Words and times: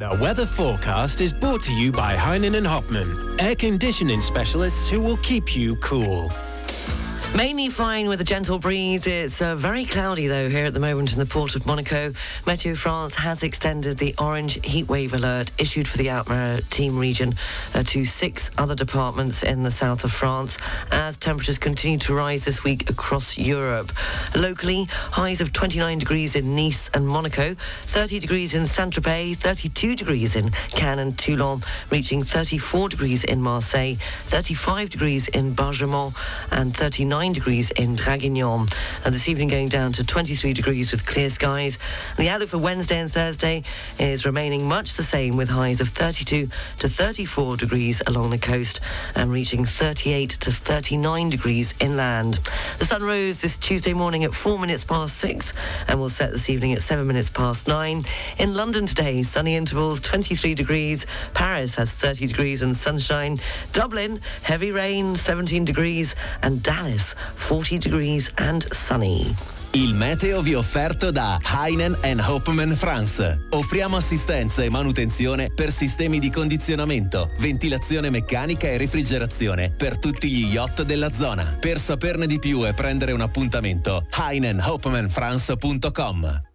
The 0.00 0.16
weather 0.18 0.46
forecast 0.46 1.20
is 1.20 1.30
brought 1.30 1.62
to 1.64 1.74
you 1.74 1.92
by 1.92 2.16
Heinen 2.16 2.56
and 2.56 2.66
Hopman, 2.66 3.38
air 3.38 3.54
conditioning 3.54 4.22
specialists 4.22 4.88
who 4.88 4.98
will 4.98 5.18
keep 5.18 5.54
you 5.54 5.76
cool. 5.76 6.32
Mainly 7.36 7.68
fine 7.68 8.08
with 8.08 8.20
a 8.20 8.24
gentle 8.24 8.58
breeze. 8.58 9.06
It's 9.06 9.40
uh, 9.40 9.54
very 9.54 9.84
cloudy 9.84 10.26
though 10.26 10.50
here 10.50 10.66
at 10.66 10.74
the 10.74 10.80
moment 10.80 11.12
in 11.12 11.18
the 11.20 11.26
port 11.26 11.54
of 11.54 11.64
Monaco. 11.64 12.10
Meteo 12.44 12.76
France 12.76 13.14
has 13.14 13.44
extended 13.44 13.98
the 13.98 14.14
orange 14.18 14.60
heatwave 14.62 15.12
alert 15.12 15.52
issued 15.56 15.86
for 15.86 15.96
the 15.96 16.08
Alpes-Maritimes 16.08 16.92
region 16.92 17.36
uh, 17.72 17.84
to 17.84 18.04
six 18.04 18.50
other 18.58 18.74
departments 18.74 19.44
in 19.44 19.62
the 19.62 19.70
south 19.70 20.02
of 20.02 20.10
France 20.12 20.58
as 20.90 21.16
temperatures 21.16 21.56
continue 21.56 21.98
to 22.00 22.14
rise 22.14 22.44
this 22.44 22.64
week 22.64 22.90
across 22.90 23.38
Europe. 23.38 23.92
Locally, 24.34 24.86
highs 24.90 25.40
of 25.40 25.52
29 25.52 26.00
degrees 26.00 26.34
in 26.34 26.56
Nice 26.56 26.90
and 26.94 27.06
Monaco, 27.06 27.54
30 27.54 28.18
degrees 28.18 28.54
in 28.54 28.66
Saint-Tropez, 28.66 29.36
32 29.36 29.94
degrees 29.94 30.34
in 30.34 30.50
Cannes 30.72 30.98
and 30.98 31.16
Toulon, 31.16 31.62
reaching 31.90 32.24
34 32.24 32.88
degrees 32.88 33.22
in 33.22 33.40
Marseille, 33.40 33.94
35 34.24 34.90
degrees 34.90 35.28
in 35.28 35.54
Bargemont 35.54 36.12
and 36.50 36.76
39 36.76 37.19
9 37.20 37.34
degrees 37.34 37.70
in 37.72 37.96
Draguignan. 37.96 38.72
And 39.04 39.14
this 39.14 39.28
evening 39.28 39.48
going 39.48 39.68
down 39.68 39.92
to 39.92 40.06
23 40.06 40.54
degrees 40.54 40.90
with 40.90 41.04
clear 41.04 41.28
skies. 41.28 41.76
The 42.16 42.30
outlook 42.30 42.48
for 42.48 42.56
Wednesday 42.56 42.98
and 42.98 43.12
Thursday 43.12 43.62
is 43.98 44.24
remaining 44.24 44.66
much 44.66 44.94
the 44.94 45.02
same 45.02 45.36
with 45.36 45.50
highs 45.50 45.82
of 45.82 45.90
32 45.90 46.48
to 46.78 46.88
34 46.88 47.58
degrees 47.58 48.00
along 48.06 48.30
the 48.30 48.38
coast 48.38 48.80
and 49.14 49.30
reaching 49.30 49.66
38 49.66 50.30
to 50.30 50.50
39 50.50 51.28
degrees 51.28 51.74
inland. 51.78 52.40
The 52.78 52.86
sun 52.86 53.02
rose 53.02 53.42
this 53.42 53.58
Tuesday 53.58 53.92
morning 53.92 54.24
at 54.24 54.32
4 54.32 54.58
minutes 54.58 54.84
past 54.84 55.18
6 55.18 55.52
and 55.88 56.00
will 56.00 56.08
set 56.08 56.32
this 56.32 56.48
evening 56.48 56.72
at 56.72 56.80
7 56.80 57.06
minutes 57.06 57.28
past 57.28 57.68
9. 57.68 58.02
In 58.38 58.54
London 58.54 58.86
today, 58.86 59.24
sunny 59.24 59.56
intervals 59.56 60.00
23 60.00 60.54
degrees. 60.54 61.04
Paris 61.34 61.74
has 61.74 61.92
30 61.92 62.28
degrees 62.28 62.62
and 62.62 62.74
sunshine. 62.74 63.38
Dublin, 63.74 64.22
heavy 64.42 64.72
rain 64.72 65.16
17 65.16 65.66
degrees. 65.66 66.16
And 66.42 66.62
Dallas 66.62 67.09
40 67.46 67.88
degrees 67.88 68.32
and 68.36 68.66
sunny. 68.72 69.34
Il 69.72 69.94
meteo 69.94 70.42
vi 70.42 70.50
è 70.52 70.56
offerto 70.56 71.12
da 71.12 71.38
Heinen 71.40 71.96
Hopman 72.26 72.74
France. 72.74 73.46
Offriamo 73.50 73.96
assistenza 73.96 74.64
e 74.64 74.70
manutenzione 74.70 75.52
per 75.54 75.70
sistemi 75.70 76.18
di 76.18 76.28
condizionamento, 76.28 77.30
ventilazione 77.38 78.10
meccanica 78.10 78.66
e 78.66 78.78
refrigerazione 78.78 79.70
per 79.70 79.96
tutti 79.98 80.28
gli 80.28 80.52
yacht 80.52 80.82
della 80.82 81.12
zona. 81.12 81.56
Per 81.60 81.78
saperne 81.78 82.26
di 82.26 82.40
più 82.40 82.66
e 82.66 82.74
prendere 82.74 83.12
un 83.12 83.20
appuntamento, 83.20 84.04
heinenhopmanfrance.com. 84.10 86.49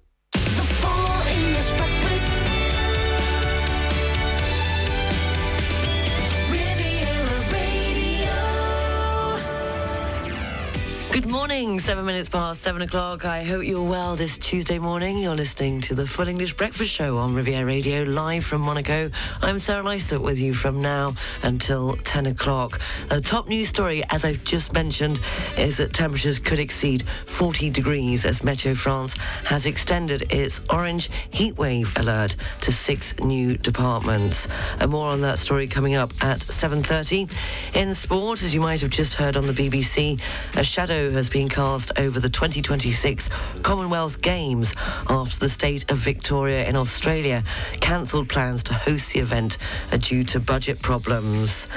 morning, 11.66 11.80
seven 11.80 12.06
minutes 12.06 12.30
past 12.30 12.62
seven 12.62 12.84
o'clock. 12.84 13.26
I 13.26 13.42
hope 13.42 13.64
you're 13.64 13.90
well 13.90 14.16
this 14.16 14.38
Tuesday 14.38 14.78
morning. 14.78 15.18
You're 15.18 15.36
listening 15.36 15.82
to 15.82 15.96
the 15.96 16.06
Full 16.06 16.28
English 16.28 16.54
Breakfast 16.54 16.92
Show 16.92 17.18
on 17.18 17.34
Riviera 17.34 17.66
Radio, 17.66 18.04
live 18.04 18.46
from 18.46 18.62
Monaco. 18.62 19.10
I'm 19.42 19.58
Sarah 19.58 19.84
Lysett 19.84 20.22
with 20.22 20.40
you 20.40 20.54
from 20.54 20.80
now 20.80 21.16
until 21.42 21.96
10 21.96 22.28
o'clock. 22.28 22.80
The 23.10 23.20
top 23.20 23.48
news 23.48 23.68
story, 23.68 24.04
as 24.12 24.24
I've 24.24 24.44
just 24.44 24.74
mentioned, 24.74 25.20
is 25.58 25.78
that 25.78 25.92
temperatures 25.92 26.38
could 26.38 26.60
exceed 26.60 27.04
40 27.26 27.72
degrees 27.72 28.26
as 28.26 28.42
Meteo 28.42 28.78
France 28.78 29.18
has 29.46 29.66
extended 29.66 30.32
its 30.32 30.62
orange 30.70 31.10
heatwave 31.32 31.98
alert 32.00 32.36
to 32.62 32.72
six 32.72 33.18
new 33.20 33.58
departments. 33.58 34.48
And 34.80 34.92
more 34.92 35.08
on 35.08 35.22
that 35.22 35.40
story 35.40 35.66
coming 35.66 35.96
up 35.96 36.12
at 36.22 36.38
7.30. 36.42 37.32
In 37.76 37.96
sport, 37.96 38.44
as 38.44 38.54
you 38.54 38.62
might 38.62 38.82
have 38.82 38.92
just 38.92 39.16
heard 39.16 39.36
on 39.36 39.48
the 39.48 39.54
BBC, 39.54 40.22
a 40.54 40.64
shadow 40.64 41.10
has 41.10 41.28
been 41.28 41.50
cast 41.56 41.90
over 41.98 42.20
the 42.20 42.30
2026 42.30 43.30
Commonwealth 43.64 44.22
Games 44.22 44.76
after 45.08 45.40
the 45.40 45.48
state 45.48 45.90
of 45.90 45.98
Victoria 45.98 46.68
in 46.68 46.76
Australia 46.76 47.46
cancelled 47.80 48.28
plans 48.28 48.62
to 48.64 48.74
host 48.74 49.14
the 49.14 49.22
event 49.22 49.58
uh, 49.94 49.96
due 49.96 50.26
to 50.26 50.42
budget 50.42 50.82
problems. 50.82 51.70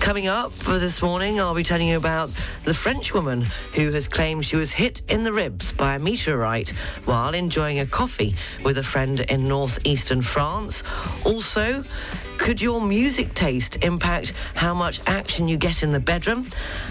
Coming 0.00 0.26
up 0.26 0.52
for 0.52 0.78
this 0.78 1.00
morning, 1.00 1.40
I'll 1.40 1.54
be 1.54 1.62
telling 1.62 1.88
you 1.88 1.96
about 1.96 2.28
the 2.64 2.74
French 2.74 3.14
woman 3.14 3.46
who 3.72 3.90
has 3.92 4.06
claimed 4.06 4.44
she 4.44 4.56
was 4.56 4.70
hit 4.70 5.00
in 5.08 5.22
the 5.22 5.32
ribs 5.32 5.72
by 5.72 5.94
a 5.94 5.98
meteorite 5.98 6.68
while 7.06 7.32
enjoying 7.32 7.78
a 7.78 7.86
coffee 7.86 8.36
with 8.62 8.76
a 8.76 8.82
friend 8.82 9.20
in 9.20 9.48
northeastern 9.48 10.20
France. 10.20 10.82
Also, 11.24 11.84
could 12.42 12.60
your 12.60 12.80
music 12.80 13.34
taste 13.34 13.84
impact 13.84 14.32
how 14.56 14.74
much 14.74 15.00
action 15.06 15.46
you 15.46 15.56
get 15.56 15.84
in 15.84 15.92
the 15.92 16.00
bedroom? 16.00 16.44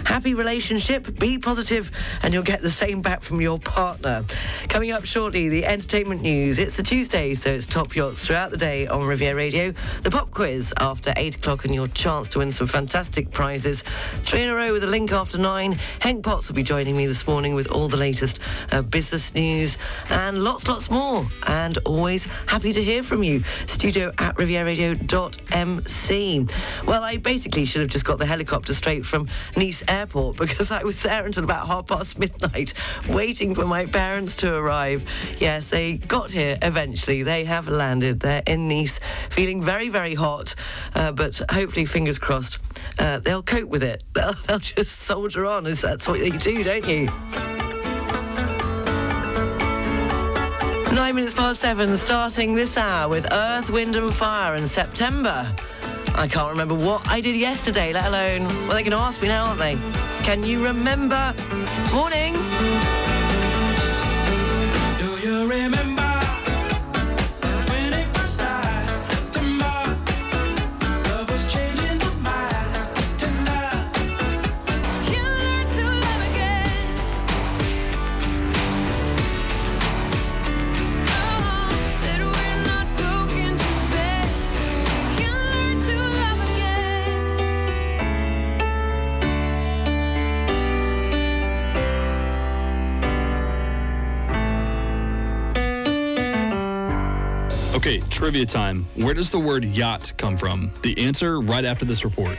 Happy 0.06 0.32
relationship, 0.32 1.18
be 1.18 1.36
positive, 1.36 1.90
and 2.22 2.32
you'll 2.32 2.42
get 2.42 2.62
the 2.62 2.70
same 2.70 3.02
back 3.02 3.20
from 3.20 3.38
your 3.38 3.58
partner. 3.58 4.24
Coming 4.70 4.92
up 4.92 5.04
shortly, 5.04 5.50
the 5.50 5.66
entertainment 5.66 6.22
news. 6.22 6.58
It's 6.58 6.78
a 6.78 6.82
Tuesday, 6.82 7.34
so 7.34 7.50
it's 7.50 7.66
top 7.66 7.94
yachts 7.94 8.24
throughout 8.24 8.50
the 8.50 8.56
day 8.56 8.86
on 8.86 9.06
Riviera 9.06 9.36
Radio. 9.36 9.74
The 10.02 10.10
pop 10.10 10.30
quiz 10.30 10.72
after 10.78 11.12
8 11.14 11.36
o'clock 11.36 11.66
and 11.66 11.74
your 11.74 11.86
chance 11.88 12.28
to 12.28 12.38
win 12.38 12.50
some 12.50 12.66
fantastic 12.66 13.30
prizes. 13.30 13.84
Three 14.22 14.40
in 14.40 14.48
a 14.48 14.54
row 14.54 14.72
with 14.72 14.84
a 14.84 14.86
link 14.88 15.12
after 15.12 15.36
9. 15.36 15.74
Henk 16.00 16.22
Potts 16.22 16.48
will 16.48 16.56
be 16.56 16.62
joining 16.62 16.96
me 16.96 17.06
this 17.06 17.26
morning 17.26 17.54
with 17.54 17.70
all 17.70 17.88
the 17.88 17.98
latest 17.98 18.40
uh, 18.70 18.80
business 18.80 19.34
news 19.34 19.76
and 20.08 20.42
lots, 20.42 20.66
lots 20.66 20.90
more. 20.90 21.26
And 21.46 21.76
always 21.84 22.24
happy 22.46 22.72
to 22.72 22.82
hear 22.82 23.02
from 23.02 23.22
you. 23.22 23.44
Studio 23.66 24.12
at 24.16 24.34
rivieradio.com 24.36 25.41
MC. 25.50 26.46
Well, 26.86 27.02
I 27.02 27.16
basically 27.16 27.64
should 27.64 27.80
have 27.80 27.90
just 27.90 28.04
got 28.04 28.18
the 28.18 28.26
helicopter 28.26 28.74
straight 28.74 29.04
from 29.04 29.28
Nice 29.56 29.82
Airport 29.88 30.36
because 30.38 30.70
I 30.70 30.82
was 30.84 31.02
there 31.02 31.24
until 31.26 31.44
about 31.44 31.66
half 31.66 31.86
past 31.86 32.18
midnight 32.18 32.74
waiting 33.08 33.54
for 33.54 33.66
my 33.66 33.86
parents 33.86 34.36
to 34.36 34.54
arrive. 34.54 35.04
Yes, 35.38 35.70
they 35.70 35.98
got 35.98 36.30
here 36.30 36.58
eventually. 36.62 37.22
They 37.22 37.44
have 37.44 37.68
landed. 37.68 38.20
They're 38.20 38.42
in 38.46 38.68
Nice, 38.68 39.00
feeling 39.30 39.62
very, 39.62 39.88
very 39.88 40.14
hot, 40.14 40.54
uh, 40.94 41.12
but 41.12 41.40
hopefully, 41.50 41.84
fingers 41.84 42.18
crossed, 42.18 42.58
uh, 42.98 43.18
they'll 43.18 43.42
cope 43.42 43.68
with 43.68 43.82
it. 43.82 44.02
They'll, 44.14 44.32
they'll 44.46 44.58
just 44.58 44.92
soldier 44.92 45.46
on, 45.46 45.66
as 45.66 45.80
that's 45.80 46.06
what 46.06 46.20
you 46.20 46.38
do, 46.38 46.62
don't 46.62 46.86
you? 46.86 47.71
Nine 51.02 51.16
minutes 51.16 51.34
past 51.34 51.60
seven, 51.60 51.96
starting 51.96 52.54
this 52.54 52.76
hour 52.76 53.08
with 53.08 53.26
Earth, 53.32 53.70
Wind 53.70 53.96
and 53.96 54.14
Fire 54.14 54.54
in 54.54 54.68
September. 54.68 55.52
I 56.14 56.28
can't 56.28 56.48
remember 56.48 56.76
what 56.76 57.04
I 57.08 57.20
did 57.20 57.34
yesterday, 57.34 57.92
let 57.92 58.06
alone, 58.06 58.44
well, 58.68 58.78
going 58.78 58.92
to 58.92 58.98
ask 58.98 59.20
me 59.20 59.26
now, 59.26 59.46
aren't 59.46 59.58
they? 59.58 59.76
Can 60.22 60.44
you 60.44 60.62
remember? 60.62 61.34
Morning. 61.92 63.01
Trivia 98.22 98.46
time. 98.46 98.86
Where 98.94 99.14
does 99.14 99.30
the 99.30 99.40
word 99.40 99.64
yacht 99.64 100.12
come 100.16 100.36
from? 100.36 100.70
The 100.82 100.96
answer 100.96 101.40
right 101.40 101.64
after 101.64 101.84
this 101.84 102.04
report. 102.04 102.38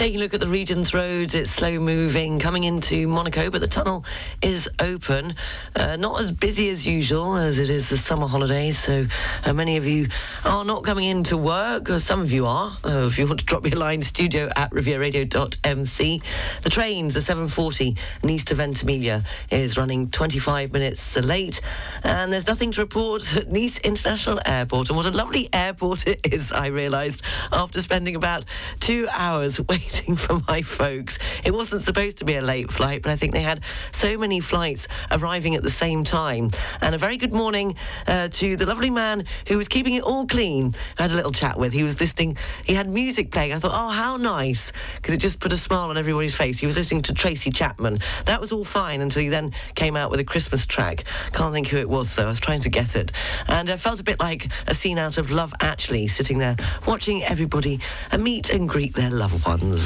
Taking 0.00 0.18
a 0.18 0.22
look 0.22 0.32
at 0.32 0.40
the 0.40 0.48
region's 0.48 0.94
roads, 0.94 1.34
it's 1.34 1.50
slow 1.50 1.78
moving 1.78 2.38
coming 2.38 2.64
into 2.64 3.06
Monaco, 3.06 3.50
but 3.50 3.60
the 3.60 3.68
tunnel 3.68 4.02
is 4.40 4.66
open. 4.78 5.34
Uh, 5.76 5.96
not 5.96 6.18
as 6.22 6.32
busy 6.32 6.70
as 6.70 6.86
usual 6.86 7.36
as 7.36 7.58
it 7.58 7.68
is 7.68 7.90
the 7.90 7.98
summer 7.98 8.26
holidays, 8.26 8.78
so 8.78 9.06
uh, 9.44 9.52
many 9.52 9.76
of 9.76 9.84
you 9.84 10.08
are 10.46 10.64
not 10.64 10.84
coming 10.84 11.04
into 11.04 11.36
work, 11.36 11.90
or 11.90 12.00
some 12.00 12.22
of 12.22 12.32
you 12.32 12.46
are. 12.46 12.74
Uh, 12.82 13.08
if 13.10 13.18
you 13.18 13.26
want 13.26 13.40
to 13.40 13.44
drop 13.44 13.62
me 13.62 13.72
a 13.72 13.76
line, 13.76 14.02
studio 14.02 14.48
at 14.56 14.70
rivieradio.mc. 14.70 16.22
The 16.62 16.70
trains, 16.70 17.12
the 17.12 17.20
740 17.20 17.94
Nice 18.24 18.46
to 18.46 18.54
Ventimiglia, 18.54 19.22
is 19.50 19.76
running 19.76 20.08
25 20.08 20.72
minutes 20.72 21.14
late, 21.18 21.60
and 22.04 22.32
there's 22.32 22.46
nothing 22.46 22.72
to 22.72 22.80
report 22.80 23.36
at 23.36 23.52
Nice 23.52 23.78
International 23.80 24.40
Airport. 24.46 24.88
And 24.88 24.96
what 24.96 25.04
a 25.04 25.10
lovely 25.10 25.50
airport 25.52 26.06
it 26.06 26.20
is, 26.32 26.52
I 26.52 26.68
realised 26.68 27.22
after 27.52 27.82
spending 27.82 28.16
about 28.16 28.46
two 28.80 29.06
hours 29.12 29.60
waiting 29.68 29.89
frustrating 29.90 30.16
for 30.16 30.40
my 30.48 30.62
folks. 30.62 31.18
It 31.44 31.52
wasn't 31.52 31.82
supposed 31.82 32.18
to 32.18 32.24
be 32.24 32.36
a 32.36 32.42
late 32.42 32.70
flight, 32.70 33.02
but 33.02 33.10
I 33.10 33.16
think 33.16 33.32
they 33.32 33.42
had 33.42 33.60
so 33.92 34.16
many 34.18 34.40
flights 34.40 34.88
arriving 35.10 35.54
at 35.54 35.62
the 35.62 35.70
same 35.70 36.04
time. 36.04 36.50
And 36.80 36.94
a 36.94 36.98
very 36.98 37.16
good 37.16 37.32
morning 37.32 37.74
uh, 38.06 38.28
to 38.28 38.56
the 38.56 38.66
lovely 38.66 38.90
man 38.90 39.24
who 39.48 39.56
was 39.56 39.68
keeping 39.68 39.94
it 39.94 40.02
all 40.02 40.26
clean. 40.26 40.74
I 40.98 41.02
had 41.02 41.10
a 41.10 41.14
little 41.14 41.32
chat 41.32 41.58
with. 41.58 41.72
He 41.72 41.82
was 41.82 42.00
listening. 42.00 42.36
He 42.64 42.74
had 42.74 42.88
music 42.88 43.30
playing. 43.30 43.52
I 43.52 43.58
thought, 43.58 43.72
oh, 43.74 43.90
how 43.90 44.16
nice, 44.16 44.72
because 44.96 45.14
it 45.14 45.18
just 45.18 45.40
put 45.40 45.52
a 45.52 45.56
smile 45.56 45.90
on 45.90 45.98
everybody's 45.98 46.34
face. 46.34 46.58
He 46.58 46.66
was 46.66 46.76
listening 46.76 47.02
to 47.02 47.14
Tracy 47.14 47.50
Chapman. 47.50 48.00
That 48.26 48.40
was 48.40 48.52
all 48.52 48.64
fine 48.64 49.00
until 49.00 49.22
he 49.22 49.28
then 49.28 49.52
came 49.74 49.96
out 49.96 50.10
with 50.10 50.20
a 50.20 50.24
Christmas 50.24 50.66
track. 50.66 51.04
Can't 51.32 51.52
think 51.52 51.68
who 51.68 51.78
it 51.78 51.88
was 51.88 52.14
though. 52.14 52.24
I 52.24 52.28
was 52.28 52.40
trying 52.40 52.60
to 52.60 52.68
get 52.70 52.96
it, 52.96 53.10
and 53.48 53.70
I 53.70 53.76
felt 53.76 54.00
a 54.00 54.04
bit 54.04 54.20
like 54.20 54.48
a 54.66 54.74
scene 54.74 54.98
out 54.98 55.18
of 55.18 55.30
Love 55.30 55.52
Actually, 55.60 56.06
sitting 56.06 56.38
there 56.38 56.56
watching 56.86 57.22
everybody 57.24 57.80
meet 58.18 58.50
and 58.50 58.68
greet 58.68 58.94
their 58.94 59.10
loved 59.10 59.46
ones. 59.46 59.79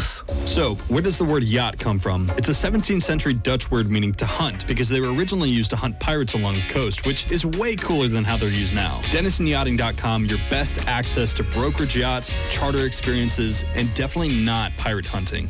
So, 0.47 0.75
where 0.89 1.03
does 1.03 1.19
the 1.19 1.25
word 1.25 1.45
yacht 1.45 1.79
come 1.79 1.99
from? 1.99 2.31
It's 2.37 2.49
a 2.49 2.53
17th 2.53 3.03
century 3.03 3.35
Dutch 3.35 3.71
word 3.71 3.91
meaning 3.91 4.13
to 4.15 4.27
hunt 4.27 4.67
because 4.67 4.89
they 4.89 5.01
were 5.01 5.13
originally 5.13 5.51
used 5.51 5.71
to 5.71 5.77
hunt 5.77 5.99
pirates 6.01 6.35
along 6.35 6.55
the 6.57 6.69
coast, 6.69 7.07
which 7.07 7.31
is 7.31 7.45
way 7.45 7.77
cooler 7.77 8.09
than 8.09 8.25
how 8.25 8.37
they're 8.37 8.49
used 8.49 8.75
now. 8.75 9.01
DenisonYachting.com, 9.11 10.27
your 10.27 10.39
best 10.51 10.87
access 10.87 11.33
to 11.35 11.43
brokerage 11.43 11.97
yachts, 11.97 12.35
charter 12.51 12.87
experiences, 12.87 13.65
and 13.75 13.93
definitely 13.95 14.43
not 14.45 14.77
pirate 14.77 15.07
hunting. 15.07 15.49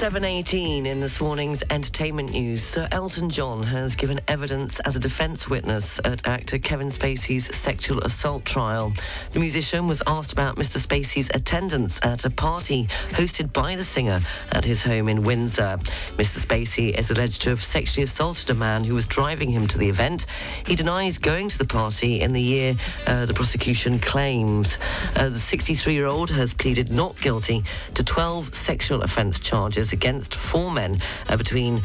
7.18 0.00 0.86
in 0.86 0.98
this 1.00 1.20
morning's 1.20 1.62
entertainment 1.68 2.30
news. 2.30 2.64
Sir 2.64 2.88
Elton 2.90 3.28
John 3.28 3.62
has 3.64 3.94
given 3.94 4.18
evidence 4.28 4.80
as 4.80 4.96
a 4.96 4.98
defence 4.98 5.50
witness 5.50 6.00
at 6.06 6.26
actor 6.26 6.58
Kevin 6.58 6.88
Spacey's 6.88 7.54
sexual 7.54 8.00
assault 8.00 8.46
trial. 8.46 8.94
The 9.32 9.40
musician 9.40 9.86
was 9.86 10.02
asked 10.06 10.32
about 10.32 10.56
Mr 10.56 10.78
Spacey's 10.78 11.28
attendance 11.34 12.00
at 12.02 12.24
a 12.24 12.30
party 12.30 12.86
hosted 13.10 13.52
by 13.52 13.76
the 13.76 13.84
singer 13.84 14.20
at 14.52 14.64
his 14.64 14.82
home 14.82 15.06
in 15.06 15.22
Windsor. 15.22 15.78
Mr 16.16 16.38
Spacey 16.38 16.98
is 16.98 17.10
alleged 17.10 17.42
to 17.42 17.50
have 17.50 17.62
sexually 17.62 18.04
assaulted 18.04 18.48
a 18.48 18.54
man 18.54 18.84
who 18.84 18.94
was 18.94 19.04
driving 19.04 19.50
him 19.50 19.66
to 19.68 19.76
the 19.76 19.90
event. 19.90 20.24
He 20.66 20.76
denies 20.76 21.18
going 21.18 21.50
to 21.50 21.58
the 21.58 21.66
party 21.66 22.22
in 22.22 22.32
the 22.32 22.40
year 22.40 22.74
uh, 23.06 23.26
the 23.26 23.34
prosecution 23.34 23.98
claims. 23.98 24.78
Uh, 25.14 25.28
the 25.28 25.36
63-year-old 25.36 26.30
has 26.30 26.54
pleaded 26.54 26.90
not 26.90 27.20
guilty 27.20 27.64
to 27.92 28.02
12 28.02 28.54
sexual 28.54 29.02
offence 29.02 29.38
charges 29.38 29.89
against 29.92 30.34
four 30.34 30.70
men 30.70 30.98
uh, 31.28 31.36
between 31.36 31.82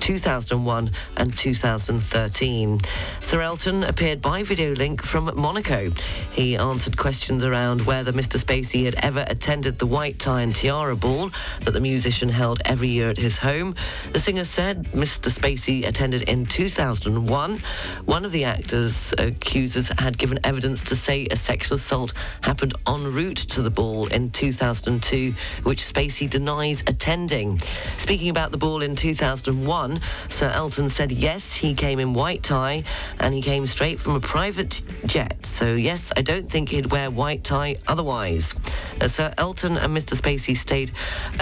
2001 0.00 0.90
and 1.16 1.36
2013. 1.36 2.80
Sir 3.20 3.40
Elton 3.40 3.84
appeared 3.84 4.20
by 4.22 4.42
video 4.42 4.74
link 4.74 5.02
from 5.02 5.30
Monaco. 5.36 5.90
He 6.30 6.56
answered 6.56 6.96
questions 6.96 7.44
around 7.44 7.82
whether 7.82 8.12
Mr. 8.12 8.38
Spacey 8.42 8.84
had 8.84 8.94
ever 9.02 9.24
attended 9.28 9.78
the 9.78 9.86
White 9.86 10.18
Tie 10.18 10.42
and 10.42 10.54
Tiara 10.54 10.96
Ball 10.96 11.30
that 11.62 11.72
the 11.72 11.80
musician 11.80 12.28
held 12.28 12.60
every 12.64 12.88
year 12.88 13.10
at 13.10 13.16
his 13.16 13.38
home. 13.38 13.74
The 14.12 14.20
singer 14.20 14.44
said 14.44 14.84
Mr. 14.92 15.30
Spacey 15.30 15.86
attended 15.86 16.22
in 16.22 16.46
2001. 16.46 17.58
One 18.04 18.24
of 18.24 18.32
the 18.32 18.44
actor's 18.44 19.12
accusers 19.18 19.90
had 19.98 20.18
given 20.18 20.38
evidence 20.44 20.82
to 20.82 20.96
say 20.96 21.26
a 21.30 21.36
sexual 21.36 21.76
assault 21.76 22.12
happened 22.42 22.74
en 22.86 23.12
route 23.12 23.36
to 23.36 23.62
the 23.62 23.70
ball 23.70 24.06
in 24.08 24.30
2002, 24.30 25.34
which 25.62 25.82
Spacey 25.82 26.28
denies 26.28 26.82
attending. 26.86 27.58
Speaking 27.98 28.30
about 28.30 28.50
the 28.50 28.58
ball 28.58 28.82
in 28.82 28.96
2001, 28.96 29.85
Sir 30.28 30.50
Elton 30.50 30.88
said 30.88 31.12
yes, 31.12 31.54
he 31.54 31.74
came 31.74 31.98
in 31.98 32.14
white 32.14 32.42
tie 32.42 32.84
and 33.20 33.34
he 33.34 33.42
came 33.42 33.66
straight 33.66 34.00
from 34.00 34.16
a 34.16 34.20
private 34.20 34.82
jet. 35.06 35.44
So, 35.46 35.74
yes, 35.74 36.12
I 36.16 36.22
don't 36.22 36.50
think 36.50 36.70
he'd 36.70 36.86
wear 36.86 37.10
white 37.10 37.44
tie 37.44 37.76
otherwise. 37.86 38.54
Uh, 39.00 39.08
Sir 39.08 39.32
Elton 39.38 39.76
and 39.76 39.96
Mr. 39.96 40.14
Spacey 40.20 40.56
stayed, 40.56 40.92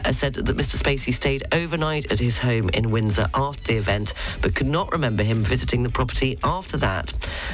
uh, 0.04 0.12
said 0.12 0.34
that 0.34 0.56
Mr. 0.56 0.76
Spacey 0.76 1.12
stayed 1.12 1.44
overnight 1.52 2.10
at 2.10 2.18
his 2.18 2.38
home 2.38 2.68
in 2.70 2.90
Windsor 2.90 3.28
after 3.34 3.64
the 3.64 3.76
event, 3.76 4.14
but 4.42 4.54
could 4.54 4.66
not 4.66 4.92
remember 4.92 5.22
him 5.22 5.44
visiting 5.44 5.82
the 5.82 5.88
property 5.88 6.38
after 6.42 6.76
that. 6.78 7.12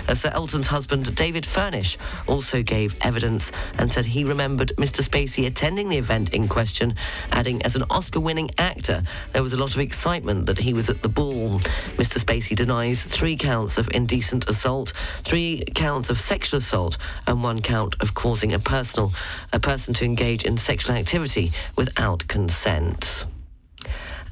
Uh, 0.09 0.15
Sir 0.15 0.31
Elton's 0.35 0.69
husband, 0.69 1.15
David 1.15 1.47
Furnish, 1.47 1.99
also 2.27 2.63
gave 2.63 2.97
evidence 3.03 3.53
and 3.79 3.91
said 3.91 4.07
he 4.07 4.25
remembered 4.25 4.73
Mr. 4.77 5.03
Spacey 5.07 5.47
attending 5.47 5.89
the 5.89 5.99
event 5.99 6.33
in 6.33 6.49
question, 6.49 6.95
adding, 7.33 7.63
as 7.63 7.77
an 7.77 7.85
Oscar 7.91 8.21
winning 8.21 8.51
actor, 8.59 9.03
there 9.33 9.43
was 9.43 9.53
a 9.53 9.57
lot 9.57 9.75
of 9.75 9.81
excitement 9.81 10.47
that 10.47 10.59
he 10.59 10.73
was 10.73 10.80
was 10.81 10.88
at 10.88 11.03
the 11.03 11.11
ball. 11.11 11.59
Mr. 11.99 12.19
Spacey 12.19 12.56
denies 12.56 13.05
three 13.05 13.37
counts 13.37 13.77
of 13.77 13.87
indecent 13.93 14.49
assault, 14.49 14.94
three 15.19 15.62
counts 15.75 16.09
of 16.09 16.19
sexual 16.19 16.56
assault, 16.56 16.97
and 17.27 17.43
one 17.43 17.61
count 17.61 17.97
of 18.00 18.15
causing 18.15 18.55
a 18.55 18.59
personal 18.59 19.12
a 19.53 19.61
person 19.61 19.93
to 19.93 20.06
engage 20.06 20.47
in 20.47 20.56
sexual 20.56 20.97
activity 20.97 21.53
without 21.77 22.27
consent. 22.29 23.27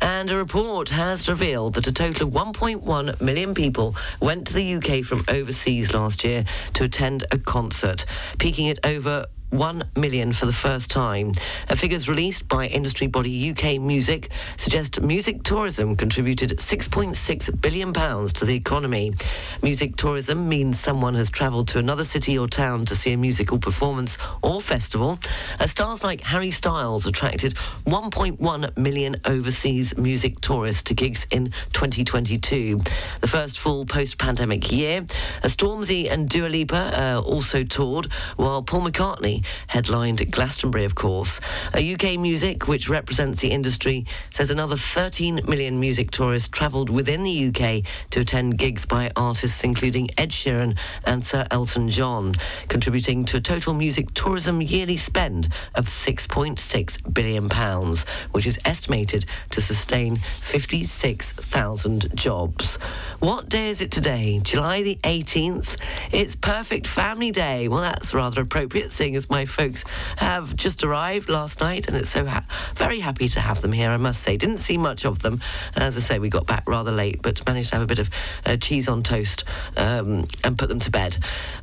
And 0.00 0.30
a 0.30 0.36
report 0.36 0.88
has 0.88 1.28
revealed 1.28 1.74
that 1.74 1.86
a 1.86 1.92
total 1.92 2.28
of 2.28 2.32
1.1 2.32 3.20
million 3.20 3.52
people 3.52 3.94
went 4.18 4.46
to 4.46 4.54
the 4.54 4.76
UK 4.76 5.04
from 5.04 5.26
overseas 5.28 5.92
last 5.92 6.24
year 6.24 6.44
to 6.74 6.84
attend 6.84 7.24
a 7.30 7.36
concert, 7.36 8.06
peaking 8.38 8.70
at 8.70 8.78
over 8.86 9.26
1 9.50 9.84
million 9.96 10.32
for 10.32 10.46
the 10.46 10.52
first 10.52 10.90
time. 10.90 11.32
Figures 11.74 12.08
released 12.08 12.48
by 12.48 12.66
industry 12.66 13.06
body 13.06 13.50
UK 13.50 13.80
Music 13.80 14.30
suggest 14.56 15.00
music 15.00 15.42
tourism 15.42 15.96
contributed 15.96 16.50
6.6 16.58 17.60
billion 17.60 17.92
pounds 17.92 18.32
to 18.34 18.44
the 18.44 18.54
economy. 18.54 19.14
Music 19.62 19.96
tourism 19.96 20.48
means 20.48 20.78
someone 20.78 21.14
has 21.14 21.30
travelled 21.30 21.68
to 21.68 21.78
another 21.78 22.04
city 22.04 22.38
or 22.38 22.46
town 22.46 22.84
to 22.84 22.94
see 22.94 23.12
a 23.12 23.16
musical 23.16 23.58
performance 23.58 24.18
or 24.42 24.60
festival. 24.60 25.18
Uh, 25.58 25.66
stars 25.66 26.04
like 26.04 26.20
Harry 26.20 26.50
Styles 26.50 27.06
attracted 27.06 27.54
1.1 27.86 28.76
million 28.76 29.16
overseas 29.24 29.96
music 29.96 30.40
tourists 30.40 30.82
to 30.82 30.94
gigs 30.94 31.26
in 31.30 31.46
2022, 31.72 32.80
the 33.20 33.28
first 33.28 33.58
full 33.58 33.86
post-pandemic 33.86 34.70
year. 34.70 35.02
Stormzy 35.42 36.10
and 36.10 36.28
Dua 36.28 36.48
Lipa 36.48 36.92
uh, 37.16 37.20
also 37.20 37.64
toured, 37.64 38.12
while 38.36 38.62
Paul 38.62 38.82
McCartney 38.82 39.37
headlined 39.68 40.30
Glastonbury, 40.30 40.84
of 40.84 40.94
course. 40.94 41.40
A 41.74 41.94
UK 41.94 42.18
Music, 42.18 42.68
which 42.68 42.88
represents 42.88 43.40
the 43.40 43.50
industry, 43.50 44.06
says 44.30 44.50
another 44.50 44.76
13 44.76 45.42
million 45.46 45.78
music 45.80 46.10
tourists 46.10 46.48
travelled 46.48 46.90
within 46.90 47.22
the 47.22 47.48
UK 47.48 47.84
to 48.10 48.20
attend 48.20 48.58
gigs 48.58 48.86
by 48.86 49.10
artists 49.16 49.64
including 49.64 50.08
Ed 50.18 50.30
Sheeran 50.30 50.78
and 51.04 51.24
Sir 51.24 51.46
Elton 51.50 51.88
John, 51.88 52.34
contributing 52.68 53.24
to 53.26 53.36
a 53.36 53.40
total 53.40 53.74
music 53.74 54.12
tourism 54.14 54.60
yearly 54.62 54.96
spend 54.96 55.48
of 55.74 55.86
6.6 55.86 57.14
billion 57.14 57.48
pounds, 57.48 58.04
which 58.32 58.46
is 58.46 58.58
estimated 58.64 59.26
to 59.50 59.60
sustain 59.60 60.16
56,000 60.16 62.14
jobs. 62.14 62.76
What 63.20 63.48
day 63.48 63.68
is 63.70 63.80
it 63.80 63.90
today? 63.90 64.40
July 64.42 64.82
the 64.82 64.98
18th. 65.04 65.76
It's 66.12 66.34
Perfect 66.36 66.86
Family 66.86 67.30
Day. 67.30 67.68
Well, 67.68 67.80
that's 67.80 68.14
rather 68.14 68.42
appropriate, 68.42 68.92
seeing 68.92 69.16
as 69.16 69.27
my 69.30 69.44
folks 69.44 69.84
have 70.16 70.56
just 70.56 70.84
arrived 70.84 71.28
last 71.28 71.60
night, 71.60 71.88
and 71.88 71.96
it's 71.96 72.10
so 72.10 72.26
ha- 72.26 72.44
very 72.74 73.00
happy 73.00 73.28
to 73.30 73.40
have 73.40 73.60
them 73.62 73.72
here. 73.72 73.90
I 73.90 73.96
must 73.96 74.22
say, 74.22 74.36
didn't 74.36 74.58
see 74.58 74.78
much 74.78 75.04
of 75.04 75.20
them. 75.20 75.40
As 75.76 75.96
I 75.96 76.00
say, 76.00 76.18
we 76.18 76.28
got 76.28 76.46
back 76.46 76.64
rather 76.66 76.92
late, 76.92 77.22
but 77.22 77.44
managed 77.46 77.70
to 77.70 77.76
have 77.76 77.82
a 77.82 77.86
bit 77.86 77.98
of 77.98 78.10
uh, 78.46 78.56
cheese 78.56 78.88
on 78.88 79.02
toast 79.02 79.44
um, 79.76 80.26
and 80.44 80.58
put 80.58 80.68
them 80.68 80.80
to 80.80 80.90
bed. 80.90 81.16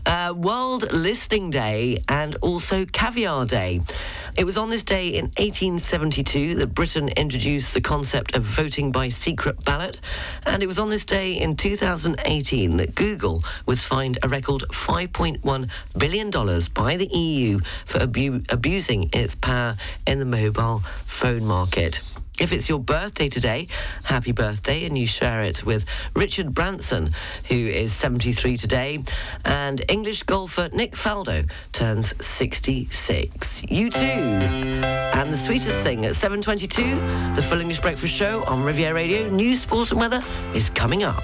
Uh, 0.06 0.34
World 0.36 0.92
Listening 0.92 1.50
Day 1.50 2.02
and 2.08 2.36
also 2.42 2.86
Caviar 2.86 3.46
Day. 3.46 3.82
It 4.38 4.44
was 4.44 4.58
on 4.58 4.70
this 4.70 4.84
day 4.84 5.08
in 5.16 5.26
1872 5.38 6.56
that 6.56 6.74
Britain 6.74 7.08
introduced 7.08 7.74
the 7.74 7.80
concept 7.80 8.36
of 8.36 8.44
voting 8.44 8.92
by 8.92 9.08
secret 9.08 9.64
ballot, 9.64 10.02
and 10.46 10.62
it 10.62 10.68
was 10.68 10.78
on 10.78 10.90
this 10.90 11.06
day 11.06 11.40
in 11.40 11.56
2018 11.56 12.76
that 12.76 12.96
Google 12.96 13.46
was 13.66 13.82
fined 13.82 14.18
a 14.24 14.28
record 14.28 14.64
$5.1 14.72 15.70
billion 15.98 16.30
by 16.74 16.98
the 16.98 17.08
EU 17.08 17.60
for 17.86 18.00
abu- 18.02 18.44
abusing 18.50 19.10
its 19.14 19.36
power 19.36 19.78
in 20.06 20.20
the 20.20 20.26
mobile 20.26 20.80
phone 20.80 21.46
market. 21.46 22.02
If 22.40 22.52
it's 22.52 22.68
your 22.68 22.80
birthday 22.80 23.30
today, 23.30 23.68
happy 24.04 24.32
birthday, 24.32 24.86
and 24.86 24.98
you 24.98 25.08
share 25.08 25.44
it 25.44 25.66
with 25.66 25.86
Richard 26.16 26.54
Branson, 26.54 27.12
who 27.48 27.56
is 27.56 27.94
73 27.94 28.58
today, 28.58 29.04
and 29.46 29.84
English 29.90 30.24
golfer 30.24 30.70
Nick 30.74 30.94
Faldo 30.94 31.50
turns 31.72 32.14
66. 32.26 33.64
You 33.70 33.90
too. 33.90 34.00
And 34.00 35.32
the 35.32 35.38
sweetest 35.38 35.82
thing 35.82 36.06
at 36.06 36.14
7.22, 36.14 37.36
the 37.36 37.42
Full 37.42 37.62
English 37.62 37.80
Breakfast 37.80 38.14
Show 38.14 38.44
on 38.46 38.64
Riviera 38.64 38.94
Radio, 38.94 39.30
news, 39.30 39.62
sport 39.62 39.92
and 39.92 40.00
weather 40.00 40.22
is 40.54 40.70
coming 40.70 41.04
up. 41.04 41.24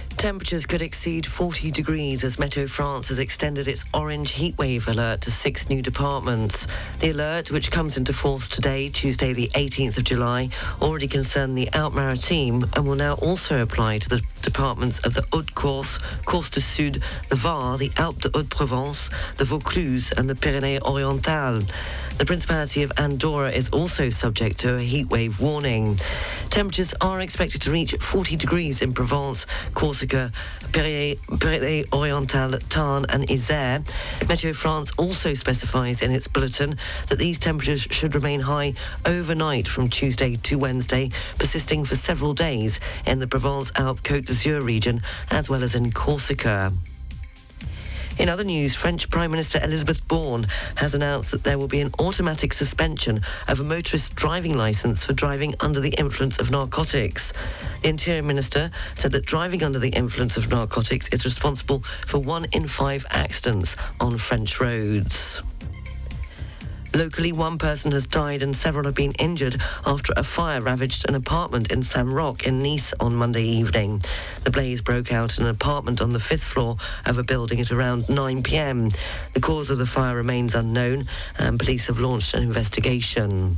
Temperatures 0.17 0.65
could 0.67 0.81
exceed 0.83 1.25
40 1.25 1.71
degrees 1.71 2.23
as 2.23 2.35
Meteo 2.35 2.69
France 2.69 3.09
has 3.09 3.17
extended 3.17 3.67
its 3.67 3.85
orange 3.93 4.33
heatwave 4.33 4.87
alert 4.87 5.21
to 5.21 5.31
six 5.31 5.67
new 5.67 5.81
departments. 5.81 6.67
The 6.99 7.09
alert, 7.09 7.49
which 7.49 7.71
comes 7.71 7.97
into 7.97 8.13
force 8.13 8.47
today, 8.47 8.89
Tuesday 8.89 9.33
the 9.33 9.49
18th 9.55 9.97
of 9.97 10.03
July, 10.03 10.49
already 10.79 11.07
concerned 11.07 11.57
the 11.57 11.69
Alpes-Maritimes 11.73 12.65
and 12.73 12.85
will 12.85 12.95
now 12.95 13.13
also 13.15 13.61
apply 13.61 13.97
to 13.99 14.09
the 14.09 14.21
departments 14.43 14.99
of 14.99 15.15
the 15.15 15.25
Haute-Corse, 15.33 15.99
Corse 16.25 16.51
du 16.51 16.61
Sud, 16.61 17.01
the 17.29 17.35
Var, 17.35 17.77
the 17.77 17.91
Alpes 17.97 18.19
de 18.19 18.29
Haute-Provence, 18.37 19.09
the 19.37 19.45
Vaucluse 19.45 20.11
and 20.11 20.29
the 20.29 20.35
Pyrénées-Orientales. 20.35 21.69
The 22.17 22.25
Principality 22.25 22.83
of 22.83 22.91
Andorra 22.99 23.49
is 23.49 23.69
also 23.69 24.11
subject 24.11 24.59
to 24.59 24.75
a 24.75 24.79
heatwave 24.79 25.39
warning. 25.39 25.97
Temperatures 26.51 26.93
are 27.01 27.19
expected 27.19 27.63
to 27.63 27.71
reach 27.71 27.95
40 27.95 28.35
degrees 28.35 28.83
in 28.83 28.93
Provence, 28.93 29.47
Corsica, 30.01 30.31
Pyrénées-Orientales, 30.71 32.67
Tarn 32.69 33.05
and 33.09 33.27
Isère. 33.27 33.85
Meteo 34.21 34.55
France 34.55 34.91
also 34.97 35.35
specifies 35.35 36.01
in 36.01 36.11
its 36.11 36.27
bulletin 36.27 36.75
that 37.09 37.19
these 37.19 37.37
temperatures 37.37 37.87
should 37.91 38.15
remain 38.15 38.39
high 38.39 38.73
overnight 39.05 39.67
from 39.67 39.89
Tuesday 39.89 40.37
to 40.37 40.57
Wednesday, 40.57 41.11
persisting 41.37 41.85
for 41.85 41.95
several 41.95 42.33
days 42.33 42.79
in 43.05 43.19
the 43.19 43.27
Provence-Alpes-Côte 43.27 44.25
d'Azur 44.25 44.61
region 44.63 45.03
as 45.29 45.51
well 45.51 45.63
as 45.63 45.75
in 45.75 45.91
Corsica. 45.91 46.73
In 48.21 48.29
other 48.29 48.43
news, 48.43 48.75
French 48.75 49.09
Prime 49.09 49.31
Minister 49.31 49.59
Elisabeth 49.63 50.07
Borne 50.07 50.45
has 50.75 50.93
announced 50.93 51.31
that 51.31 51.43
there 51.43 51.57
will 51.57 51.67
be 51.67 51.81
an 51.81 51.89
automatic 51.97 52.53
suspension 52.53 53.23
of 53.47 53.59
a 53.59 53.63
motorist's 53.63 54.11
driving 54.11 54.55
licence 54.55 55.03
for 55.03 55.13
driving 55.13 55.55
under 55.59 55.79
the 55.79 55.95
influence 55.97 56.37
of 56.37 56.51
narcotics. 56.51 57.33
The 57.81 57.89
Interior 57.89 58.21
Minister 58.21 58.69
said 58.93 59.11
that 59.13 59.25
driving 59.25 59.63
under 59.63 59.79
the 59.79 59.89
influence 59.89 60.37
of 60.37 60.51
narcotics 60.51 61.07
is 61.07 61.25
responsible 61.25 61.79
for 61.79 62.19
one 62.19 62.45
in 62.51 62.67
five 62.67 63.07
accidents 63.09 63.75
on 63.99 64.19
French 64.19 64.61
roads. 64.61 65.41
Locally, 66.93 67.31
one 67.31 67.57
person 67.57 67.93
has 67.93 68.05
died 68.05 68.41
and 68.41 68.53
several 68.55 68.83
have 68.83 68.95
been 68.95 69.13
injured 69.13 69.61
after 69.85 70.11
a 70.17 70.23
fire 70.23 70.59
ravaged 70.59 71.07
an 71.07 71.15
apartment 71.15 71.71
in 71.71 71.83
Saint 71.83 72.09
Roch 72.09 72.43
in 72.43 72.61
Nice 72.61 72.93
on 72.99 73.15
Monday 73.15 73.45
evening. 73.45 74.01
The 74.43 74.51
blaze 74.51 74.81
broke 74.81 75.13
out 75.13 75.37
in 75.37 75.45
an 75.45 75.51
apartment 75.51 76.01
on 76.01 76.11
the 76.11 76.19
fifth 76.19 76.43
floor 76.43 76.75
of 77.05 77.17
a 77.17 77.23
building 77.23 77.61
at 77.61 77.71
around 77.71 78.09
9 78.09 78.43
pm. 78.43 78.89
The 79.33 79.39
cause 79.39 79.69
of 79.69 79.77
the 79.77 79.85
fire 79.85 80.17
remains 80.17 80.53
unknown 80.53 81.05
and 81.39 81.57
police 81.57 81.87
have 81.87 81.99
launched 81.99 82.33
an 82.33 82.43
investigation. 82.43 83.57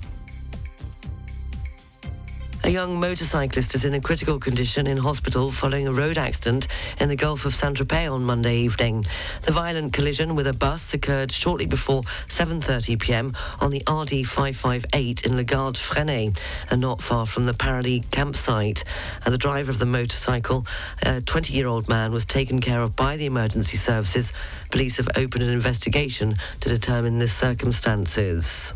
A 2.66 2.70
young 2.70 2.98
motorcyclist 2.98 3.76
is 3.76 3.84
in 3.84 3.94
a 3.94 4.00
critical 4.00 4.40
condition 4.40 4.88
in 4.88 4.96
hospital 4.96 5.52
following 5.52 5.86
a 5.86 5.92
road 5.92 6.18
accident 6.18 6.70
in 6.98 7.10
the 7.10 7.16
Gulf 7.18 7.46
of 7.46 7.54
Saint-Tropez 7.54 8.10
on 8.10 8.24
Monday 8.24 8.56
evening. 8.60 9.06
The 9.42 9.52
violent 9.52 9.92
collision 9.92 10.34
with 10.34 10.48
a 10.48 10.54
bus 10.54 10.94
occurred 10.94 11.30
shortly 11.30 11.66
before 11.66 12.04
7.30 12.30 13.02
p.m. 13.02 13.34
on 13.60 13.70
the 13.70 13.84
RD 13.86 14.26
558 14.26 15.26
in 15.26 15.36
Le 15.36 15.44
Garde 15.44 15.76
Freinet, 15.76 16.40
and 16.72 16.80
not 16.80 17.02
far 17.02 17.26
from 17.26 17.46
the 17.48 17.54
Paradis 17.54 18.06
campsite. 18.12 18.86
And 19.26 19.34
the 19.34 19.38
driver 19.38 19.70
of 19.70 19.80
the 19.80 19.86
motorcycle, 19.86 20.66
a 21.02 21.20
20-year-old 21.20 21.90
man, 21.90 22.14
was 22.14 22.26
taken 22.26 22.62
care 22.62 22.82
of 22.82 22.96
by 22.96 23.18
the 23.18 23.26
emergency 23.26 23.76
services. 23.76 24.32
Police 24.72 24.96
have 24.98 25.10
opened 25.18 25.44
an 25.44 25.50
investigation 25.50 26.38
to 26.62 26.70
determine 26.70 27.20
the 27.20 27.28
circumstances 27.28 28.74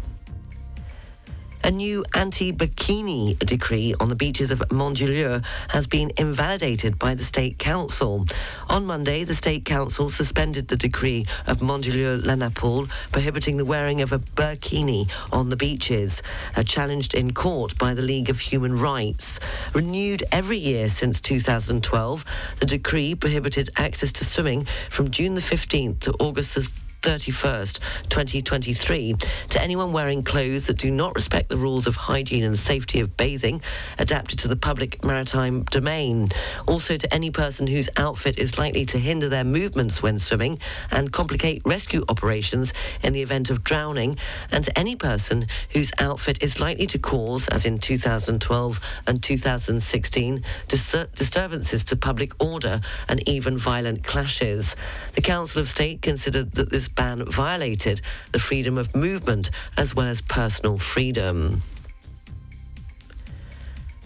a 1.68 1.72
new 1.72 2.06
anti-burkini 2.14 3.38
decree 3.40 3.94
on 4.00 4.08
the 4.08 4.16
beaches 4.16 4.52
of 4.52 4.60
Mandelieu 4.70 5.44
has 5.68 5.86
been 5.86 6.14
invalidated 6.18 6.98
by 6.98 7.14
the 7.14 7.26
State 7.26 7.60
Council. 7.60 8.26
On 8.70 8.86
Monday, 8.86 9.26
the 9.26 9.36
State 9.36 9.66
Council 9.66 10.10
suspended 10.10 10.70
the 10.70 10.78
decree 10.78 11.26
of 11.46 11.60
Mandelieu-La 11.60 12.36
Napoule 12.36 12.88
prohibiting 13.12 13.58
the 13.58 13.66
wearing 13.66 14.00
of 14.00 14.14
a 14.14 14.20
burkini 14.20 15.12
on 15.34 15.50
the 15.50 15.58
beaches, 15.58 16.22
challenged 16.66 17.14
in 17.14 17.34
court 17.34 17.78
by 17.78 17.94
the 17.94 18.02
League 18.02 18.30
of 18.30 18.40
Human 18.40 18.78
Rights. 18.78 19.38
Renewed 19.74 20.24
every 20.32 20.58
year 20.58 20.88
since 20.88 21.20
2012, 21.20 22.24
the 22.62 22.66
decree 22.66 23.14
prohibited 23.14 23.70
access 23.76 24.14
to 24.14 24.24
swimming 24.24 24.66
from 24.90 25.10
June 25.10 25.36
the 25.36 25.42
15th 25.42 26.00
to 26.00 26.14
August 26.14 26.56
the 26.56 26.72
31st, 27.02 27.80
2023, 28.10 29.16
to 29.50 29.62
anyone 29.62 29.94
wearing 29.94 30.24
clothes 30.24 30.68
that 30.68 30.78
do 30.78 30.92
not 30.92 31.16
respect 31.16 31.50
the 31.50 31.58
rules 31.58 31.88
of 31.88 31.96
hygiene 31.96 32.44
and 32.44 32.58
safety 32.58 33.00
of 33.00 33.16
bathing 33.18 33.62
adapted 34.00 34.40
to 34.40 34.48
the 34.48 34.56
public 34.56 35.04
maritime 35.04 35.64
domain. 35.64 36.30
Also 36.68 36.98
to 36.98 37.14
any 37.14 37.32
person 37.32 37.68
whose 37.68 37.90
outfit 37.98 38.38
is 38.38 38.58
likely 38.58 38.86
to 38.86 38.98
hinder 38.98 39.30
their 39.30 39.44
movements 39.44 40.02
when 40.02 40.20
swimming 40.20 40.60
and 40.92 41.12
complicate 41.12 41.62
rescue 41.66 42.04
operations 42.10 42.74
in 43.04 43.14
the 43.14 43.22
event 43.22 43.50
of 43.50 43.64
drowning, 43.64 44.18
and 44.52 44.64
to 44.64 44.78
any 44.78 44.96
person 44.96 45.48
whose 45.72 45.92
outfit 46.00 46.42
is 46.42 46.60
likely 46.60 46.88
to 46.88 47.00
cause, 47.00 47.48
as 47.50 47.66
in 47.66 47.78
2012 47.78 48.80
and 49.08 49.24
2016, 49.24 50.44
dis- 50.68 51.06
disturbances 51.16 51.84
to 51.84 51.96
public 51.96 52.32
order 52.44 52.82
and 53.08 53.28
even 53.28 53.58
violent 53.58 54.04
clashes. 54.04 54.76
The 55.14 55.22
Council 55.22 55.62
of 55.62 55.68
State 55.68 56.02
considered 56.02 56.54
that 56.54 56.70
ban 56.88 57.26
violated 57.26 58.02
the 58.32 58.40
freedom 58.40 58.78
of 58.78 58.96
movement 58.96 59.50
as 59.78 59.96
well 59.96 60.08
as 60.08 60.22
personal 60.22 60.78
freedom. 60.78 61.62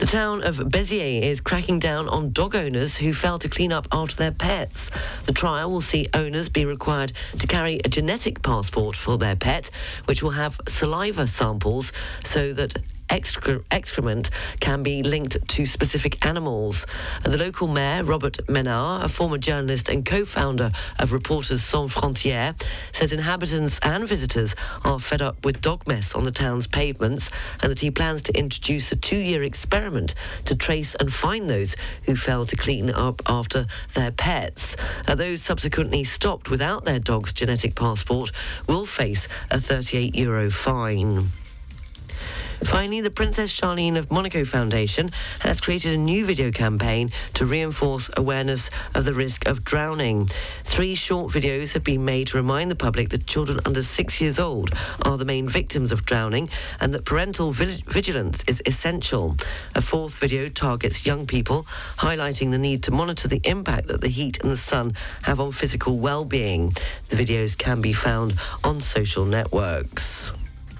The 0.01 0.07
town 0.07 0.41
of 0.41 0.57
Béziers 0.57 1.21
is 1.21 1.41
cracking 1.41 1.77
down 1.77 2.09
on 2.09 2.31
dog 2.31 2.55
owners 2.55 2.97
who 2.97 3.13
fail 3.13 3.38
to 3.38 3.47
clean 3.47 3.71
up 3.71 3.88
after 3.91 4.15
their 4.15 4.31
pets. 4.31 4.89
The 5.27 5.31
trial 5.31 5.69
will 5.69 5.81
see 5.81 6.09
owners 6.15 6.50
be 6.50 6.65
required 6.65 7.13
to 7.38 7.45
carry 7.45 7.79
a 7.85 7.88
genetic 7.88 8.41
passport 8.41 8.95
for 8.95 9.19
their 9.19 9.35
pet, 9.35 9.69
which 10.05 10.23
will 10.23 10.31
have 10.31 10.59
saliva 10.67 11.27
samples 11.27 11.93
so 12.23 12.51
that 12.53 12.73
excre- 13.12 13.63
excrement 13.72 14.30
can 14.60 14.84
be 14.84 15.03
linked 15.03 15.38
to 15.50 15.65
specific 15.65 16.25
animals. 16.25 16.88
The 17.24 17.38
local 17.38 17.68
mayor, 17.68 18.03
Robert 18.03 18.39
Menard, 18.50 19.03
a 19.03 19.10
former 19.10 19.38
journalist 19.38 19.89
and 19.89 20.06
co-founder 20.06 20.72
of 20.98 21.12
Reporters 21.12 21.62
Sans 21.62 21.94
Frontières, 21.94 22.60
says 22.94 23.12
inhabitants 23.12 23.80
and 23.84 24.08
visitors 24.08 24.56
are 24.84 24.98
fed 24.98 25.22
up 25.22 25.44
with 25.46 25.62
dog 25.62 25.86
mess 25.88 26.15
on 26.15 26.24
the 26.24 26.32
town's 26.32 26.68
pavements 26.68 27.30
and 27.62 27.70
that 27.70 27.80
he 27.80 27.91
plans 27.91 28.22
to 28.24 28.38
introduce 28.38 28.91
a 28.91 28.96
two-year 28.96 29.44
experiment 29.44 30.15
to 30.46 30.56
trace 30.56 30.96
and 30.96 31.13
find 31.13 31.50
those 31.50 31.75
who 32.03 32.15
fail 32.15 32.46
to 32.46 32.56
clean 32.56 32.89
up 32.91 33.22
after 33.27 33.68
their 33.94 34.12
pets. 34.12 34.77
Uh, 35.08 35.15
those 35.15 35.41
subsequently 35.41 36.06
stopped 36.06 36.50
without 36.50 36.86
their 36.86 37.00
dog's 37.00 37.34
genetic 37.34 37.75
passport 37.75 38.32
will 38.68 38.86
face 38.86 39.27
a 39.50 39.60
38 39.60 40.15
euro 40.15 40.50
fine. 40.50 41.30
Finally, 42.63 43.01
the 43.01 43.12
Princess 43.12 43.51
Charlene 43.60 43.98
of 43.98 44.12
Monaco 44.12 44.46
Foundation 44.46 45.12
has 45.39 45.60
created 45.60 45.94
a 45.94 45.98
new 45.98 46.25
video 46.25 46.51
campaign 46.51 47.12
to 47.34 47.46
reinforce 47.46 48.10
awareness 48.15 48.70
of 48.94 49.03
the 49.06 49.13
risk 49.13 49.48
of 49.48 49.63
drowning. 49.63 50.27
Three 50.63 50.96
short 50.96 51.34
videos 51.34 51.74
have 51.74 51.84
been 51.84 52.06
made 52.06 52.27
to 52.27 52.38
remind 52.38 52.70
the 52.70 52.75
public 52.75 53.10
that 53.10 53.25
children 53.25 53.60
under 53.65 53.84
six 53.84 54.22
years 54.22 54.39
old 54.39 54.72
are 55.03 55.18
the 55.18 55.25
main 55.25 55.50
victims 55.50 55.91
of 55.91 56.06
drowning 56.06 56.50
and 56.80 56.94
that 56.94 57.03
parental 57.03 57.51
vigilance 57.51 58.44
is 58.48 58.62
essential. 58.65 59.36
A 59.75 59.82
fourth 59.82 60.15
video 60.15 60.48
targets 60.48 61.06
young 61.06 61.25
people, 61.25 61.63
highlighting 61.98 62.51
the 62.51 62.58
need 62.58 62.84
to 62.84 62.91
monitor 62.91 63.27
the 63.27 63.41
impact 63.44 63.88
that 63.88 64.01
the 64.01 64.10
heat 64.10 64.41
and 64.41 64.51
the 64.51 64.58
sun 64.58 64.94
have 65.24 65.39
on 65.39 65.51
physical 65.51 65.98
well-being. 65.98 66.74
The 67.10 67.15
videos 67.15 67.58
can 67.58 67.82
be 67.82 67.94
found 67.94 68.36
on 68.63 68.82
social 68.82 69.25
networks. 69.25 70.32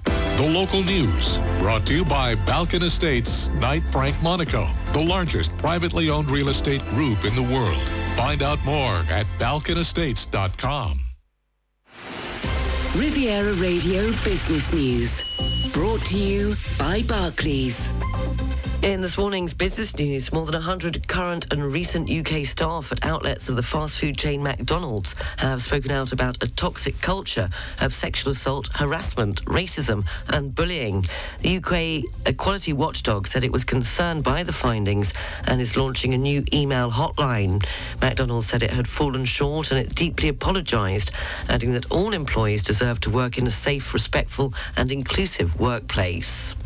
The 0.04 0.50
local 0.52 0.82
news 0.82 1.38
brought 1.58 1.86
to 1.86 1.94
you 1.94 2.04
by 2.04 2.34
Balkan 2.34 2.82
Estates, 2.82 3.48
Knight 3.50 3.84
Frank 3.84 4.20
Monaco, 4.22 4.66
the 4.92 5.02
largest 5.02 5.56
privately 5.58 6.10
owned 6.10 6.30
real 6.30 6.48
estate 6.48 6.84
group 6.88 7.24
in 7.24 7.34
the 7.34 7.42
world. 7.42 7.82
Find 8.16 8.42
out 8.42 8.62
more 8.64 8.94
at 9.10 9.26
balkanestates.com. 9.38 10.98
Riviera 12.96 13.54
Radio 13.54 14.10
Business 14.22 14.72
News, 14.72 15.72
brought 15.72 16.00
to 16.06 16.18
you 16.18 16.54
by 16.78 17.02
Barclays. 17.02 17.90
In 18.82 19.00
this 19.00 19.16
morning's 19.16 19.54
business 19.54 19.96
news, 19.96 20.32
more 20.32 20.44
than 20.44 20.56
100 20.56 21.06
current 21.06 21.46
and 21.52 21.72
recent 21.72 22.10
UK 22.10 22.44
staff 22.44 22.90
at 22.90 23.06
outlets 23.06 23.48
of 23.48 23.54
the 23.54 23.62
fast 23.62 24.00
food 24.00 24.18
chain 24.18 24.42
McDonald's 24.42 25.14
have 25.36 25.62
spoken 25.62 25.92
out 25.92 26.10
about 26.10 26.42
a 26.42 26.48
toxic 26.48 27.00
culture 27.00 27.48
of 27.80 27.94
sexual 27.94 28.32
assault, 28.32 28.70
harassment, 28.74 29.44
racism, 29.44 30.04
and 30.30 30.52
bullying. 30.52 31.06
The 31.42 31.58
UK 31.58 32.10
Equality 32.26 32.72
Watchdog 32.72 33.28
said 33.28 33.44
it 33.44 33.52
was 33.52 33.62
concerned 33.62 34.24
by 34.24 34.42
the 34.42 34.52
findings 34.52 35.14
and 35.46 35.60
is 35.60 35.76
launching 35.76 36.12
a 36.12 36.18
new 36.18 36.44
email 36.52 36.90
hotline. 36.90 37.64
McDonald's 38.00 38.48
said 38.48 38.64
it 38.64 38.70
had 38.70 38.88
fallen 38.88 39.26
short 39.26 39.70
and 39.70 39.78
it 39.78 39.94
deeply 39.94 40.28
apologised, 40.28 41.12
adding 41.48 41.72
that 41.74 41.88
all 41.88 42.12
employees 42.12 42.64
deserve 42.64 42.98
to 43.02 43.10
work 43.10 43.38
in 43.38 43.46
a 43.46 43.50
safe, 43.52 43.94
respectful, 43.94 44.52
and 44.76 44.90
inclusive 44.90 45.60
workplace. 45.60 46.56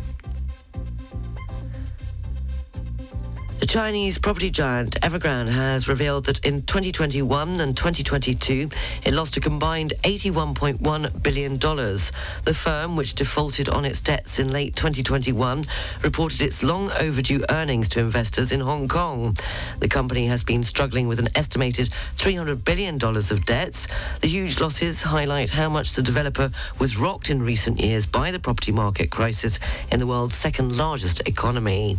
The 3.67 3.73
Chinese 3.73 4.17
property 4.17 4.49
giant 4.49 4.95
Evergrande 5.01 5.49
has 5.49 5.89
revealed 5.89 6.23
that 6.27 6.39
in 6.45 6.61
2021 6.61 7.59
and 7.59 7.75
2022, 7.75 8.69
it 9.03 9.13
lost 9.13 9.35
a 9.35 9.41
combined 9.41 9.93
$81.1 10.05 11.21
billion. 11.21 11.57
The 11.57 12.53
firm, 12.53 12.95
which 12.95 13.13
defaulted 13.15 13.67
on 13.67 13.83
its 13.83 13.99
debts 13.99 14.39
in 14.39 14.53
late 14.53 14.77
2021, 14.77 15.65
reported 16.01 16.41
its 16.43 16.63
long 16.63 16.91
overdue 16.91 17.43
earnings 17.49 17.89
to 17.89 17.99
investors 17.99 18.53
in 18.53 18.61
Hong 18.61 18.87
Kong. 18.87 19.35
The 19.81 19.89
company 19.89 20.27
has 20.27 20.45
been 20.45 20.63
struggling 20.63 21.09
with 21.09 21.19
an 21.19 21.27
estimated 21.35 21.89
$300 22.15 22.63
billion 22.63 23.03
of 23.03 23.45
debts. 23.45 23.89
The 24.21 24.29
huge 24.29 24.61
losses 24.61 25.01
highlight 25.01 25.49
how 25.49 25.67
much 25.67 25.91
the 25.91 26.01
developer 26.01 26.51
was 26.79 26.95
rocked 26.95 27.29
in 27.29 27.43
recent 27.43 27.81
years 27.81 28.05
by 28.05 28.31
the 28.31 28.39
property 28.39 28.71
market 28.71 29.11
crisis 29.11 29.59
in 29.91 29.99
the 29.99 30.07
world's 30.07 30.35
second 30.35 30.77
largest 30.77 31.19
economy. 31.27 31.97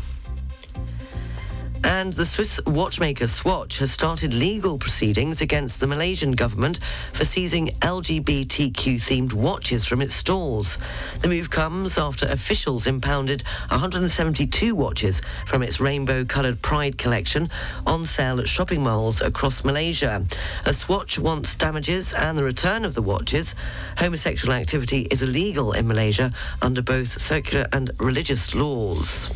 And 1.85 2.13
the 2.13 2.27
Swiss 2.27 2.61
watchmaker 2.67 3.27
Swatch 3.27 3.79
has 3.79 3.91
started 3.91 4.35
legal 4.35 4.79
proceedings 4.79 5.41
against 5.41 5.81
the 5.81 5.87
Malaysian 5.87 6.33
government 6.33 6.81
for 7.13 7.25
seizing 7.25 7.69
LGBTQ 7.81 8.73
themed 8.97 9.33
watches 9.33 9.85
from 9.87 10.03
its 10.03 10.15
stores. 10.15 10.79
The 11.23 11.29
move 11.29 11.51
comes 11.51 11.97
after 11.97 12.27
officials 12.27 12.87
impounded 12.87 13.43
172 13.69 14.75
watches 14.75 15.23
from 15.47 15.63
its 15.63 15.81
rainbow 15.81 16.25
coloured 16.25 16.63
Pride 16.63 16.99
collection 16.99 17.51
on 17.87 18.07
sale 18.07 18.41
at 18.41 18.49
shopping 18.49 18.83
malls 18.83 19.21
across 19.21 19.65
Malaysia. 19.65 20.25
A 20.67 20.73
Swatch 20.73 21.19
wants 21.19 21.55
damages 21.55 22.13
and 22.15 22.37
the 22.37 22.45
return 22.45 22.85
of 22.85 22.95
the 22.95 23.03
watches. 23.03 23.55
Homosexual 23.97 24.55
activity 24.55 25.09
is 25.11 25.23
illegal 25.23 25.73
in 25.73 25.87
Malaysia 25.87 26.33
under 26.61 26.83
both 26.83 27.21
secular 27.21 27.67
and 27.73 27.91
religious 27.99 28.55
laws. 28.55 29.31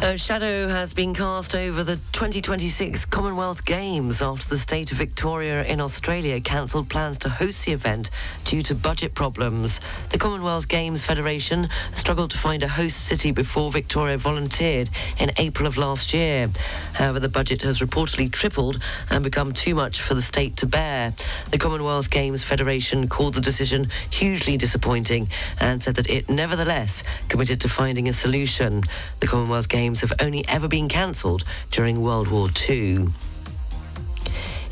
A 0.00 0.16
shadow 0.16 0.68
has 0.68 0.94
been 0.94 1.12
cast 1.12 1.56
over 1.56 1.82
the 1.82 1.96
2026 2.12 3.04
Commonwealth 3.06 3.64
Games 3.64 4.22
after 4.22 4.48
the 4.48 4.56
state 4.56 4.92
of 4.92 4.98
Victoria 4.98 5.64
in 5.64 5.80
Australia 5.80 6.40
cancelled 6.40 6.88
plans 6.88 7.18
to 7.18 7.28
host 7.28 7.66
the 7.66 7.72
event 7.72 8.10
due 8.44 8.62
to 8.62 8.76
budget 8.76 9.14
problems. 9.16 9.80
The 10.10 10.18
Commonwealth 10.18 10.68
Games 10.68 11.04
Federation 11.04 11.68
struggled 11.92 12.30
to 12.30 12.38
find 12.38 12.62
a 12.62 12.68
host 12.68 13.06
city 13.06 13.32
before 13.32 13.72
Victoria 13.72 14.16
volunteered 14.16 14.88
in 15.18 15.32
April 15.36 15.66
of 15.66 15.76
last 15.76 16.14
year. 16.14 16.48
However, 16.94 17.18
the 17.18 17.28
budget 17.28 17.62
has 17.62 17.80
reportedly 17.80 18.30
tripled 18.30 18.80
and 19.10 19.24
become 19.24 19.52
too 19.52 19.74
much 19.74 20.00
for 20.00 20.14
the 20.14 20.22
state 20.22 20.56
to 20.58 20.66
bear. 20.66 21.12
The 21.50 21.58
Commonwealth 21.58 22.08
Games 22.08 22.44
Federation 22.44 23.08
called 23.08 23.34
the 23.34 23.40
decision 23.40 23.90
hugely 24.10 24.56
disappointing 24.56 25.28
and 25.60 25.82
said 25.82 25.96
that 25.96 26.08
it 26.08 26.30
nevertheless 26.30 27.02
committed 27.28 27.60
to 27.62 27.68
finding 27.68 28.08
a 28.08 28.12
solution. 28.12 28.84
The 29.18 29.26
Commonwealth 29.26 29.68
Games 29.68 29.87
Games 29.88 30.02
have 30.02 30.12
only 30.20 30.46
ever 30.48 30.68
been 30.68 30.86
cancelled 30.86 31.44
during 31.70 32.02
World 32.02 32.28
War 32.28 32.50
II. 32.68 33.06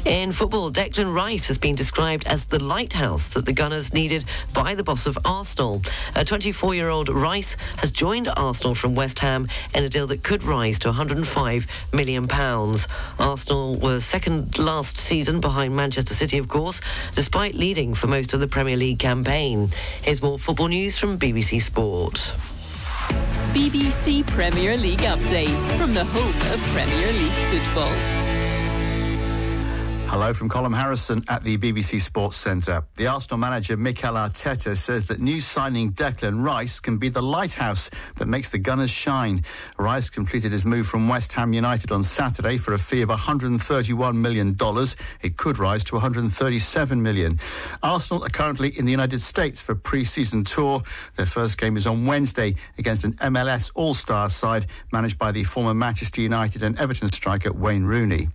In 0.05 0.31
football, 0.31 0.70
Declan 0.70 1.14
Rice 1.14 1.48
has 1.48 1.57
been 1.57 1.74
described 1.74 2.26
as 2.26 2.44
the 2.44 2.62
lighthouse 2.62 3.31
that 3.31 3.46
the 3.46 3.55
Gunners 3.55 3.94
needed 3.94 4.26
by 4.52 4.74
the 4.74 4.85
boss 4.85 5.07
of 5.07 5.16
Arsenal. 5.24 5.81
A 6.14 6.22
24-year-old 6.22 7.09
Rice 7.09 7.57
has 7.79 7.92
joined 7.92 8.29
Arsenal 8.37 8.74
from 8.74 8.94
West 8.94 9.20
Ham 9.20 9.48
in 9.74 9.85
a 9.85 9.88
deal 9.88 10.07
that 10.09 10.22
could 10.22 10.42
rise 10.42 10.79
to 10.81 10.88
105 10.88 11.66
million 11.94 12.29
pounds. 12.29 12.87
Arsenal 13.18 13.76
were 13.76 14.00
second 14.00 14.59
last 14.59 14.98
season 14.98 15.40
behind 15.40 15.74
Manchester 15.74 16.12
City, 16.12 16.37
of 16.37 16.46
course, 16.46 16.83
despite 17.14 17.55
leading 17.55 17.94
for 17.94 18.07
most 18.07 18.35
of 18.35 18.40
the 18.40 18.48
Premier 18.48 18.76
League 18.76 18.98
campaign. 18.98 19.70
Here's 20.02 20.20
more 20.20 20.38
football 20.38 20.68
news 20.68 20.98
from 20.98 21.18
BBC 21.18 21.62
Sport. 21.62 22.35
BBC 23.52 24.26
Premier 24.26 24.76
League 24.76 25.00
update 25.00 25.78
from 25.78 25.94
the 25.94 26.04
home 26.04 26.52
of 26.52 26.60
Premier 26.74 27.12
League 27.12 27.62
football. 27.62 28.36
Hello 30.08 30.32
from 30.32 30.48
Colin 30.48 30.72
Harrison 30.72 31.22
at 31.28 31.42
the 31.42 31.58
BBC 31.58 32.00
Sports 32.00 32.36
Centre. 32.38 32.82
The 32.94 33.06
Arsenal 33.06 33.38
manager 33.38 33.76
Mikel 33.76 34.14
Arteta 34.14 34.76
says 34.76 35.04
that 35.06 35.20
new 35.20 35.40
signing 35.40 35.92
Declan 35.92 36.42
Rice 36.42 36.80
can 36.80 36.96
be 36.96 37.08
the 37.10 37.20
lighthouse 37.20 37.90
that 38.16 38.26
makes 38.26 38.48
the 38.48 38.58
Gunners 38.58 38.90
shine. 38.90 39.44
Rice 39.78 40.08
completed 40.08 40.52
his 40.52 40.64
move 40.64 40.86
from 40.86 41.08
West 41.08 41.32
Ham 41.34 41.52
United 41.52 41.92
on 41.92 42.02
Saturday 42.02 42.56
for 42.56 42.72
a 42.72 42.78
fee 42.78 43.02
of 43.02 43.10
$131 43.10 44.14
million. 44.14 44.56
It 45.22 45.36
could 45.36 45.58
rise 45.58 45.84
to 45.84 45.96
137 45.96 47.02
million. 47.02 47.38
Arsenal 47.82 48.24
are 48.24 48.30
currently 48.30 48.78
in 48.78 48.86
the 48.86 48.92
United 48.92 49.20
States 49.20 49.60
for 49.60 49.74
pre-season 49.74 50.44
tour. 50.44 50.80
Their 51.16 51.26
first 51.26 51.58
game 51.58 51.76
is 51.76 51.86
on 51.86 52.06
Wednesday 52.06 52.54
against 52.78 53.04
an 53.04 53.12
MLS 53.14 53.70
All-Star 53.74 54.30
side 54.30 54.66
managed 54.92 55.18
by 55.18 55.30
the 55.32 55.44
former 55.44 55.74
Manchester 55.74 56.22
United 56.22 56.62
and 56.62 56.78
Everton 56.78 57.10
striker 57.12 57.52
Wayne 57.52 57.84
Rooney. 57.84 58.28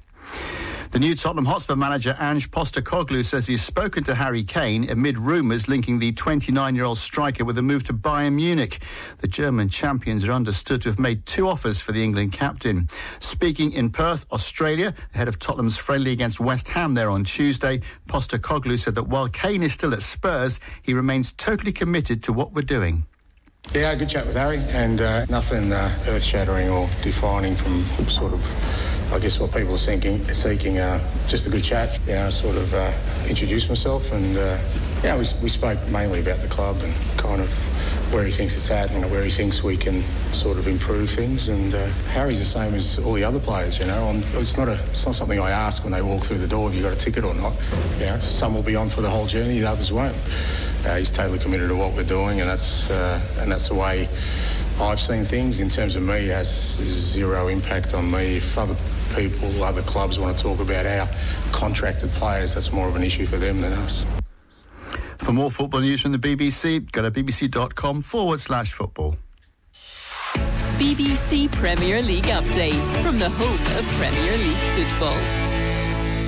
The 0.92 1.00
new 1.00 1.16
Tottenham 1.16 1.46
Hotspur 1.46 1.78
manager 1.78 2.18
Ange 2.20 2.52
Postecoglou 2.52 3.24
says 3.24 3.48
he's 3.48 3.64
spoken 3.64 4.04
to 4.04 4.14
Harry 4.14 4.44
Kane 4.44 4.90
amid 4.90 5.18
rumours 5.18 5.70
linking 5.70 6.00
the 6.00 6.12
29-year-old 6.12 6.98
striker 6.98 7.46
with 7.46 7.58
a 7.58 7.62
move 7.62 7.86
to 7.86 7.94
Bayern 7.94 8.34
Munich. 8.34 8.84
The 9.20 9.28
German 9.30 9.70
champions 9.70 10.28
are 10.28 10.34
understood 10.34 10.82
to 10.82 10.90
have 10.90 11.00
made 11.00 11.26
two 11.26 11.48
offers 11.48 11.80
for 11.80 11.94
the 11.94 12.04
England 12.04 12.34
captain. 12.34 12.90
Speaking 13.20 13.72
in 13.72 13.90
Perth, 13.90 14.26
Australia, 14.34 14.94
ahead 15.16 15.30
of 15.30 15.40
Tottenham's 15.40 15.78
friendly 15.78 16.12
against 16.12 16.42
West 16.42 16.68
Ham 16.68 16.94
there 16.94 17.10
on 17.10 17.24
Tuesday, 17.24 17.80
Postecoglou 18.10 18.78
said 18.78 18.96
that 18.96 19.08
while 19.08 19.30
Kane 19.30 19.64
is 19.64 19.72
still 19.72 19.94
at 19.94 20.02
Spurs, 20.02 20.60
he 20.82 20.94
remains 20.94 21.32
totally 21.32 21.72
committed 21.72 22.22
to 22.24 22.34
what 22.34 22.52
we're 22.52 22.64
doing. 22.64 23.06
Yeah, 23.74 23.96
good 23.96 24.10
chat 24.10 24.26
with 24.26 24.36
Harry, 24.36 24.60
and 24.72 25.00
uh, 25.00 25.26
nothing 25.28 25.72
uh, 25.72 25.90
earth-shattering 26.10 26.68
or 26.68 26.90
defining 27.02 27.56
from 27.56 27.86
sort 28.10 28.34
of 28.34 29.01
I 29.12 29.20
guess 29.20 29.40
what 29.40 29.52
people 29.52 29.74
are 29.74 29.78
seeking, 29.78 30.24
seeking 30.34 30.80
uh, 30.80 31.00
just 31.28 31.46
a 31.46 31.50
good 31.50 31.64
chat, 31.64 32.00
you 32.08 32.14
know, 32.14 32.30
sort 32.30 32.56
of 32.56 32.74
uh, 32.74 32.92
introduce 33.28 33.68
myself 33.68 34.14
and 34.14 34.38
uh, 34.38 34.58
yeah, 35.04 35.18
we, 35.18 35.26
we 35.44 35.50
spoke 35.50 35.86
mainly 35.90 36.22
about 36.22 36.40
the 36.40 36.48
club 36.48 36.78
and 36.82 36.94
kind 37.18 37.42
of 37.42 37.50
where 38.14 38.26
he 38.26 38.32
thinks 38.32 38.56
it's 38.56 38.72
at 38.72 38.90
and 38.92 39.10
where 39.12 39.24
he 39.24 39.30
thinks 39.30 39.64
we 39.64 39.76
can 39.76 40.02
sort 40.32 40.58
of 40.58 40.68
improve 40.68 41.10
things. 41.10 41.50
And 41.50 41.74
uh, 41.74 41.88
Harry's 42.14 42.40
the 42.40 42.46
same 42.46 42.74
as 42.74 43.00
all 43.00 43.14
the 43.14 43.24
other 43.24 43.40
players, 43.40 43.80
you 43.80 43.86
know. 43.86 44.08
I'm, 44.08 44.24
it's 44.40 44.58
not 44.58 44.70
a, 44.70 44.80
it's 44.86 45.06
not 45.06 45.16
something 45.16 45.40
I 45.40 45.52
ask 45.52 45.84
when 45.84 45.92
they 45.92 46.02
walk 46.02 46.24
through 46.24 46.38
the 46.38 46.48
door 46.48 46.70
if 46.70 46.76
you 46.76 46.82
got 46.82 46.94
a 46.94 46.98
ticket 46.98 47.26
or 47.26 47.34
not. 47.34 47.54
You 48.00 48.06
know, 48.06 48.20
some 48.20 48.54
will 48.54 48.64
be 48.64 48.76
on 48.76 48.90
for 48.90 49.02
the 49.02 49.10
whole 49.10 49.26
journey, 49.26 49.60
the 49.60 49.70
others 49.70 49.92
won't. 49.92 50.16
Uh, 50.86 50.96
he's 50.96 51.12
totally 51.12 51.38
committed 51.38 51.70
to 51.70 51.76
what 51.76 51.94
we're 51.94 52.04
doing, 52.04 52.40
and 52.40 52.50
that's 52.50 52.90
uh, 52.90 53.22
and 53.40 53.52
that's 53.52 53.68
the 53.68 53.76
way 53.76 54.10
I've 54.80 55.00
seen 55.00 55.24
things. 55.24 55.60
In 55.60 55.70
terms 55.70 55.96
of 55.96 56.02
me, 56.02 56.16
it 56.16 56.34
has 56.34 56.50
zero 56.78 57.50
impact 57.50 57.94
on 57.94 58.10
me. 58.10 58.38
If 58.38 58.58
other 58.58 58.76
people, 59.16 59.64
other 59.64 59.82
clubs 59.82 60.20
want 60.20 60.38
to 60.38 60.44
talk 60.44 60.60
about 60.60 60.86
our 60.86 61.08
contracted 61.52 62.10
players, 62.12 62.54
that's 62.54 62.72
more 62.72 62.88
of 62.88 62.96
an 62.96 63.04
issue 63.04 63.26
for 63.26 63.38
them 63.38 63.62
than 63.62 63.74
us. 63.74 64.06
For 65.20 65.32
more 65.34 65.52
football 65.52 65.82
news 65.82 66.02
from 66.02 66.12
the 66.14 66.18
BBC, 66.18 66.92
go 66.92 67.04
to 67.04 67.12
bbc.com 67.12 68.02
forward 68.02 68.42
slash 68.42 68.72
football. 68.74 69.18
BBC 70.78 71.52
Premier 71.52 72.02
League 72.02 72.26
update 72.26 73.04
from 73.04 73.20
the 73.20 73.30
home 73.30 73.78
of 73.78 73.86
Premier 74.00 74.38
League 74.38 74.88
football. 74.88 75.18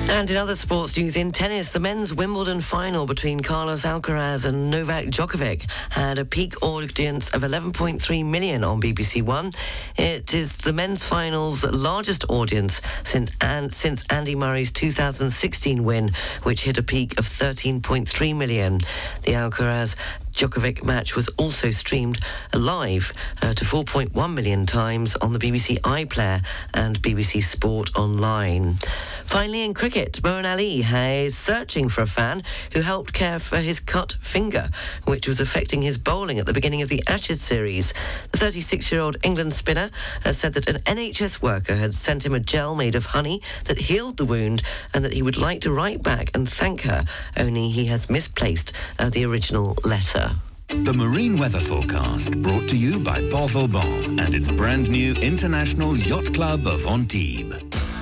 And 0.06 0.30
in 0.30 0.36
other 0.36 0.54
sports 0.54 0.96
news, 0.96 1.16
in 1.16 1.30
tennis, 1.32 1.70
the 1.72 1.80
men's 1.80 2.14
Wimbledon 2.14 2.60
final 2.60 3.04
between 3.04 3.40
Carlos 3.40 3.82
Alcaraz 3.82 4.44
and 4.44 4.70
Novak 4.70 5.06
Djokovic 5.06 5.68
had 5.90 6.18
a 6.18 6.24
peak 6.24 6.62
audience 6.62 7.30
of 7.30 7.42
11.3 7.42 8.24
million 8.24 8.62
on 8.64 8.80
BBC 8.80 9.22
One. 9.22 9.50
It 9.96 10.32
is 10.32 10.56
the 10.58 10.72
men's 10.72 11.04
final's 11.04 11.64
largest 11.64 12.24
audience 12.28 12.80
since, 13.02 13.32
and, 13.40 13.72
since 13.72 14.04
Andy 14.08 14.34
Murray's 14.36 14.72
2016 14.72 15.82
win, 15.82 16.12
which 16.44 16.62
hit 16.62 16.78
a 16.78 16.82
peak 16.82 17.18
of 17.18 17.26
13.3 17.26 18.36
million. 18.36 18.78
The 19.22 19.32
Alcaraz 19.32 19.96
Djokovic 20.32 20.82
match 20.82 21.14
was 21.14 21.28
also 21.36 21.70
streamed 21.70 22.18
live 22.52 23.12
uh, 23.40 23.54
to 23.54 23.64
4.1 23.64 24.34
million 24.34 24.66
times 24.66 25.14
on 25.16 25.32
the 25.32 25.38
BBC 25.38 25.80
iPlayer 25.82 26.44
and 26.72 27.00
BBC 27.00 27.42
Sport 27.42 27.90
Online. 27.96 28.76
Finally, 29.24 29.62
in 29.64 29.74
cricket, 29.74 30.20
Moeen 30.22 30.44
Ali 30.44 30.82
is 31.24 31.36
searching 31.36 31.88
for 31.88 32.02
a 32.02 32.06
fan 32.06 32.42
who 32.72 32.80
helped 32.82 33.12
care 33.12 33.38
for 33.38 33.58
his 33.58 33.80
cut 33.80 34.12
finger, 34.20 34.68
which 35.04 35.26
was 35.26 35.40
affecting 35.40 35.82
his 35.82 35.98
bowling 35.98 36.38
at 36.38 36.46
the 36.46 36.52
beginning 36.52 36.82
of 36.82 36.88
the 36.88 37.02
Ashes 37.08 37.40
series. 37.40 37.92
The 38.32 38.38
36 38.38 38.92
year 38.92 39.00
old 39.00 39.16
England 39.24 39.54
spinner 39.54 39.90
has 40.22 40.38
said 40.38 40.54
that 40.54 40.68
an 40.68 40.82
NHS 40.82 41.42
worker 41.42 41.74
had 41.74 41.94
sent 41.94 42.24
him 42.24 42.34
a 42.34 42.40
gel 42.40 42.74
made 42.74 42.94
of 42.94 43.06
honey 43.06 43.42
that 43.64 43.78
healed 43.78 44.18
the 44.18 44.24
wound 44.24 44.62
and 44.92 45.04
that 45.04 45.14
he 45.14 45.22
would 45.22 45.36
like 45.36 45.60
to 45.62 45.72
write 45.72 46.02
back 46.02 46.30
and 46.34 46.48
thank 46.48 46.82
her, 46.82 47.04
only 47.36 47.70
he 47.70 47.86
has 47.86 48.08
misplaced 48.08 48.72
uh, 48.98 49.10
the 49.10 49.24
original 49.24 49.76
letter. 49.84 50.30
The 50.68 50.94
marine 50.94 51.38
weather 51.38 51.60
forecast 51.60 52.40
brought 52.40 52.68
to 52.68 52.76
you 52.76 53.02
by 53.02 53.20
Port 53.30 53.50
Vauban 53.50 54.18
and 54.18 54.34
its 54.34 54.48
brand 54.48 54.90
new 54.90 55.12
International 55.14 55.96
Yacht 55.96 56.32
Club 56.32 56.66
of 56.66 56.86
Antibes. 56.86 57.93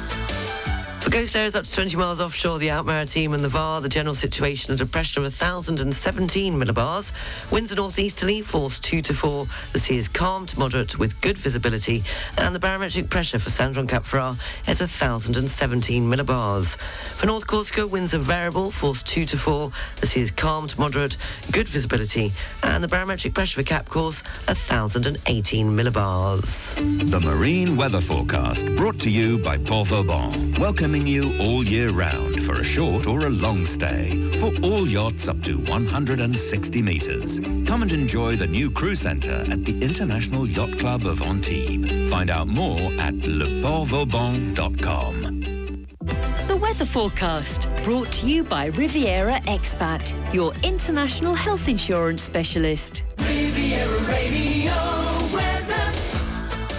For 1.03 1.11
coast 1.11 1.35
areas 1.35 1.57
up 1.57 1.65
to 1.65 1.73
20 1.73 1.97
miles 1.97 2.21
offshore, 2.21 2.61
the 2.61 2.71
Alpes-Maritimes 2.71 3.35
and 3.35 3.43
the 3.43 3.49
Var, 3.49 3.81
the 3.81 3.89
general 3.89 4.15
situation 4.15 4.73
at 4.73 4.81
a 4.81 4.87
pressure 4.87 5.19
of 5.19 5.25
1,017 5.25 6.55
millibars. 6.55 7.11
Winds 7.51 7.73
are 7.73 7.75
northeasterly, 7.75 8.41
force 8.41 8.79
2 8.79 9.01
to 9.01 9.13
4. 9.13 9.47
The 9.73 9.81
sea 9.81 9.99
is 9.99 10.07
calm 10.07 10.47
to 10.47 10.57
moderate 10.61 11.01
with 11.01 11.21
good 11.21 11.37
visibility. 11.37 12.05
And 12.39 12.55
the 12.55 12.61
barometric 12.61 13.11
pressure 13.11 13.41
for 13.41 13.51
Saint-Jean-Cap-Ferrat 13.51 14.39
is 14.69 14.79
1,017 14.79 16.09
millibars. 16.09 16.77
For 16.77 17.27
North 17.27 17.49
Corsica, 17.49 17.85
winds 17.85 18.15
are 18.15 18.19
variable, 18.19 18.71
force 18.71 19.03
2 19.03 19.25
to 19.25 19.37
4. 19.37 19.73
The 19.97 20.07
sea 20.07 20.21
is 20.21 20.31
calm 20.31 20.69
to 20.69 20.79
moderate, 20.79 21.17
good 21.51 21.69
visibility. 21.69 22.31
And 22.63 22.83
the 22.83 22.87
barometric 22.87 23.35
pressure 23.35 23.61
for 23.61 23.67
Cap 23.67 23.89
Corse, 23.89 24.23
1,018 24.47 25.77
millibars. 25.77 27.11
The 27.11 27.19
marine 27.19 27.77
weather 27.77 28.01
forecast 28.01 28.67
brought 28.77 29.01
to 29.01 29.11
you 29.11 29.41
by 29.41 29.59
Port 29.59 29.89
Vauban. 29.89 30.55
Welcoming 30.93 31.15
you 31.15 31.39
all 31.39 31.65
year 31.65 31.91
round 31.91 32.43
for 32.43 32.57
a 32.57 32.65
short 32.65 33.07
or 33.07 33.25
a 33.25 33.31
long 33.31 33.65
stay 33.65 34.31
for 34.33 34.53
all 34.63 34.87
yachts 34.87 35.27
up 35.27 35.41
to 35.45 35.57
160 35.57 36.83
metres. 36.83 37.41
Come 37.67 37.81
and 37.81 37.91
enjoy 37.93 38.37
the 38.37 38.47
new 38.47 38.71
crew 38.71 38.95
centre 38.95 39.43
at 39.51 39.65
the 39.65 39.83
International 39.83 40.47
Yacht 40.47 40.79
Club 40.79 41.07
of 41.07 41.23
Antibes. 41.23 42.11
Find 42.11 42.29
out 42.29 42.47
more 42.47 42.93
at 43.01 43.15
leportvauban.com. 43.15 45.23
The 46.47 46.59
weather 46.61 46.85
forecast 46.85 47.71
brought 47.85 48.13
to 48.13 48.29
you 48.29 48.45
by 48.45 48.67
Riviera 48.67 49.41
Expat, 49.47 50.13
your 50.35 50.53
international 50.63 51.33
health 51.33 51.69
insurance 51.69 52.23
specialist. 52.23 53.05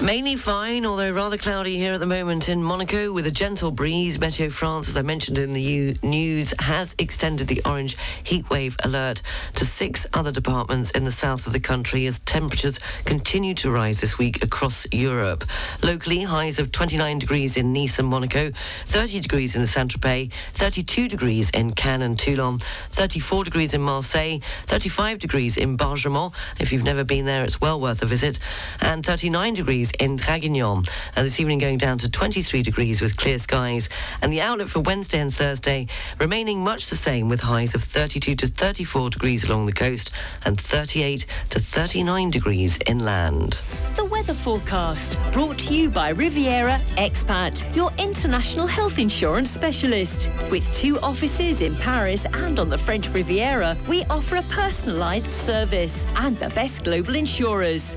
Mainly 0.03 0.35
fine, 0.35 0.85
although 0.85 1.13
rather 1.13 1.37
cloudy 1.37 1.77
here 1.77 1.93
at 1.93 2.01
the 2.01 2.05
moment 2.05 2.49
in 2.49 2.61
Monaco 2.61 3.13
with 3.13 3.25
a 3.25 3.31
gentle 3.31 3.71
breeze. 3.71 4.17
Meteo 4.17 4.51
France, 4.51 4.89
as 4.89 4.97
I 4.97 5.01
mentioned 5.01 5.37
in 5.37 5.53
the 5.53 5.61
U- 5.61 5.95
news, 6.03 6.53
has 6.59 6.93
extended 6.99 7.47
the 7.47 7.61
orange 7.63 7.95
heatwave 8.25 8.75
alert 8.83 9.21
to 9.55 9.63
six 9.63 10.05
other 10.13 10.29
departments 10.29 10.91
in 10.91 11.05
the 11.05 11.11
south 11.11 11.47
of 11.47 11.53
the 11.53 11.59
country 11.61 12.05
as 12.05 12.19
temperatures 12.19 12.81
continue 13.05 13.53
to 13.53 13.71
rise 13.71 14.01
this 14.01 14.17
week 14.17 14.43
across 14.43 14.85
Europe. 14.91 15.45
Locally, 15.81 16.23
highs 16.23 16.59
of 16.59 16.73
29 16.73 17.19
degrees 17.19 17.55
in 17.55 17.71
Nice 17.71 17.97
and 17.97 18.09
Monaco, 18.09 18.51
30 18.87 19.21
degrees 19.21 19.55
in 19.55 19.65
Saint-Tropez, 19.65 20.33
32 20.51 21.07
degrees 21.07 21.49
in 21.51 21.71
Cannes 21.71 22.01
and 22.01 22.19
Toulon, 22.19 22.59
34 22.89 23.45
degrees 23.45 23.73
in 23.73 23.79
Marseille, 23.79 24.39
35 24.65 25.19
degrees 25.19 25.55
in 25.55 25.77
Bargemont. 25.77 26.33
If 26.59 26.73
you've 26.73 26.83
never 26.83 27.05
been 27.05 27.23
there, 27.23 27.45
it's 27.45 27.61
well 27.61 27.79
worth 27.79 28.03
a 28.03 28.05
visit, 28.05 28.37
and 28.81 29.05
39 29.05 29.53
degrees 29.53 29.92
in 29.99 30.17
Draguignan. 30.17 30.89
And 31.15 31.25
this 31.25 31.39
evening 31.39 31.59
going 31.59 31.77
down 31.77 31.97
to 31.99 32.09
23 32.09 32.61
degrees 32.63 33.01
with 33.01 33.17
clear 33.17 33.39
skies. 33.39 33.89
And 34.21 34.31
the 34.31 34.41
outlook 34.41 34.69
for 34.69 34.79
Wednesday 34.79 35.19
and 35.19 35.33
Thursday 35.33 35.87
remaining 36.19 36.63
much 36.63 36.87
the 36.89 36.95
same 36.95 37.29
with 37.29 37.41
highs 37.41 37.75
of 37.75 37.83
32 37.83 38.35
to 38.35 38.47
34 38.47 39.09
degrees 39.11 39.43
along 39.43 39.65
the 39.65 39.73
coast 39.73 40.11
and 40.45 40.59
38 40.59 41.25
to 41.49 41.59
39 41.59 42.29
degrees 42.29 42.77
inland. 42.85 43.59
The 43.95 44.05
weather 44.05 44.33
forecast 44.33 45.17
brought 45.31 45.57
to 45.59 45.73
you 45.73 45.89
by 45.89 46.09
Riviera 46.09 46.79
Expat, 46.97 47.75
your 47.75 47.91
international 47.97 48.67
health 48.67 48.97
insurance 48.99 49.49
specialist. 49.49 50.29
With 50.49 50.71
two 50.73 50.99
offices 51.01 51.61
in 51.61 51.75
Paris 51.75 52.25
and 52.33 52.59
on 52.59 52.69
the 52.69 52.77
French 52.77 53.09
Riviera, 53.09 53.77
we 53.87 54.03
offer 54.05 54.37
a 54.37 54.43
personalised 54.43 55.29
service 55.29 56.05
and 56.15 56.35
the 56.37 56.49
best 56.49 56.83
global 56.83 57.15
insurers. 57.15 57.95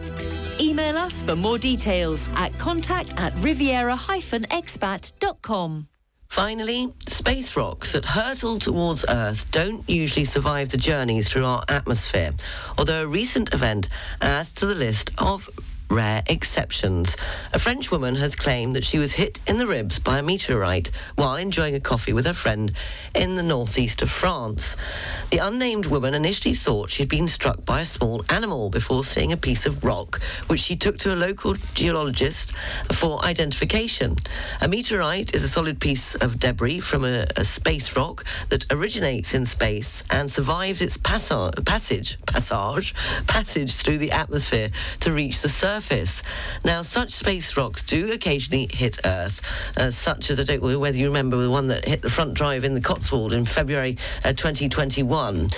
Email 0.58 0.96
us 0.96 1.22
for 1.22 1.36
more 1.36 1.58
details 1.58 2.30
at 2.34 2.58
contact 2.58 3.12
at 3.18 3.34
riviera-expat.com. 3.40 5.88
Finally, 6.28 6.92
space 7.06 7.56
rocks 7.56 7.92
that 7.92 8.04
hurtle 8.04 8.58
towards 8.58 9.04
Earth 9.08 9.48
don't 9.52 9.88
usually 9.88 10.24
survive 10.24 10.70
the 10.70 10.76
journey 10.76 11.22
through 11.22 11.44
our 11.44 11.62
atmosphere, 11.68 12.32
although 12.78 13.04
a 13.04 13.06
recent 13.06 13.54
event 13.54 13.88
adds 14.20 14.52
to 14.54 14.66
the 14.66 14.74
list 14.74 15.12
of 15.18 15.48
rare 15.90 16.22
exceptions. 16.26 17.16
A 17.52 17.58
French 17.58 17.90
woman 17.90 18.16
has 18.16 18.34
claimed 18.34 18.74
that 18.76 18.84
she 18.84 18.98
was 18.98 19.12
hit 19.12 19.40
in 19.46 19.58
the 19.58 19.66
ribs 19.66 19.98
by 19.98 20.18
a 20.18 20.22
meteorite 20.22 20.90
while 21.14 21.36
enjoying 21.36 21.74
a 21.74 21.80
coffee 21.80 22.12
with 22.12 22.26
her 22.26 22.34
friend 22.34 22.72
in 23.14 23.36
the 23.36 23.42
northeast 23.42 24.02
of 24.02 24.10
France. 24.10 24.76
The 25.30 25.38
unnamed 25.38 25.86
woman 25.86 26.14
initially 26.14 26.54
thought 26.54 26.90
she'd 26.90 27.08
been 27.08 27.28
struck 27.28 27.64
by 27.64 27.82
a 27.82 27.86
small 27.86 28.24
animal 28.28 28.70
before 28.70 29.04
seeing 29.04 29.32
a 29.32 29.36
piece 29.36 29.66
of 29.66 29.84
rock, 29.84 30.20
which 30.48 30.60
she 30.60 30.76
took 30.76 30.98
to 30.98 31.14
a 31.14 31.16
local 31.16 31.54
geologist 31.74 32.52
for 32.92 33.24
identification. 33.24 34.16
A 34.60 34.68
meteorite 34.68 35.34
is 35.34 35.44
a 35.44 35.48
solid 35.48 35.80
piece 35.80 36.14
of 36.16 36.40
debris 36.40 36.80
from 36.80 37.04
a, 37.04 37.26
a 37.36 37.44
space 37.44 37.96
rock 37.96 38.24
that 38.48 38.70
originates 38.72 39.34
in 39.34 39.46
space 39.46 40.02
and 40.10 40.30
survives 40.30 40.80
its 40.80 40.96
passa- 40.96 41.52
passage, 41.64 42.18
passage, 42.26 42.94
passage 43.26 43.74
through 43.74 43.98
the 43.98 44.10
atmosphere 44.10 44.70
to 45.00 45.12
reach 45.12 45.42
the 45.42 45.48
surface 45.48 45.75
surface. 45.76 46.22
Now, 46.64 46.80
such 46.80 47.10
space 47.10 47.54
rocks 47.54 47.82
do 47.82 48.10
occasionally 48.10 48.66
hit 48.72 48.98
Earth, 49.04 49.42
uh, 49.76 49.90
such 49.90 50.30
as 50.30 50.40
I 50.40 50.44
don't 50.44 50.62
know 50.62 50.78
whether 50.78 50.96
you 50.96 51.06
remember 51.08 51.36
the 51.36 51.50
one 51.50 51.66
that 51.68 51.84
hit 51.84 52.00
the 52.00 52.08
front 52.08 52.32
drive 52.32 52.64
in 52.64 52.72
the 52.72 52.80
Cotswold 52.80 53.34
in 53.34 53.44
February 53.44 53.98
uh, 54.24 54.32
2021. 54.32 55.48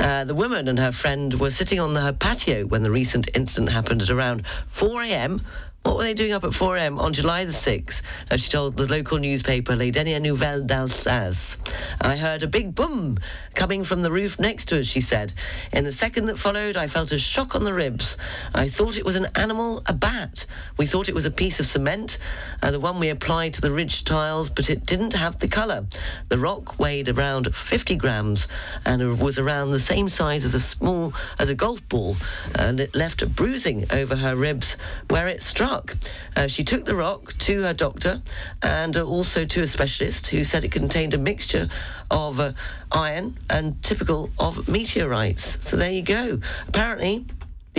Uh, 0.00 0.24
the 0.24 0.34
woman 0.34 0.66
and 0.66 0.80
her 0.80 0.90
friend 0.90 1.32
were 1.34 1.52
sitting 1.52 1.78
on 1.78 1.94
her 1.94 2.12
patio 2.12 2.66
when 2.66 2.82
the 2.82 2.90
recent 2.90 3.28
incident 3.34 3.70
happened 3.70 4.02
at 4.02 4.10
around 4.10 4.44
4 4.66 5.02
a.m 5.04 5.42
What 5.84 5.96
were 5.96 6.02
they 6.02 6.12
doing 6.12 6.32
up 6.32 6.44
at 6.44 6.50
4am 6.50 6.98
on 6.98 7.12
July 7.12 7.44
the 7.44 7.52
6th? 7.52 8.02
As 8.30 8.42
she 8.42 8.50
told 8.50 8.76
the 8.76 8.86
local 8.86 9.16
newspaper 9.18 9.74
Les 9.74 9.90
Dernières 9.90 10.20
Nouvelles 10.20 10.66
d'Alsace. 10.66 11.56
I 12.00 12.16
heard 12.16 12.42
a 12.42 12.46
big 12.46 12.74
boom 12.74 13.16
coming 13.54 13.84
from 13.84 14.02
the 14.02 14.10
roof 14.10 14.38
next 14.38 14.66
to 14.66 14.80
us, 14.80 14.86
she 14.86 15.00
said. 15.00 15.32
In 15.72 15.84
the 15.84 15.92
second 15.92 16.26
that 16.26 16.38
followed, 16.38 16.76
I 16.76 16.88
felt 16.88 17.10
a 17.12 17.18
shock 17.18 17.54
on 17.54 17.64
the 17.64 17.72
ribs. 17.72 18.18
I 18.54 18.68
thought 18.68 18.98
it 18.98 19.04
was 19.04 19.16
an 19.16 19.28
animal, 19.34 19.82
a 19.86 19.94
bat. 19.94 20.44
We 20.76 20.84
thought 20.84 21.08
it 21.08 21.14
was 21.14 21.26
a 21.26 21.30
piece 21.30 21.58
of 21.58 21.66
cement, 21.66 22.18
uh, 22.62 22.70
the 22.70 22.80
one 22.80 23.00
we 23.00 23.08
applied 23.08 23.54
to 23.54 23.60
the 23.60 23.72
ridge 23.72 24.04
tiles, 24.04 24.50
but 24.50 24.68
it 24.68 24.84
didn't 24.84 25.14
have 25.14 25.38
the 25.38 25.48
colour. 25.48 25.86
The 26.28 26.38
rock 26.38 26.78
weighed 26.78 27.08
around 27.08 27.54
50 27.54 27.96
grams 27.96 28.46
and 28.84 29.20
was 29.20 29.38
around 29.38 29.70
the 29.70 29.80
same 29.80 30.08
size 30.08 30.44
as 30.44 30.54
a 30.54 30.60
small, 30.60 31.14
as 31.38 31.48
a 31.48 31.54
golf 31.54 31.88
ball, 31.88 32.16
and 32.54 32.78
it 32.78 32.94
left 32.94 33.22
a 33.22 33.26
bruising 33.26 33.86
over 33.90 34.16
her 34.16 34.36
ribs 34.36 34.76
where 35.08 35.28
it 35.28 35.40
struck. 35.42 35.67
Uh, 35.68 36.46
she 36.46 36.64
took 36.64 36.84
the 36.84 36.94
rock 36.94 37.34
to 37.38 37.62
her 37.62 37.74
doctor 37.74 38.22
and 38.62 38.96
uh, 38.96 39.04
also 39.04 39.44
to 39.44 39.60
a 39.62 39.66
specialist 39.66 40.28
who 40.28 40.42
said 40.42 40.64
it 40.64 40.72
contained 40.72 41.14
a 41.14 41.18
mixture 41.18 41.68
of 42.10 42.40
uh, 42.40 42.52
iron 42.90 43.36
and 43.50 43.82
typical 43.82 44.30
of 44.38 44.68
meteorites. 44.68 45.58
So 45.62 45.76
there 45.76 45.90
you 45.90 46.02
go. 46.02 46.40
Apparently, 46.68 47.26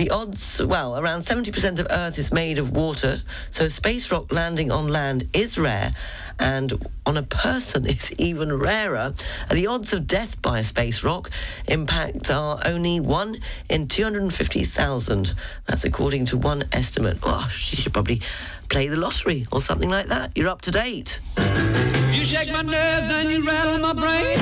the 0.00 0.08
odds, 0.08 0.62
well, 0.62 0.98
around 0.98 1.20
70% 1.20 1.78
of 1.78 1.86
Earth 1.90 2.16
is 2.16 2.32
made 2.32 2.56
of 2.56 2.74
water, 2.74 3.20
so 3.50 3.68
space 3.68 4.10
rock 4.10 4.32
landing 4.32 4.70
on 4.70 4.88
land 4.88 5.28
is 5.34 5.58
rare, 5.58 5.92
and 6.38 6.72
on 7.04 7.18
a 7.18 7.22
person 7.22 7.84
is 7.96 8.10
even 8.16 8.50
rarer. 8.50 9.12
The 9.52 9.66
odds 9.66 9.92
of 9.92 10.06
death 10.06 10.40
by 10.40 10.60
a 10.60 10.64
space 10.64 11.04
rock 11.04 11.30
impact 11.68 12.30
are 12.30 12.62
only 12.64 12.98
1 12.98 13.40
in 13.68 13.88
250,000. 13.88 15.34
That's 15.66 15.84
according 15.84 16.24
to 16.26 16.38
one 16.38 16.64
estimate. 16.72 17.18
Oh, 17.32 17.46
she 17.54 17.76
should 17.76 17.92
probably 17.92 18.22
play 18.70 18.88
the 18.88 18.96
lottery 18.96 19.46
or 19.52 19.60
something 19.60 19.90
like 19.90 20.06
that. 20.06 20.34
You're 20.34 20.48
up 20.48 20.62
to 20.62 20.70
date. 20.70 21.20
You 21.36 22.24
shake 22.24 22.50
my 22.50 22.62
nerves 22.62 23.10
and 23.10 23.30
you 23.30 23.46
rattle 23.46 23.80
my 23.80 23.92
brain. 23.92 24.38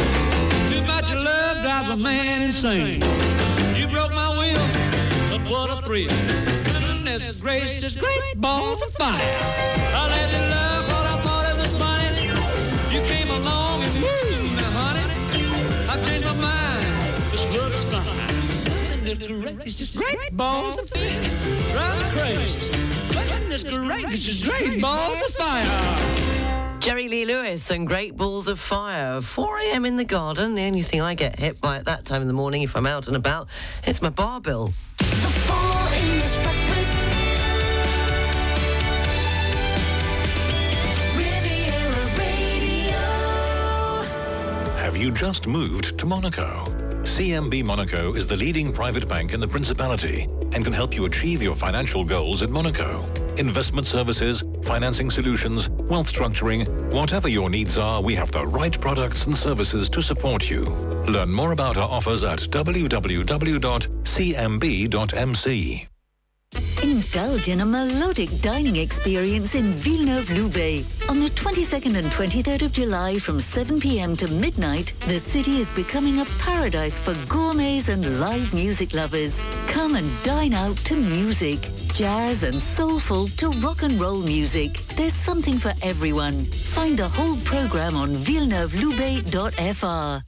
Too 0.71 0.83
much 0.87 1.13
love 1.13 1.63
drives 1.63 1.91
a 1.91 1.97
man 1.97 2.43
insane. 2.43 3.48
What 5.49 5.71
a 5.71 5.83
thrill. 5.83 6.09
Goodness 6.65 7.41
gracious, 7.41 7.97
great 7.97 8.35
balls 8.37 8.83
of 8.83 8.93
fire. 8.95 9.15
I 9.15 10.09
let 10.11 10.51
love 10.51 10.85
what 10.93 11.07
I 11.07 11.21
thought 11.23 11.45
it 11.51 11.57
was 11.57 11.73
funny. 11.81 12.29
You 12.95 13.01
came 13.07 13.31
along 13.31 13.83
and 13.83 13.95
woo, 14.03 14.57
now 14.57 14.71
honey. 14.77 15.05
I've 15.89 16.05
changed 16.07 16.25
my 16.25 16.35
mind. 16.35 16.87
This 17.33 17.45
is 17.45 17.85
fine. 17.87 19.57
Gracious, 19.57 19.97
great 19.97 20.37
balls 20.37 20.79
of 20.79 20.91
fire. 20.91 21.21
Crazy. 22.13 22.71
Goodness 23.13 23.63
gracious, 23.63 24.43
great 24.43 24.81
balls 24.83 25.21
of 25.27 25.35
fire. 25.35 26.79
Jerry 26.81 27.09
Lee 27.09 27.27
Lewis 27.27 27.71
and 27.71 27.87
Great 27.87 28.17
Balls 28.17 28.49
of 28.49 28.59
Fire. 28.59 29.21
4 29.21 29.59
a.m. 29.59 29.85
in 29.85 29.97
the 29.97 30.05
garden. 30.05 30.55
The 30.55 30.63
only 30.63 30.83
thing 30.83 31.03
I 31.03 31.15
get 31.15 31.39
hit 31.39 31.61
by 31.61 31.77
at 31.77 31.85
that 31.85 32.05
time 32.07 32.23
in 32.23 32.29
the 32.29 32.35
morning 32.35 32.63
if 32.63 32.77
I'm 32.77 32.87
out 32.87 33.09
and 33.09 33.17
about, 33.17 33.49
it's 33.85 34.01
my 34.01 34.09
bar 34.09 34.41
bill. 34.41 34.73
Have 44.77 44.97
you 44.97 45.11
just 45.13 45.47
moved 45.47 45.99
to 45.99 46.07
Monaco? 46.07 46.65
CMB 47.03 47.65
Monaco 47.65 48.15
is 48.15 48.27
the 48.27 48.37
leading 48.37 48.73
private 48.73 49.09
bank 49.09 49.33
in 49.33 49.41
the 49.41 49.49
Principality 49.49 50.29
and 50.53 50.65
can 50.65 50.73
help 50.73 50.95
you 50.95 51.05
achieve 51.05 51.43
your 51.43 51.55
financial 51.55 52.05
goals 52.05 52.43
in 52.43 52.51
Monaco. 52.51 53.05
Investment 53.37 53.87
services, 53.87 54.45
financing 54.69 55.11
solutions, 55.11 55.71
wealth 55.71 56.13
structuring, 56.13 56.69
whatever 56.93 57.27
your 57.27 57.49
needs 57.49 57.79
are, 57.79 58.03
we 58.03 58.15
have 58.15 58.31
the 58.33 58.47
right 58.47 58.79
products 58.79 59.25
and 59.27 59.37
services 59.37 59.89
to 59.89 60.03
support 60.03 60.51
you. 60.51 60.65
Learn 61.09 61.33
more 61.33 61.53
about 61.53 61.79
our 61.79 61.89
offers 61.89 62.23
at 62.23 62.39
www.cmb.mc. 62.39 62.79
Indulge 66.83 67.49
in 67.49 67.61
a 67.61 67.67
melodic 67.67 68.41
dining 68.41 68.77
experience 68.77 69.57
in 69.57 69.73
Villeneuve-Loubet. 69.73 70.85
On 71.11 71.19
the 71.19 71.31
22nd 71.31 71.97
and 71.97 72.07
23rd 72.13 72.63
of 72.63 72.71
July 72.73 73.19
from 73.19 73.41
7 73.41 73.81
p.m. 73.81 74.15
to 74.17 74.29
midnight, 74.29 74.93
the 75.07 75.19
city 75.19 75.59
is 75.59 75.73
becoming 75.73 76.21
a 76.21 76.25
paradise 76.39 76.97
for 76.99 77.15
gourmets 77.27 77.89
and 77.89 78.21
live 78.21 78.55
music 78.55 78.95
lovers. 78.95 79.43
Come 79.67 79.97
and 79.97 80.09
dine 80.23 80.55
out 80.55 80.77
to 80.87 80.95
music. 80.95 81.59
Jazz 81.95 82.45
and 82.45 82.63
soulful 82.63 83.27
to 83.39 83.49
rock 83.61 83.83
and 83.83 84.01
roll 84.01 84.23
music. 84.23 84.79
There's 84.95 85.15
something 85.15 85.59
for 85.59 85.75
everyone. 85.83 86.45
Find 86.45 86.97
the 86.97 87.09
whole 87.09 87.39
program 87.39 87.97
on 87.97 88.15
villeneuveloubet.fr. 88.15 90.28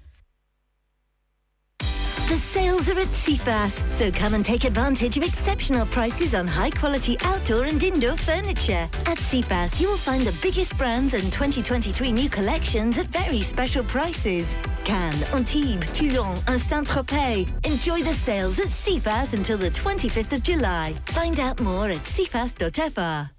The 2.31 2.37
sales 2.37 2.89
are 2.89 3.01
at 3.01 3.09
CFAS, 3.09 3.99
so 3.99 4.13
come 4.13 4.35
and 4.35 4.45
take 4.45 4.63
advantage 4.63 5.17
of 5.17 5.25
exceptional 5.25 5.85
prices 5.87 6.33
on 6.33 6.47
high 6.47 6.71
quality 6.71 7.17
outdoor 7.25 7.65
and 7.65 7.83
indoor 7.83 8.17
furniture. 8.17 8.89
At 9.07 9.19
CFAS, 9.19 9.81
you 9.81 9.89
will 9.89 9.97
find 9.97 10.23
the 10.23 10.39
biggest 10.41 10.79
brands 10.79 11.15
and 11.15 11.25
2023 11.25 12.13
new 12.13 12.31
collections 12.31 12.99
at 12.99 13.09
very 13.09 13.41
special 13.41 13.83
prices. 13.83 14.57
Cannes, 14.85 15.21
Antibes, 15.35 15.91
Toulon, 15.91 16.39
and 16.47 16.61
Saint-Tropez. 16.61 17.49
Enjoy 17.67 18.01
the 18.01 18.15
sales 18.15 18.61
at 18.61 18.67
CFAS 18.67 19.33
until 19.33 19.59
the 19.59 19.71
25th 19.73 20.33
of 20.33 20.45
July. 20.45 20.95
Find 21.07 21.41
out 21.41 21.61
more 21.61 21.91
at 21.91 22.05
cfas.fr. 22.05 23.31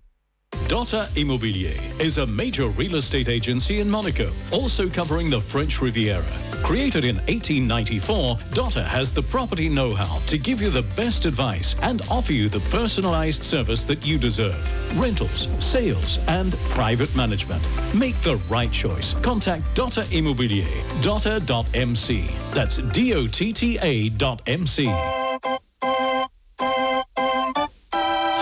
Dotta 0.68 1.08
Immobilier 1.16 1.80
is 2.02 2.18
a 2.18 2.28
major 2.28 2.68
real 2.68 2.98
estate 2.98 3.30
agency 3.30 3.80
in 3.80 3.90
Monaco, 3.90 4.34
also 4.52 4.90
covering 4.90 5.30
the 5.30 5.40
French 5.40 5.82
Riviera. 5.82 6.51
Created 6.64 7.06
in 7.06 7.18
1894, 7.18 8.38
Dotta 8.52 8.84
has 8.84 9.12
the 9.12 9.22
property 9.22 9.68
know-how 9.68 10.20
to 10.28 10.38
give 10.38 10.62
you 10.62 10.70
the 10.70 10.84
best 10.96 11.26
advice 11.26 11.76
and 11.82 12.02
offer 12.10 12.34
you 12.34 12.48
the 12.50 12.60
personalized 12.72 13.44
service 13.44 13.84
that 13.86 14.06
you 14.06 14.18
deserve. 14.18 14.58
Rentals, 14.98 15.48
sales, 15.60 16.20
and 16.28 16.54
private 16.70 17.14
management. 17.16 17.68
Make 17.94 18.20
the 18.22 18.38
right 18.50 18.72
choice. 18.72 19.14
Contact 19.16 19.64
Dotta 19.76 20.04
Immobilier. 20.06 20.68
Dotta.mc. 21.02 22.30
That's 22.52 22.78
D-O-T-T-A 22.78 24.10
dot 24.10 24.42
M-C. 24.48 24.86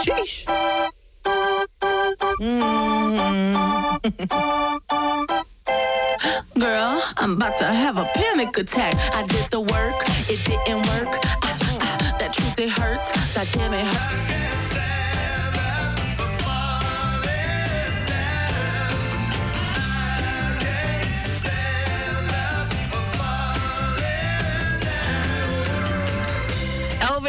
Sheesh. 0.03 0.45
Girl, 4.09 5.19
I'm 7.29 7.35
about 7.35 7.57
to 7.57 7.65
have 7.65 7.99
a 7.99 8.05
panic 8.05 8.57
attack. 8.57 8.95
I 9.13 9.21
did 9.21 9.51
the 9.51 9.61
work, 9.61 10.01
it 10.27 10.43
didn't 10.47 10.81
work. 10.87 11.15
Ah, 11.43 11.57
ah, 11.79 12.15
that 12.17 12.33
truth, 12.33 12.57
it 12.57 12.69
hurts. 12.71 13.11
God 13.35 13.47
damn 13.53 13.71
it 13.71 13.85
hurt. 13.85 14.58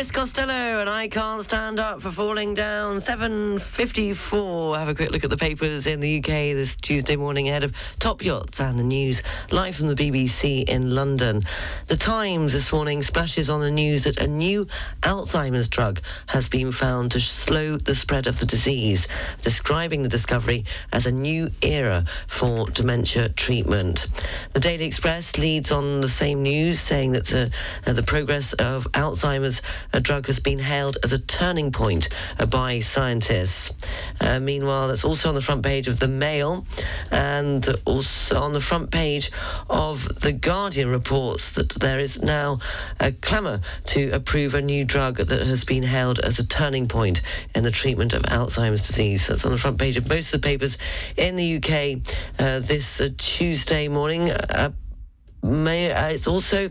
Elvis 0.00 0.12
Costello 0.14 0.80
and 0.80 0.88
I 0.88 1.08
Can't 1.08 1.42
Stand 1.42 1.78
Up 1.78 2.00
for 2.00 2.10
Falling 2.10 2.54
Down. 2.54 2.96
7.54. 2.96 4.78
Have 4.78 4.88
a 4.88 4.94
quick 4.94 5.10
look 5.10 5.24
at 5.24 5.30
the 5.30 5.36
papers 5.36 5.86
in 5.86 6.00
the 6.00 6.20
UK 6.20 6.24
this 6.56 6.74
Tuesday 6.76 7.16
morning 7.16 7.50
ahead 7.50 7.64
of 7.64 7.74
Top 7.98 8.24
Yachts 8.24 8.60
and 8.60 8.78
the 8.78 8.82
news. 8.82 9.22
Live 9.50 9.76
from 9.76 9.88
the 9.88 9.94
BBC 9.94 10.66
in 10.66 10.94
London. 10.94 11.42
The 11.88 11.98
Times 11.98 12.54
this 12.54 12.72
morning 12.72 13.02
splashes 13.02 13.50
on 13.50 13.60
the 13.60 13.70
news 13.70 14.04
that 14.04 14.16
a 14.16 14.26
new 14.26 14.66
Alzheimer's 15.02 15.68
drug 15.68 16.00
has 16.28 16.48
been 16.48 16.72
found 16.72 17.10
to 17.10 17.20
slow 17.20 17.76
the 17.76 17.94
spread 17.94 18.26
of 18.26 18.40
the 18.40 18.46
disease, 18.46 19.06
describing 19.42 20.02
the 20.02 20.08
discovery 20.08 20.64
as 20.94 21.04
a 21.04 21.12
new 21.12 21.50
era 21.60 22.06
for 22.26 22.64
dementia 22.70 23.28
treatment. 23.28 24.06
The 24.54 24.60
Daily 24.60 24.86
Express 24.86 25.36
leads 25.36 25.70
on 25.70 26.00
the 26.00 26.08
same 26.08 26.42
news, 26.42 26.80
saying 26.80 27.12
that 27.12 27.26
the, 27.26 27.50
uh, 27.86 27.92
the 27.92 28.02
progress 28.02 28.54
of 28.54 28.90
Alzheimer's 28.92 29.60
a 29.92 30.00
drug 30.00 30.26
has 30.26 30.40
been 30.40 30.58
hailed 30.58 30.96
as 31.02 31.12
a 31.12 31.18
turning 31.18 31.72
point 31.72 32.08
by 32.48 32.80
scientists. 32.80 33.72
Uh, 34.20 34.38
meanwhile, 34.40 34.88
that's 34.88 35.04
also 35.04 35.28
on 35.28 35.34
the 35.34 35.40
front 35.40 35.64
page 35.64 35.88
of 35.88 35.98
the 35.98 36.08
Mail 36.08 36.66
and 37.10 37.66
also 37.84 38.40
on 38.40 38.52
the 38.52 38.60
front 38.60 38.90
page 38.90 39.30
of 39.68 40.20
the 40.20 40.32
Guardian 40.32 40.88
reports 40.88 41.52
that 41.52 41.70
there 41.70 41.98
is 41.98 42.22
now 42.22 42.58
a 42.98 43.12
clamour 43.12 43.60
to 43.86 44.10
approve 44.10 44.54
a 44.54 44.62
new 44.62 44.84
drug 44.84 45.16
that 45.16 45.46
has 45.46 45.64
been 45.64 45.82
hailed 45.82 46.18
as 46.20 46.38
a 46.38 46.46
turning 46.46 46.88
point 46.88 47.22
in 47.54 47.64
the 47.64 47.70
treatment 47.70 48.12
of 48.12 48.22
Alzheimer's 48.24 48.86
disease. 48.86 49.26
That's 49.26 49.44
on 49.44 49.52
the 49.52 49.58
front 49.58 49.78
page 49.78 49.96
of 49.96 50.08
most 50.08 50.34
of 50.34 50.40
the 50.40 50.46
papers 50.46 50.78
in 51.16 51.36
the 51.36 51.56
UK 51.56 52.00
uh, 52.38 52.60
this 52.60 53.00
uh, 53.00 53.10
Tuesday 53.16 53.88
morning. 53.88 54.30
Uh, 54.30 54.70
may, 55.42 55.92
uh, 55.92 56.08
it's 56.08 56.26
also 56.26 56.70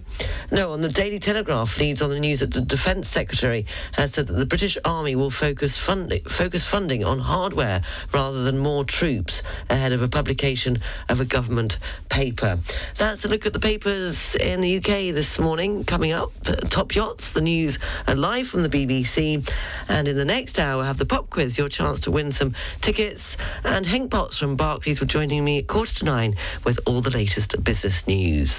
no 0.52 0.74
on 0.74 0.82
the 0.82 0.90
Daily 0.90 1.20
Telegraph 1.20 1.78
leads 1.78 2.02
on 2.02 2.10
the 2.10 2.20
news 2.20 2.42
that 2.42 2.54
the 2.54 2.62
Defence 2.62 3.08
Secretary 3.08 3.66
has 3.94 4.14
said 4.14 4.28
that 4.28 4.34
the 4.34 4.46
British 4.46 4.78
Army 4.86 5.16
will 5.16 5.32
focus 5.32 5.78
funding 5.78 6.24
focus 6.26 6.66
funding 6.66 7.04
on 7.04 7.20
hardware 7.20 7.82
rather 8.14 8.44
than 8.44 8.58
more 8.58 8.84
troops 8.84 9.42
ahead 9.70 9.92
of 9.92 10.02
a 10.02 10.08
publication 10.08 10.82
of 11.08 11.20
a 11.20 11.26
government 11.26 11.80
paper. 12.10 12.60
That's 12.98 13.26
a 13.26 13.28
look 13.28 13.46
at 13.46 13.54
the 13.54 13.60
papers 13.60 14.36
in 14.36 14.62
the 14.62 14.78
UK 14.78 15.14
this 15.14 15.40
morning. 15.40 15.84
Coming 15.84 16.12
up, 16.12 16.32
top 16.70 16.96
yachts, 16.96 17.34
the 17.34 17.42
news 17.42 17.80
live 18.08 18.48
from 18.48 18.64
the 18.64 18.70
BBC, 18.70 19.52
and 19.88 20.08
in 20.08 20.16
the 20.16 20.26
next 20.26 20.60
hour 20.60 20.84
have 20.84 20.98
the 20.98 21.06
pop 21.06 21.30
quiz, 21.30 21.58
your 21.58 21.70
chance 21.70 22.02
to 22.02 22.12
win 22.12 22.32
some 22.32 22.54
tickets. 22.82 23.38
And 23.64 23.86
Henk 23.86 24.12
Potts 24.12 24.38
from 24.38 24.56
Barclays 24.56 25.00
were 25.00 25.08
joining 25.08 25.44
me 25.44 25.60
at 25.60 25.68
quarter 25.68 25.96
to 25.96 26.06
nine 26.06 26.36
with 26.66 26.80
all 26.86 27.02
the 27.02 27.12
latest 27.12 27.64
business 27.64 28.08
news. 28.08 28.59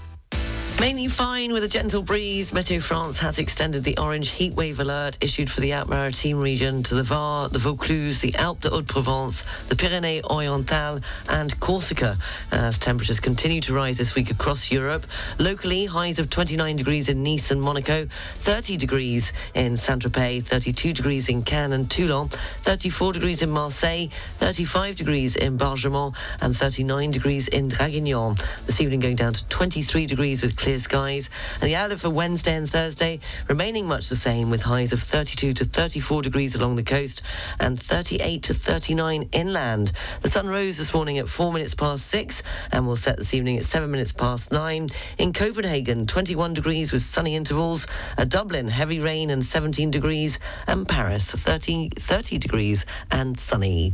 Mainly 0.81 1.09
fine 1.09 1.53
with 1.53 1.63
a 1.63 1.67
gentle 1.67 2.01
breeze. 2.01 2.53
Meteo 2.53 2.81
France 2.81 3.19
has 3.19 3.37
extended 3.37 3.83
the 3.83 3.95
orange 3.99 4.31
heatwave 4.31 4.79
alert 4.79 5.15
issued 5.21 5.47
for 5.47 5.61
the 5.61 5.73
Alpes-Maritimes 5.73 6.41
region 6.41 6.81
to 6.81 6.95
the 6.95 7.03
Var, 7.03 7.49
the 7.49 7.59
Vaucluse, 7.59 8.17
the 8.17 8.33
Alpes 8.33 8.61
de 8.61 8.69
Haute-Provence, 8.71 9.45
the 9.67 9.75
Pyrénées-Orientales 9.75 11.03
and 11.29 11.59
Corsica 11.59 12.17
as 12.51 12.79
temperatures 12.79 13.19
continue 13.19 13.61
to 13.61 13.75
rise 13.75 13.99
this 13.99 14.15
week 14.15 14.31
across 14.31 14.71
Europe. 14.71 15.05
Locally, 15.37 15.85
highs 15.85 16.17
of 16.17 16.31
29 16.31 16.77
degrees 16.77 17.09
in 17.09 17.21
Nice 17.21 17.51
and 17.51 17.61
Monaco, 17.61 18.07
30 18.37 18.75
degrees 18.77 19.33
in 19.53 19.77
Saint-Tropez, 19.77 20.45
32 20.45 20.93
degrees 20.93 21.29
in 21.29 21.43
Cannes 21.43 21.73
and 21.73 21.91
Toulon, 21.91 22.29
34 22.63 23.13
degrees 23.13 23.43
in 23.43 23.51
Marseille, 23.51 24.07
35 24.37 24.95
degrees 24.95 25.35
in 25.35 25.59
Bargemont 25.59 26.15
and 26.41 26.57
39 26.57 27.11
degrees 27.11 27.47
in 27.49 27.69
Draguignan. 27.69 28.43
This 28.65 28.81
evening 28.81 28.99
going 28.99 29.15
down 29.15 29.33
to 29.33 29.47
23 29.47 30.07
degrees 30.07 30.41
with 30.41 30.57
clear 30.57 30.70
skies. 30.77 31.29
And 31.55 31.69
the 31.69 31.75
outlook 31.75 31.99
for 31.99 32.09
Wednesday 32.09 32.55
and 32.55 32.69
Thursday 32.69 33.19
remaining 33.47 33.87
much 33.87 34.09
the 34.09 34.15
same 34.15 34.49
with 34.49 34.63
highs 34.63 34.93
of 34.93 35.01
32 35.01 35.53
to 35.53 35.65
34 35.65 36.21
degrees 36.21 36.55
along 36.55 36.75
the 36.75 36.83
coast 36.83 37.21
and 37.59 37.79
38 37.79 38.43
to 38.43 38.53
39 38.53 39.29
inland. 39.31 39.91
The 40.21 40.29
sun 40.29 40.47
rose 40.47 40.77
this 40.77 40.93
morning 40.93 41.17
at 41.17 41.29
4 41.29 41.51
minutes 41.51 41.73
past 41.73 42.07
6 42.07 42.43
and 42.71 42.87
will 42.87 42.95
set 42.95 43.17
this 43.17 43.33
evening 43.33 43.57
at 43.57 43.65
7 43.65 43.89
minutes 43.89 44.11
past 44.11 44.51
9. 44.51 44.89
In 45.17 45.33
Copenhagen, 45.33 46.07
21 46.07 46.53
degrees 46.53 46.91
with 46.91 47.01
sunny 47.01 47.35
intervals. 47.35 47.87
At 48.17 48.29
Dublin, 48.29 48.67
heavy 48.67 48.99
rain 48.99 49.29
and 49.29 49.45
17 49.45 49.91
degrees. 49.91 50.39
And 50.67 50.87
Paris, 50.87 51.31
30, 51.31 51.89
30 51.97 52.37
degrees 52.37 52.85
and 53.11 53.37
sunny. 53.37 53.93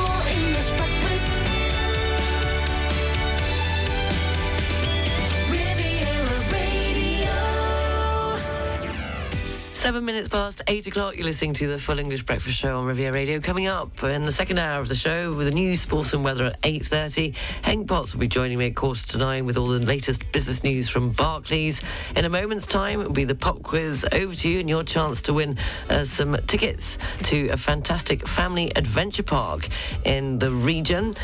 Seven 9.81 10.05
minutes 10.05 10.29
past 10.29 10.61
eight 10.67 10.85
o'clock, 10.85 11.15
you're 11.15 11.25
listening 11.25 11.53
to 11.55 11.65
the 11.65 11.79
Full 11.79 11.97
English 11.97 12.21
Breakfast 12.21 12.55
Show 12.55 12.77
on 12.77 12.85
Riviera 12.85 13.11
Radio. 13.13 13.39
Coming 13.39 13.65
up 13.65 14.03
in 14.03 14.25
the 14.25 14.31
second 14.31 14.59
hour 14.59 14.79
of 14.79 14.87
the 14.87 14.93
show 14.93 15.33
with 15.33 15.47
the 15.47 15.53
news, 15.53 15.81
sports 15.81 16.13
and 16.13 16.23
weather 16.23 16.45
at 16.45 16.61
8.30. 16.61 17.33
Henk 17.63 17.87
Potts 17.87 18.13
will 18.13 18.19
be 18.19 18.27
joining 18.27 18.59
me 18.59 18.67
at 18.67 18.75
quarter 18.75 19.07
to 19.07 19.17
nine 19.17 19.47
with 19.47 19.57
all 19.57 19.69
the 19.69 19.79
latest 19.79 20.31
business 20.31 20.63
news 20.63 20.87
from 20.87 21.09
Barclays. 21.09 21.81
In 22.15 22.25
a 22.25 22.29
moment's 22.29 22.67
time, 22.67 23.01
it 23.01 23.07
will 23.07 23.13
be 23.13 23.23
the 23.23 23.33
pop 23.33 23.63
quiz 23.63 24.05
over 24.11 24.35
to 24.35 24.49
you 24.49 24.59
and 24.59 24.69
your 24.69 24.83
chance 24.83 25.23
to 25.23 25.33
win 25.33 25.57
uh, 25.89 26.03
some 26.03 26.37
tickets 26.45 26.99
to 27.23 27.49
a 27.49 27.57
fantastic 27.57 28.27
family 28.27 28.71
adventure 28.75 29.23
park 29.23 29.67
in 30.05 30.37
the 30.37 30.51
region. 30.51 31.15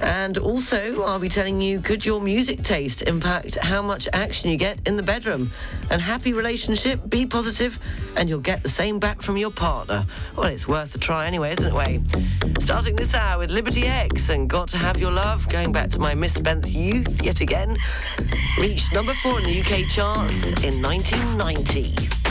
And 0.00 0.38
also, 0.38 1.02
I'll 1.02 1.18
be 1.18 1.28
telling 1.28 1.60
you, 1.60 1.80
could 1.80 2.06
your 2.06 2.20
music 2.20 2.62
taste 2.62 3.02
impact 3.02 3.56
how 3.56 3.82
much 3.82 4.06
action 4.12 4.50
you 4.50 4.56
get 4.56 4.78
in 4.86 4.94
the 4.94 5.02
bedroom? 5.02 5.50
And 5.90 6.00
happy 6.00 6.32
relationship, 6.32 7.00
be 7.08 7.26
positive, 7.26 7.80
and 8.16 8.28
you'll 8.28 8.40
get 8.40 8.62
the 8.62 8.68
same 8.68 8.98
back 8.98 9.22
from 9.22 9.36
your 9.36 9.50
partner. 9.50 10.06
Well, 10.36 10.46
it's 10.46 10.68
worth 10.68 10.94
a 10.94 10.98
try 10.98 11.26
anyway, 11.26 11.52
isn't 11.52 11.66
it, 11.66 11.74
Way? 11.74 12.00
Starting 12.60 12.96
this 12.96 13.14
hour 13.14 13.38
with 13.38 13.50
Liberty 13.50 13.86
X 13.86 14.28
and 14.28 14.48
Got 14.48 14.68
to 14.68 14.78
Have 14.78 14.98
Your 14.98 15.10
Love, 15.10 15.48
going 15.48 15.72
back 15.72 15.90
to 15.90 15.98
my 15.98 16.14
misspent 16.14 16.66
youth 16.68 17.22
yet 17.22 17.40
again, 17.40 17.76
reached 18.58 18.92
number 18.92 19.14
four 19.14 19.38
in 19.40 19.44
the 19.44 19.60
UK 19.60 19.88
charts 19.88 20.46
in 20.62 20.80
1990. 20.82 22.23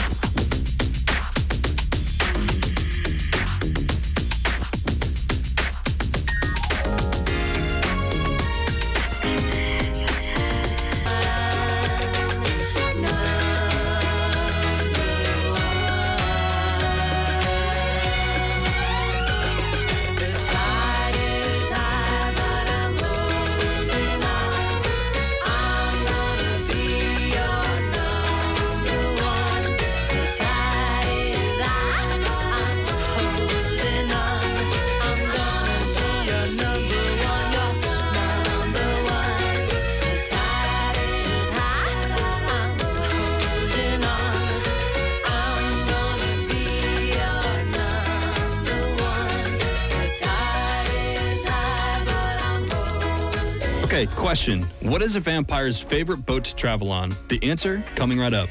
Okay, 53.94 54.06
question. 54.16 54.62
What 54.80 55.02
is 55.02 55.14
a 55.14 55.20
vampire's 55.20 55.78
favorite 55.78 56.26
boat 56.26 56.42
to 56.46 56.54
travel 56.56 56.90
on? 56.90 57.14
The 57.28 57.38
answer 57.44 57.84
coming 57.94 58.18
right 58.18 58.34
up. 58.34 58.48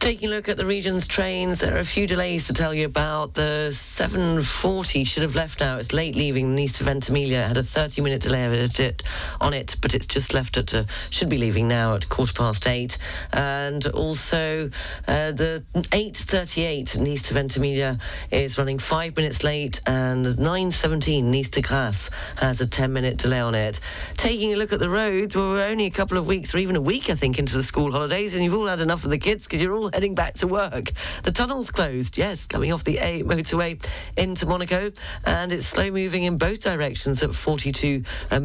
Taking 0.00 0.28
a 0.28 0.36
look 0.36 0.48
at 0.48 0.56
the 0.56 0.64
region's 0.64 1.08
trains, 1.08 1.58
there 1.58 1.74
are 1.74 1.80
a 1.80 1.84
few 1.84 2.06
delays 2.06 2.46
to 2.46 2.54
tell 2.54 2.72
you 2.72 2.86
about. 2.86 3.34
The 3.34 3.72
740 3.72 5.02
should 5.02 5.24
have 5.24 5.34
left 5.34 5.58
now. 5.58 5.76
It's 5.76 5.92
late 5.92 6.14
leaving 6.14 6.54
Nice 6.54 6.78
to 6.78 6.84
Ventimiglia. 6.84 7.40
It 7.40 7.48
had 7.48 7.56
a 7.56 7.64
30-minute 7.64 8.22
delay 8.22 8.46
of 8.46 8.52
it, 8.78 9.02
on 9.40 9.52
it, 9.52 9.74
but 9.82 9.94
it's 9.94 10.06
just 10.06 10.34
left 10.34 10.56
at, 10.56 10.72
uh, 10.72 10.84
should 11.10 11.28
be 11.28 11.36
leaving 11.36 11.66
now 11.66 11.94
at 11.94 12.08
quarter 12.08 12.32
past 12.32 12.68
eight. 12.68 12.96
And 13.32 13.84
also 13.88 14.70
uh, 15.08 15.32
the 15.32 15.64
8.38 15.74 16.96
Nice 17.00 17.22
to 17.22 17.34
Ventimiglia 17.34 17.98
is 18.30 18.56
running 18.56 18.78
five 18.78 19.16
minutes 19.16 19.42
late, 19.42 19.80
and 19.84 20.24
the 20.24 20.30
9.17 20.30 21.24
Nice 21.24 21.48
to 21.50 21.60
Grasse 21.60 22.08
has 22.36 22.60
a 22.60 22.66
10-minute 22.68 23.18
delay 23.18 23.40
on 23.40 23.56
it. 23.56 23.80
Taking 24.16 24.54
a 24.54 24.56
look 24.56 24.72
at 24.72 24.78
the 24.78 24.88
roads, 24.88 25.34
well, 25.34 25.50
we're 25.50 25.64
only 25.64 25.86
a 25.86 25.90
couple 25.90 26.16
of 26.16 26.26
weeks, 26.26 26.54
or 26.54 26.58
even 26.58 26.76
a 26.76 26.80
week, 26.80 27.10
I 27.10 27.14
think, 27.14 27.40
into 27.40 27.56
the 27.56 27.64
school 27.64 27.90
holidays, 27.90 28.36
and 28.36 28.44
you've 28.44 28.54
all 28.54 28.66
had 28.66 28.80
enough 28.80 29.02
of 29.02 29.10
the 29.10 29.18
kids 29.18 29.42
because 29.42 29.60
you're 29.60 29.74
all 29.74 29.87
heading 29.92 30.14
back 30.14 30.34
to 30.34 30.46
work. 30.46 30.92
The 31.22 31.32
tunnel's 31.32 31.70
closed, 31.70 32.18
yes, 32.18 32.46
coming 32.46 32.72
off 32.72 32.84
the 32.84 32.98
A 32.98 33.22
motorway 33.22 33.84
into 34.16 34.46
Monaco, 34.46 34.92
and 35.24 35.52
it's 35.52 35.66
slow 35.66 35.90
moving 35.90 36.24
in 36.24 36.38
both 36.38 36.62
directions 36.62 37.22
at 37.22 37.34
42 37.34 38.04
uh. 38.30 38.38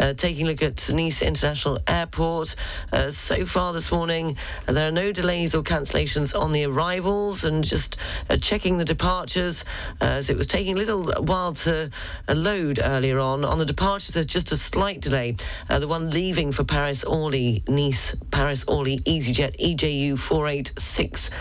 Uh, 0.00 0.12
taking 0.14 0.46
a 0.46 0.50
look 0.50 0.62
at 0.62 0.88
Nice 0.92 1.22
International 1.22 1.78
Airport, 1.86 2.54
uh, 2.92 3.10
so 3.10 3.46
far 3.46 3.72
this 3.72 3.90
morning, 3.90 4.36
uh, 4.66 4.72
there 4.72 4.88
are 4.88 4.92
no 4.92 5.12
delays 5.12 5.54
or 5.54 5.62
cancellations 5.62 6.38
on 6.38 6.52
the 6.52 6.64
arrivals, 6.64 7.44
and 7.44 7.64
just 7.64 7.96
uh, 8.30 8.36
checking 8.36 8.76
the 8.78 8.84
departures, 8.84 9.64
uh, 10.00 10.04
as 10.04 10.30
it 10.30 10.36
was 10.36 10.46
taking 10.46 10.74
a 10.74 10.78
little 10.78 11.04
while 11.22 11.52
to 11.52 11.90
load 12.28 12.80
earlier 12.82 13.18
on. 13.18 13.44
On 13.44 13.58
the 13.58 13.64
departures, 13.64 14.14
there's 14.14 14.26
just 14.26 14.52
a 14.52 14.56
slight 14.56 15.00
delay. 15.00 15.36
The 15.68 15.88
one 15.88 16.10
leaving 16.10 16.52
for 16.52 16.64
Paris 16.64 17.04
Orly, 17.04 17.62
Nice, 17.68 18.14
Paris 18.30 18.64
Orly, 18.66 18.98
EasyJet 19.00 19.56
EJU 19.58 20.18
4860 20.38 21.34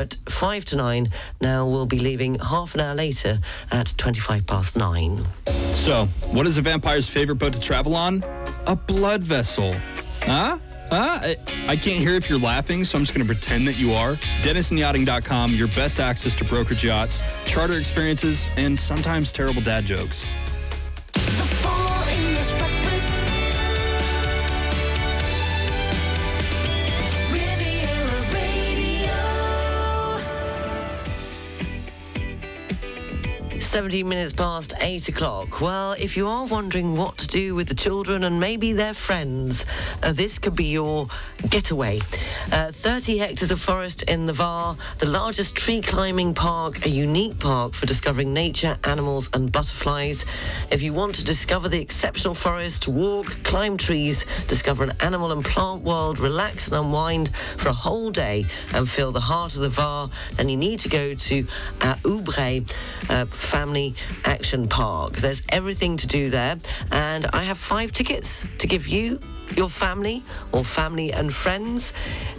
at 0.00 0.16
5 0.30 0.64
to 0.64 0.76
9 0.76 1.12
now 1.42 1.68
we'll 1.68 1.84
be 1.84 1.98
leaving 1.98 2.38
half 2.38 2.74
an 2.74 2.80
hour 2.80 2.94
later 2.94 3.38
at 3.70 3.92
25 3.98 4.46
past 4.46 4.74
9. 4.74 5.22
So, 5.74 6.06
what 6.30 6.46
is 6.46 6.56
a 6.56 6.62
vampire's 6.62 7.10
favorite 7.10 7.36
boat 7.36 7.52
to 7.52 7.60
travel 7.60 7.94
on? 7.94 8.24
A 8.66 8.74
blood 8.74 9.22
vessel. 9.22 9.74
Huh? 10.22 10.56
Huh? 10.88 11.18
I, 11.22 11.36
I 11.68 11.76
can't 11.76 12.00
hear 12.00 12.14
if 12.14 12.30
you're 12.30 12.40
laughing, 12.40 12.84
so 12.84 12.96
I'm 12.96 13.04
just 13.04 13.14
going 13.14 13.26
to 13.26 13.32
pretend 13.32 13.66
that 13.66 13.78
you 13.78 13.92
are. 13.92 14.14
DenisonYachting.com, 14.44 15.52
your 15.54 15.68
best 15.68 16.00
access 16.00 16.34
to 16.36 16.44
brokerage 16.44 16.82
yachts, 16.82 17.22
charter 17.44 17.74
experiences, 17.74 18.46
and 18.56 18.78
sometimes 18.78 19.30
terrible 19.30 19.60
dad 19.60 19.84
jokes. 19.84 20.24
17 33.70 34.08
minutes 34.08 34.32
past 34.32 34.74
8 34.80 35.10
o'clock. 35.10 35.60
Well, 35.60 35.92
if 35.92 36.16
you 36.16 36.26
are 36.26 36.44
wondering 36.44 36.96
what 36.96 37.16
to 37.18 37.28
do 37.28 37.54
with 37.54 37.68
the 37.68 37.74
children 37.76 38.24
and 38.24 38.40
maybe 38.40 38.72
their 38.72 38.94
friends, 38.94 39.64
uh, 40.02 40.10
this 40.10 40.40
could 40.40 40.56
be 40.56 40.64
your 40.64 41.06
getaway. 41.48 42.00
Uh, 42.50 42.72
30 42.72 43.18
hectares 43.18 43.52
of 43.52 43.60
forest 43.60 44.02
in 44.02 44.26
the 44.26 44.32
Var, 44.32 44.76
the 44.98 45.06
largest 45.06 45.54
tree 45.54 45.80
climbing 45.80 46.34
park, 46.34 46.84
a 46.84 46.88
unique 46.88 47.38
park 47.38 47.74
for 47.74 47.86
discovering 47.86 48.34
nature, 48.34 48.76
animals, 48.82 49.30
and 49.34 49.52
butterflies. 49.52 50.26
If 50.72 50.82
you 50.82 50.92
want 50.92 51.14
to 51.14 51.24
discover 51.24 51.68
the 51.68 51.80
exceptional 51.80 52.34
forest, 52.34 52.88
walk, 52.88 53.26
climb 53.44 53.76
trees, 53.76 54.26
discover 54.48 54.82
an 54.82 54.94
animal 54.98 55.30
and 55.30 55.44
plant 55.44 55.82
world, 55.82 56.18
relax 56.18 56.66
and 56.66 56.76
unwind 56.76 57.30
for 57.56 57.68
a 57.68 57.72
whole 57.72 58.10
day, 58.10 58.46
and 58.74 58.90
feel 58.90 59.12
the 59.12 59.20
heart 59.20 59.54
of 59.54 59.62
the 59.62 59.68
Var, 59.68 60.10
then 60.34 60.48
you 60.48 60.56
need 60.56 60.80
to 60.80 60.88
go 60.88 61.14
to 61.14 61.46
uh, 61.82 61.94
Aoubré 62.02 62.68
uh, 63.08 63.26
Family 63.60 63.94
Action 64.24 64.68
Park. 64.68 65.16
There's 65.16 65.42
everything 65.50 65.98
to 65.98 66.06
do 66.06 66.30
there, 66.30 66.56
and 66.92 67.26
I 67.26 67.42
have 67.42 67.58
five 67.58 67.92
tickets 67.92 68.42
to 68.56 68.66
give 68.66 68.88
you. 68.88 69.20
Your 69.56 69.68
family 69.68 70.22
or 70.52 70.64
family 70.64 71.12
and 71.12 71.32
friends 71.32 71.92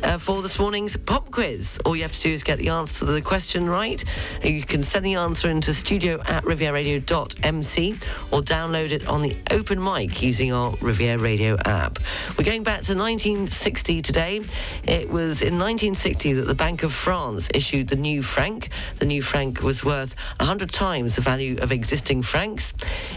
uh, 0.04 0.18
for 0.18 0.42
this 0.42 0.58
morning's 0.58 0.96
pop 0.96 1.30
quiz. 1.32 1.80
All 1.86 1.96
you 1.96 2.04
have 2.04 2.14
to 2.14 2.22
do 2.22 2.30
is 2.30 2.44
get 2.44 2.58
the 2.58 2.70
answer 2.70 3.06
to 3.06 3.12
the 3.12 3.22
question 3.22 3.70
right. 3.70 4.04
You 4.44 4.64
can 4.64 4.84
send 4.84 5.06
the 5.06 5.16
answer 5.16 5.50
into 5.50 5.74
studio 5.74 6.22
at 6.26 6.44
rivieradio.mc 6.44 7.94
or 8.32 8.42
download 8.42 8.92
it 8.92 9.08
on 9.08 9.22
the 9.22 9.36
open 9.52 9.84
mic 9.84 10.22
using 10.22 10.54
our 10.54 10.74
Riviera 10.82 11.20
Radio 11.20 11.58
app. 11.66 12.00
We're 12.38 12.46
going 12.46 12.64
back 12.64 12.82
to 12.84 12.96
1960 12.96 14.02
today. 14.02 14.42
It 14.84 15.10
was 15.10 15.42
in 15.42 15.60
1960 15.60 16.34
that 16.34 16.48
the 16.48 16.56
Bank 16.56 16.84
of 16.84 16.94
France 16.94 17.50
issued 17.54 17.90
the 17.90 17.96
new 17.96 18.22
franc. 18.22 18.70
The 19.00 19.06
new 19.06 19.22
franc 19.22 19.62
was 19.62 19.84
worth 19.84 20.16
100 20.40 20.70
times 20.70 21.18
the 21.18 21.22
value 21.22 21.58
of 21.58 21.72
existing 21.72 22.24
francs. 22.24 22.74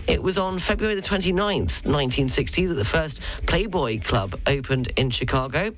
It 0.07 0.23
was 0.23 0.37
on 0.37 0.59
February 0.59 0.95
the 0.95 1.03
29th, 1.03 1.85
1960, 1.85 2.67
that 2.67 2.75
the 2.75 2.85
first 2.85 3.21
Playboy 3.47 3.84
Club 3.85 4.41
opened 4.47 4.91
in 4.97 5.11
Chicago. 5.11 5.70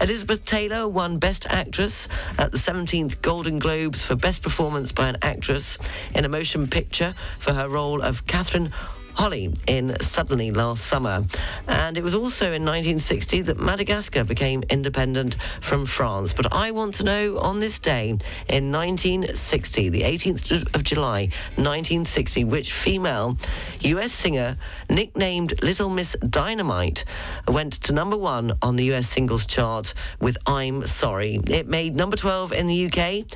Elizabeth 0.00 0.46
Taylor 0.46 0.88
won 0.88 1.18
Best 1.18 1.46
Actress 1.50 2.08
at 2.38 2.52
the 2.52 2.56
17th 2.56 3.20
Golden 3.20 3.58
Globes 3.58 4.02
for 4.02 4.16
Best 4.16 4.42
Performance 4.42 4.92
by 4.92 5.08
an 5.10 5.18
Actress 5.20 5.76
in 6.14 6.24
a 6.24 6.28
Motion 6.28 6.66
Picture 6.68 7.14
for 7.38 7.52
her 7.52 7.68
role 7.68 8.00
of 8.00 8.26
Catherine 8.26 8.72
Holly 9.20 9.52
in 9.66 9.94
Suddenly 10.00 10.50
last 10.50 10.86
summer. 10.86 11.26
And 11.68 11.98
it 11.98 12.02
was 12.02 12.14
also 12.14 12.46
in 12.46 12.64
1960 12.64 13.42
that 13.42 13.60
Madagascar 13.60 14.24
became 14.24 14.62
independent 14.70 15.36
from 15.60 15.84
France. 15.84 16.32
But 16.32 16.54
I 16.54 16.70
want 16.70 16.94
to 16.94 17.04
know 17.04 17.36
on 17.36 17.58
this 17.58 17.78
day 17.78 18.16
in 18.48 18.72
1960, 18.72 19.90
the 19.90 20.00
18th 20.00 20.74
of 20.74 20.84
July, 20.84 21.28
1960, 21.56 22.44
which 22.44 22.72
female 22.72 23.36
US 23.80 24.10
singer 24.10 24.56
nicknamed 24.88 25.62
Little 25.62 25.90
Miss 25.90 26.16
Dynamite 26.26 27.04
went 27.46 27.74
to 27.82 27.92
number 27.92 28.16
one 28.16 28.56
on 28.62 28.76
the 28.76 28.90
US 28.94 29.06
singles 29.06 29.44
chart 29.44 29.92
with 30.18 30.38
I'm 30.46 30.80
Sorry. 30.86 31.38
It 31.46 31.68
made 31.68 31.94
number 31.94 32.16
12 32.16 32.54
in 32.54 32.68
the 32.68 32.86
UK. 32.86 33.26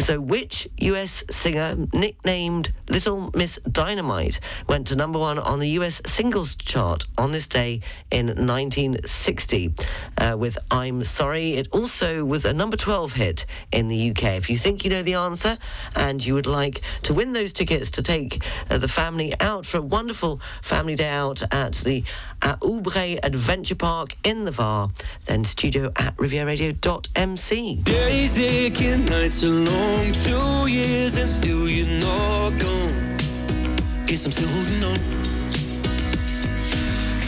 So, 0.00 0.20
which 0.20 0.68
US 0.78 1.24
singer 1.30 1.76
nicknamed 1.92 2.72
Little 2.88 3.30
Miss 3.34 3.58
Dynamite 3.70 4.40
went 4.68 4.88
to 4.88 4.96
number 4.96 5.18
one 5.18 5.38
on 5.38 5.60
the 5.60 5.68
US 5.80 6.02
singles 6.04 6.56
chart 6.56 7.06
on 7.16 7.30
this 7.30 7.46
day 7.46 7.80
in 8.10 8.26
1960 8.26 9.74
uh, 10.18 10.36
with 10.38 10.58
I'm 10.70 11.04
Sorry? 11.04 11.54
It 11.54 11.68
also 11.70 12.24
was 12.24 12.44
a 12.44 12.52
number 12.52 12.76
12 12.76 13.12
hit 13.12 13.46
in 13.72 13.88
the 13.88 14.10
UK. 14.10 14.24
If 14.36 14.50
you 14.50 14.58
think 14.58 14.84
you 14.84 14.90
know 14.90 15.02
the 15.02 15.14
answer 15.14 15.56
and 15.94 16.24
you 16.24 16.34
would 16.34 16.46
like 16.46 16.82
to 17.02 17.14
win 17.14 17.32
those 17.32 17.52
tickets 17.52 17.92
to 17.92 18.02
take 18.02 18.44
uh, 18.70 18.78
the 18.78 18.88
family 18.88 19.32
out 19.40 19.64
for 19.64 19.78
a 19.78 19.82
wonderful 19.82 20.40
family 20.60 20.96
day 20.96 21.08
out 21.08 21.42
at 21.52 21.74
the 21.74 22.04
uh, 22.44 22.56
Aoubré 22.56 23.18
Adventure 23.22 23.74
Park 23.74 24.16
in 24.24 24.44
the 24.44 24.50
Var, 24.50 24.90
then 25.26 25.44
studio 25.44 25.90
at 25.96 26.16
rivieradio.mc. 26.16 27.74
Days 27.82 28.38
aching, 28.38 29.04
nights 29.06 29.42
are 29.42 29.48
long, 29.48 30.12
two 30.12 30.66
years 30.70 31.16
and 31.16 31.28
still 31.28 31.68
you're 31.68 32.00
not 32.00 32.50
gone. 32.60 33.16
Guess 34.06 34.26
I'm 34.26 34.32
still 34.32 34.48
holding 34.48 34.84
on. 34.84 34.98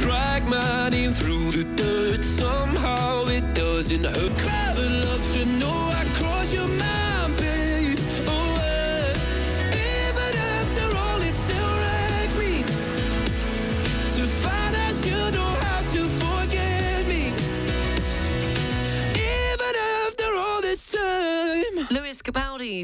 Drag 0.01 0.49
my 0.49 0.89
name 0.91 1.11
through 1.13 1.51
the 1.51 1.65
dirt, 1.75 2.25
somehow 2.25 3.27
it 3.27 3.55
doesn't 3.55 4.05
hurt. 4.05 4.77
Love 4.79 5.33
to 5.33 5.45
know 5.59 5.93
I 5.95 6.05
crossed 6.15 6.55
your 6.55 6.69
mind, 6.69 7.06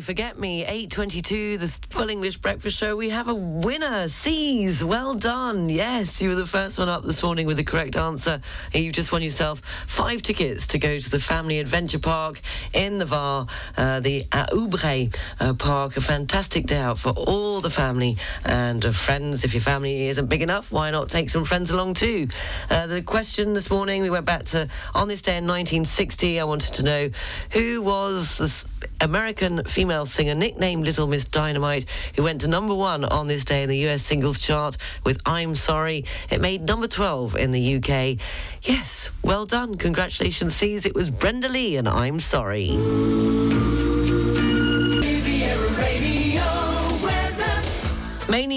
Forget 0.01 0.39
Me, 0.39 0.65
8.22, 0.65 1.59
the 1.59 1.69
Full 1.91 2.09
English 2.09 2.39
Breakfast 2.39 2.79
Show. 2.79 2.97
We 2.97 3.11
have 3.11 3.29
a 3.29 3.35
winner, 3.35 4.09
C's. 4.09 4.83
Well 4.83 5.15
done. 5.15 5.69
Yes, 5.69 6.23
you 6.23 6.29
were 6.29 6.35
the 6.35 6.47
first 6.47 6.79
one 6.79 6.89
up 6.89 7.05
this 7.05 7.23
morning 7.23 7.47
with 7.47 7.57
the 7.57 7.65
correct 7.65 7.97
answer. 7.97 8.41
You've 8.73 8.95
just 8.95 9.13
won 9.13 9.23
yourself 9.23 9.61
five 9.87 10.23
tickets 10.23 10.67
to 10.69 10.79
go 10.79 10.99
to 10.99 11.11
the 11.11 11.19
Family 11.19 11.59
Adventure 11.59 11.99
Park 11.99 12.41
in 12.73 12.99
the 12.99 13.05
Var, 13.05 13.47
uh, 13.77 14.01
the 14.01 14.25
Aoubré 14.31 15.15
uh, 15.41 15.55
Park. 15.55 15.97
A 15.97 16.01
fantastic 16.01 16.67
day 16.67 16.79
out 16.79 16.99
for 16.99 17.11
all 17.11 17.61
the 17.61 17.71
family 17.71 18.17
and 18.45 18.85
uh, 18.85 18.93
friends. 18.93 19.45
If 19.45 19.53
your 19.55 19.63
family 19.63 20.09
isn't 20.09 20.27
big 20.27 20.43
enough, 20.43 20.71
why 20.71 20.91
not 20.91 21.11
take 21.11 21.29
some 21.29 21.45
friends 21.45 21.71
along 21.71 21.95
too? 21.95 22.29
Uh, 22.71 22.87
the 22.87 23.03
question 23.03 23.53
this 23.53 23.71
morning, 23.71 24.03
we 24.03 24.11
went 24.11 24.27
back 24.27 24.45
to 24.45 24.69
on 24.95 25.09
this 25.09 25.23
day 25.23 25.37
in 25.37 25.47
1960. 25.47 26.41
I 26.41 26.45
wanted 26.45 26.75
to 26.75 26.83
know 26.83 27.11
who 27.51 27.83
was 27.83 28.39
this 28.39 28.65
American 29.01 29.65
female 29.65 30.07
singer 30.07 30.35
nicknamed 30.35 30.85
Little 30.85 31.07
Miss 31.07 31.27
Dynamite, 31.27 31.87
who 32.17 32.23
went 32.23 32.41
to 32.43 32.49
number 32.49 32.75
one 32.75 33.05
on 33.05 33.29
this 33.29 33.45
day 33.45 33.63
in 33.63 33.69
the 33.69 33.89
US 33.89 34.03
singles 34.03 34.39
chart 34.39 34.77
with 35.05 35.21
I'm 35.27 35.55
Sorry. 35.55 36.05
It 36.31 36.41
made 36.41 36.63
number 36.63 36.89
12 36.89 37.37
in 37.37 37.53
the 37.53 37.77
UK. 37.77 38.19
Yes, 38.63 39.11
well 39.23 39.47
done. 39.47 39.77
Congratulations, 39.77 40.55
C's. 40.55 40.87
It 40.87 40.95
was 40.95 41.11
Brenda 41.11 41.49
Lee 41.49 41.77
and 41.77 41.89
I'm 41.89 42.21
Sorry. 42.21 43.92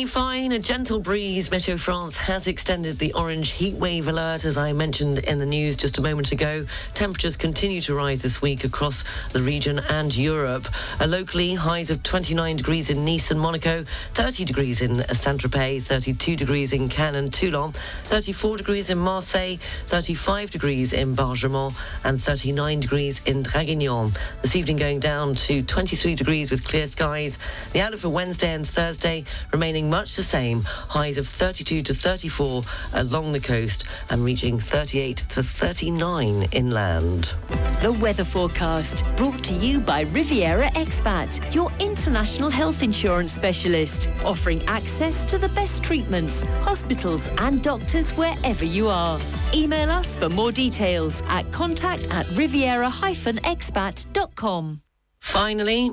Fine, 0.07 0.51
a 0.51 0.59
gentle 0.59 0.99
breeze. 0.99 1.49
Meteo 1.49 1.79
France 1.79 2.15
has 2.17 2.47
extended 2.47 2.99
the 2.99 3.11
orange 3.13 3.51
heat 3.51 3.75
wave 3.75 4.07
alert, 4.07 4.45
as 4.45 4.57
I 4.57 4.71
mentioned 4.71 5.19
in 5.19 5.39
the 5.39 5.45
news 5.45 5.75
just 5.75 5.97
a 5.97 6.01
moment 6.01 6.31
ago. 6.31 6.65
Temperatures 6.93 7.35
continue 7.35 7.81
to 7.81 7.95
rise 7.95 8.21
this 8.21 8.41
week 8.41 8.63
across 8.63 9.03
the 9.31 9.41
region 9.41 9.79
and 9.89 10.15
Europe. 10.15 10.67
Uh, 10.99 11.07
locally, 11.07 11.55
highs 11.55 11.89
of 11.89 12.03
29 12.03 12.57
degrees 12.57 12.89
in 12.89 13.03
Nice 13.03 13.31
and 13.31 13.39
Monaco, 13.39 13.83
30 14.13 14.45
degrees 14.45 14.81
in 14.81 15.03
Saint-Tropez, 15.13 15.83
32 15.83 16.35
degrees 16.35 16.71
in 16.71 16.87
Cannes 16.87 17.15
and 17.15 17.33
Toulon, 17.33 17.71
34 18.03 18.57
degrees 18.57 18.89
in 18.89 18.97
Marseille, 18.97 19.57
35 19.87 20.51
degrees 20.51 20.93
in 20.93 21.15
Bargemon, 21.15 21.73
and 22.03 22.21
39 22.21 22.79
degrees 22.79 23.21
in 23.25 23.43
Draguignan. 23.43 24.15
This 24.41 24.55
evening 24.55 24.77
going 24.77 24.99
down 24.99 25.33
to 25.35 25.63
23 25.63 26.15
degrees 26.15 26.51
with 26.51 26.67
clear 26.67 26.87
skies. 26.87 27.39
The 27.73 27.81
outlook 27.81 28.01
for 28.01 28.09
Wednesday 28.09 28.53
and 28.53 28.67
Thursday 28.67 29.25
remaining 29.51 29.89
much 29.95 30.17
the 30.17 30.23
same. 30.23 30.61
Highs 30.89 31.17
of 31.17 31.25
32 31.25 31.81
to 31.83 31.93
34 31.93 32.63
along 32.95 33.31
the 33.31 33.39
coast 33.39 33.85
and 34.09 34.25
reaching 34.25 34.59
38 34.59 35.15
to 35.29 35.41
39 35.41 36.49
inland. 36.51 37.33
The 37.81 37.93
weather 38.01 38.25
forecast 38.25 39.05
brought 39.15 39.41
to 39.45 39.55
you 39.55 39.79
by 39.79 40.01
Riviera 40.01 40.67
Expat, 40.71 41.55
your 41.55 41.71
international 41.79 42.49
health 42.49 42.83
insurance 42.83 43.31
specialist, 43.31 44.09
offering 44.25 44.61
access 44.67 45.23
to 45.27 45.37
the 45.37 45.47
best 45.49 45.81
treatments, 45.81 46.41
hospitals, 46.59 47.29
and 47.37 47.63
doctors 47.63 48.11
wherever 48.17 48.65
you 48.65 48.89
are. 48.89 49.17
Email 49.53 49.89
us 49.89 50.17
for 50.17 50.27
more 50.27 50.51
details 50.51 51.23
at 51.27 51.49
contact 51.53 52.11
at 52.11 52.29
riviera-expat.com. 52.31 54.81
Finally, 55.21 55.91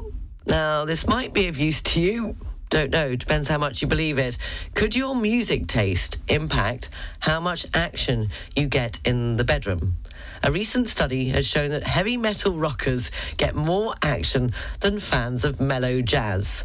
now 0.48 0.84
this 0.84 1.06
might 1.06 1.32
be 1.32 1.46
of 1.46 1.56
use 1.56 1.80
to 1.82 2.00
you. 2.00 2.36
Don't 2.72 2.90
know, 2.90 3.14
depends 3.14 3.48
how 3.48 3.58
much 3.58 3.82
you 3.82 3.86
believe 3.86 4.16
it. 4.16 4.38
Could 4.74 4.96
your 4.96 5.14
music 5.14 5.66
taste 5.66 6.22
impact 6.26 6.88
how 7.20 7.38
much 7.38 7.66
action 7.74 8.30
you 8.56 8.66
get 8.66 8.98
in 9.04 9.36
the 9.36 9.44
bedroom? 9.44 9.98
A 10.42 10.50
recent 10.50 10.88
study 10.88 11.28
has 11.28 11.46
shown 11.46 11.70
that 11.72 11.82
heavy 11.82 12.16
metal 12.16 12.54
rockers 12.54 13.10
get 13.36 13.54
more 13.54 13.94
action 14.00 14.54
than 14.80 15.00
fans 15.00 15.44
of 15.44 15.60
mellow 15.60 16.00
jazz. 16.00 16.64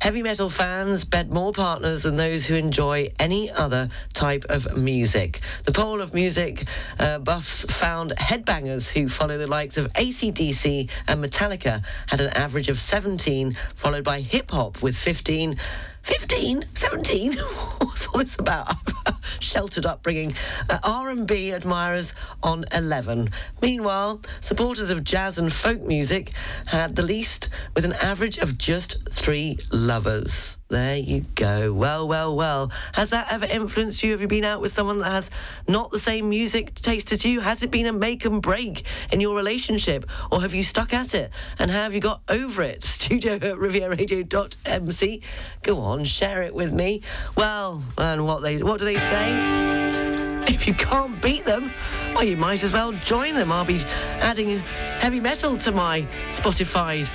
Heavy 0.00 0.22
metal 0.22 0.48
fans 0.48 1.04
bed 1.04 1.30
more 1.30 1.52
partners 1.52 2.04
than 2.04 2.16
those 2.16 2.46
who 2.46 2.54
enjoy 2.54 3.12
any 3.18 3.50
other 3.50 3.90
type 4.14 4.46
of 4.48 4.74
music. 4.74 5.40
The 5.66 5.72
poll 5.72 6.00
of 6.00 6.14
music 6.14 6.66
uh, 6.98 7.18
buffs 7.18 7.70
found 7.70 8.12
headbangers 8.16 8.90
who 8.90 9.10
follow 9.10 9.36
the 9.36 9.46
likes 9.46 9.76
of 9.76 9.92
ACDC 9.92 10.88
and 11.06 11.22
Metallica 11.22 11.84
had 12.06 12.22
an 12.22 12.30
average 12.30 12.70
of 12.70 12.80
17, 12.80 13.54
followed 13.74 14.02
by 14.02 14.20
hip 14.20 14.50
hop 14.50 14.80
with 14.80 14.96
15. 14.96 15.58
15, 16.02 16.64
17. 16.74 17.32
What's 17.78 18.06
all 18.08 18.20
this 18.20 18.38
about? 18.38 18.74
Sheltered 19.40 19.86
upbringing. 19.86 20.34
Uh, 20.68 20.78
R&B 20.82 21.52
admirers 21.52 22.14
on 22.42 22.64
11. 22.72 23.30
Meanwhile, 23.60 24.22
supporters 24.40 24.90
of 24.90 25.04
jazz 25.04 25.38
and 25.38 25.52
folk 25.52 25.82
music 25.82 26.32
had 26.66 26.96
the 26.96 27.02
least, 27.02 27.50
with 27.74 27.84
an 27.84 27.94
average 27.94 28.38
of 28.38 28.58
just 28.58 29.10
three 29.10 29.58
lovers. 29.72 30.56
There 30.70 30.98
you 30.98 31.22
go. 31.34 31.72
Well, 31.72 32.06
well, 32.06 32.36
well. 32.36 32.70
Has 32.92 33.10
that 33.10 33.32
ever 33.32 33.44
influenced 33.44 34.04
you? 34.04 34.12
Have 34.12 34.20
you 34.20 34.28
been 34.28 34.44
out 34.44 34.60
with 34.60 34.72
someone 34.72 34.98
that 34.98 35.10
has 35.10 35.28
not 35.66 35.90
the 35.90 35.98
same 35.98 36.28
music 36.28 36.76
taste 36.76 37.10
as 37.10 37.24
you? 37.24 37.40
Has 37.40 37.64
it 37.64 37.72
been 37.72 37.86
a 37.86 37.92
make 37.92 38.24
and 38.24 38.40
break 38.40 38.86
in 39.10 39.18
your 39.18 39.34
relationship? 39.34 40.08
Or 40.30 40.40
have 40.42 40.54
you 40.54 40.62
stuck 40.62 40.94
at 40.94 41.12
it? 41.12 41.32
And 41.58 41.72
how 41.72 41.82
have 41.82 41.92
you 41.92 42.00
got 42.00 42.22
over 42.28 42.62
it? 42.62 42.84
Studio 43.00 43.34
at 43.34 43.42
rivieradio.mc. 43.42 45.22
Go 45.64 45.80
on, 45.80 46.04
share 46.04 46.44
it 46.44 46.54
with 46.54 46.72
me. 46.72 47.02
Well, 47.36 47.82
and 47.98 48.24
what 48.24 48.42
they 48.42 48.62
what 48.62 48.78
do 48.78 48.84
they 48.84 48.98
say? 48.98 50.44
If 50.54 50.68
you 50.68 50.74
can't 50.74 51.20
beat 51.20 51.44
them, 51.44 51.72
well, 52.14 52.22
you 52.22 52.36
might 52.36 52.62
as 52.62 52.72
well 52.72 52.92
join 52.92 53.34
them. 53.34 53.50
I'll 53.50 53.64
be 53.64 53.82
adding 54.20 54.60
heavy 55.00 55.20
metal 55.20 55.56
to 55.58 55.72
my 55.72 56.06
Spotify 56.28 57.08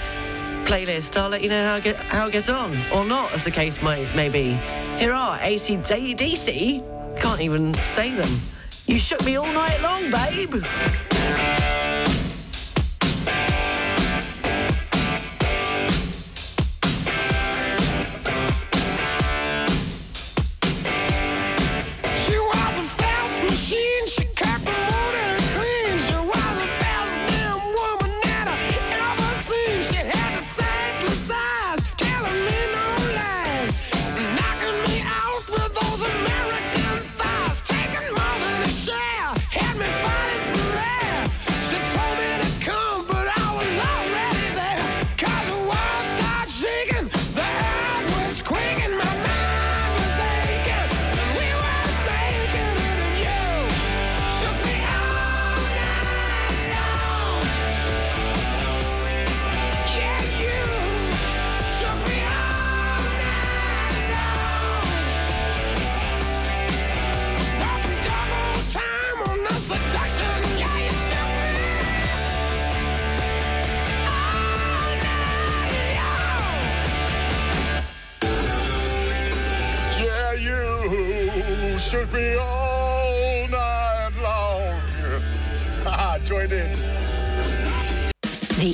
playlist. 0.66 1.16
I'll 1.16 1.30
let 1.30 1.42
you 1.42 1.50
know 1.50 1.64
how 1.64 1.76
I 1.76 1.80
get, 1.80 1.96
how 2.04 2.28
it 2.28 2.32
gets 2.32 2.50
on, 2.50 2.76
or 2.92 3.06
not, 3.06 3.32
as 3.34 3.44
the 3.44 3.52
case 3.52 3.82
may, 3.82 4.14
may 4.16 4.30
be. 4.30 4.56
Here 5.00 5.14
are 5.14 5.38
ACDC. 5.38 7.20
Can't 7.22 7.42
even 7.42 7.74
say 7.74 8.12
them. 8.12 8.42
You 8.88 8.98
shook 8.98 9.24
me 9.24 9.36
all 9.38 9.52
night 9.52 9.82
long, 9.82 10.12
babe. 10.12 10.64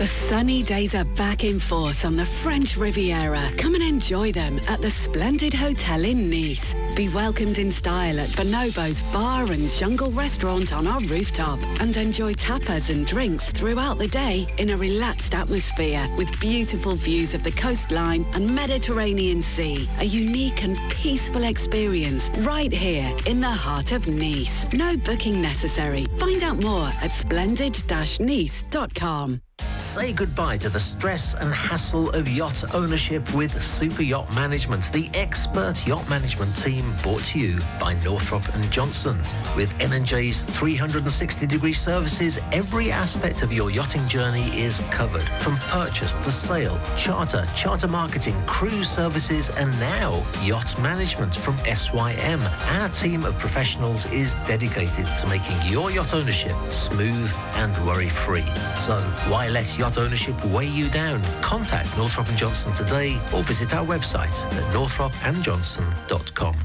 The 0.00 0.06
sunny 0.06 0.62
days 0.62 0.94
are 0.94 1.04
back 1.04 1.44
in 1.44 1.58
force 1.58 2.06
on 2.06 2.16
the 2.16 2.24
French 2.24 2.78
Riviera. 2.78 3.46
Come 3.58 3.74
and 3.74 3.84
enjoy 3.84 4.32
them 4.32 4.58
at 4.66 4.80
the 4.80 4.88
splendid 4.88 5.52
hotel 5.52 6.06
in 6.06 6.30
Nice. 6.30 6.74
Be 6.96 7.10
welcomed 7.10 7.58
in 7.58 7.70
style 7.70 8.18
at 8.18 8.30
Bonobo's 8.30 9.02
bar 9.12 9.52
and 9.52 9.70
jungle 9.70 10.10
restaurant 10.12 10.72
on 10.72 10.86
our 10.86 11.00
rooftop 11.00 11.58
and 11.80 11.94
enjoy 11.98 12.32
tapas 12.32 12.88
and 12.88 13.06
drinks 13.06 13.52
throughout 13.52 13.98
the 13.98 14.08
day 14.08 14.46
in 14.56 14.70
a 14.70 14.76
relaxed 14.78 15.34
atmosphere 15.34 16.06
with 16.16 16.40
beautiful 16.40 16.94
views 16.94 17.34
of 17.34 17.42
the 17.42 17.52
coastline 17.52 18.24
and 18.32 18.54
Mediterranean 18.54 19.42
Sea. 19.42 19.86
A 19.98 20.04
unique 20.04 20.64
and 20.64 20.78
peaceful 20.90 21.44
experience 21.44 22.30
right 22.38 22.72
here 22.72 23.14
in 23.26 23.38
the 23.38 23.50
heart 23.50 23.92
of 23.92 24.08
Nice. 24.08 24.72
No 24.72 24.96
booking 24.96 25.42
necessary. 25.42 26.06
Find 26.16 26.42
out 26.42 26.56
more 26.56 26.88
at 27.02 27.12
splendid-nice.com. 27.12 29.42
Say 29.76 30.12
goodbye 30.12 30.56
to 30.58 30.68
the 30.68 30.80
stress 30.80 31.34
and 31.34 31.52
hassle 31.52 32.10
of 32.10 32.28
yacht 32.28 32.64
ownership 32.74 33.32
with 33.34 33.62
Super 33.62 34.02
Yacht 34.02 34.34
Management, 34.34 34.90
the 34.92 35.08
expert 35.14 35.86
yacht 35.86 36.08
management 36.08 36.54
team 36.56 36.94
brought 37.02 37.24
to 37.24 37.38
you 37.38 37.58
by 37.78 37.94
Northrop 38.04 38.46
and 38.54 38.70
Johnson. 38.70 39.18
With 39.56 39.72
N&J's 39.80 40.44
360-degree 40.44 41.72
services, 41.72 42.38
every 42.52 42.90
aspect 42.90 43.42
of 43.42 43.52
your 43.52 43.70
yachting 43.70 44.06
journey 44.08 44.48
is 44.56 44.80
covered, 44.90 45.28
from 45.40 45.56
purchase 45.56 46.14
to 46.14 46.30
sale, 46.30 46.78
charter, 46.96 47.46
charter 47.54 47.88
marketing, 47.88 48.40
cruise 48.46 48.88
services, 48.88 49.50
and 49.50 49.70
now 49.80 50.22
yacht 50.42 50.78
management 50.80 51.34
from 51.34 51.56
SYM. 51.58 52.40
Our 52.80 52.88
team 52.88 53.24
of 53.24 53.38
professionals 53.38 54.06
is 54.12 54.34
dedicated 54.46 55.06
to 55.06 55.26
making 55.28 55.56
your 55.64 55.90
yacht 55.90 56.14
ownership 56.14 56.56
smooth 56.70 57.32
and 57.54 57.76
worry-free. 57.86 58.46
So 58.76 58.96
why 59.28 59.48
let 59.50 59.78
yacht 59.78 59.98
ownership 59.98 60.44
weigh 60.46 60.66
you 60.66 60.88
down? 60.90 61.22
Contact 61.42 61.88
Northrop 61.96 62.26
Johnson 62.36 62.72
today 62.72 63.18
or 63.34 63.42
visit 63.42 63.74
our 63.74 63.84
website 63.84 64.44
at 64.52 64.74
northropandjohnson.com. 64.74 66.56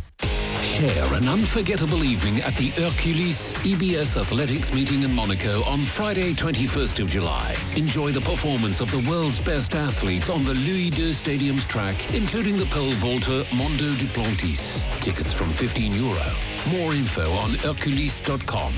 Share 0.62 1.14
an 1.14 1.30
unforgettable 1.30 2.04
evening 2.04 2.42
at 2.42 2.54
the 2.56 2.72
Herculis 2.72 3.54
EBS 3.64 4.20
Athletics 4.20 4.74
meeting 4.74 5.04
in 5.04 5.14
Monaco 5.14 5.64
on 5.64 5.86
Friday, 5.86 6.34
21st 6.34 7.00
of 7.00 7.08
July. 7.08 7.56
Enjoy 7.78 8.12
the 8.12 8.20
performance 8.20 8.82
of 8.82 8.92
the 8.92 9.00
world's 9.10 9.40
best 9.40 9.74
athletes 9.74 10.30
on 10.30 10.44
the 10.44 10.54
Louis 10.54 10.88
II 10.88 11.14
Stadium's 11.14 11.64
track, 11.66 12.14
including 12.14 12.58
the 12.58 12.66
pole 12.66 12.92
vaulter 12.92 13.46
Mondo 13.56 13.92
Duplantis. 13.92 14.86
Tickets 15.00 15.32
from 15.32 15.52
15 15.52 15.94
euro. 15.94 16.26
More 16.72 16.94
info 16.94 17.32
on 17.32 17.54
hercules.com. 17.56 18.74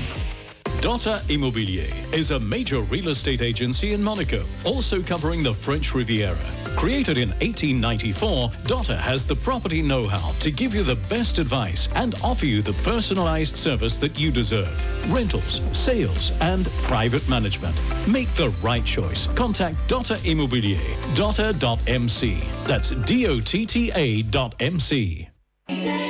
Dotta 0.80 1.20
Immobilier 1.26 1.92
is 2.14 2.30
a 2.30 2.38
major 2.38 2.82
real 2.82 3.08
estate 3.08 3.42
agency 3.42 3.94
in 3.94 4.02
Monaco, 4.02 4.44
also 4.64 5.02
covering 5.02 5.42
the 5.42 5.52
French 5.52 5.92
Riviera. 5.92 6.38
Created 6.76 7.18
in 7.18 7.30
1894, 7.30 8.50
Dotta 8.62 8.96
has 8.96 9.26
the 9.26 9.34
property 9.34 9.82
know-how 9.82 10.30
to 10.38 10.52
give 10.52 10.76
you 10.76 10.84
the 10.84 10.94
best 11.08 11.40
advice 11.40 11.88
and 11.96 12.14
offer 12.22 12.46
you 12.46 12.62
the 12.62 12.74
personalized 12.84 13.56
service 13.56 13.96
that 13.96 14.20
you 14.20 14.30
deserve. 14.30 15.12
Rentals, 15.12 15.60
sales, 15.76 16.30
and 16.40 16.70
private 16.84 17.28
management. 17.28 17.74
Make 18.06 18.32
the 18.34 18.50
right 18.62 18.84
choice. 18.84 19.26
Contact 19.34 19.76
Dotta 19.88 20.14
Immobilier. 20.18 20.94
Dotta.mc. 21.16 22.40
That's 22.62 22.90
D-O-T-T-A 22.90 24.22
dot 24.22 24.54
M-C. 24.60 25.28
We 25.68 25.74
need 25.74 26.07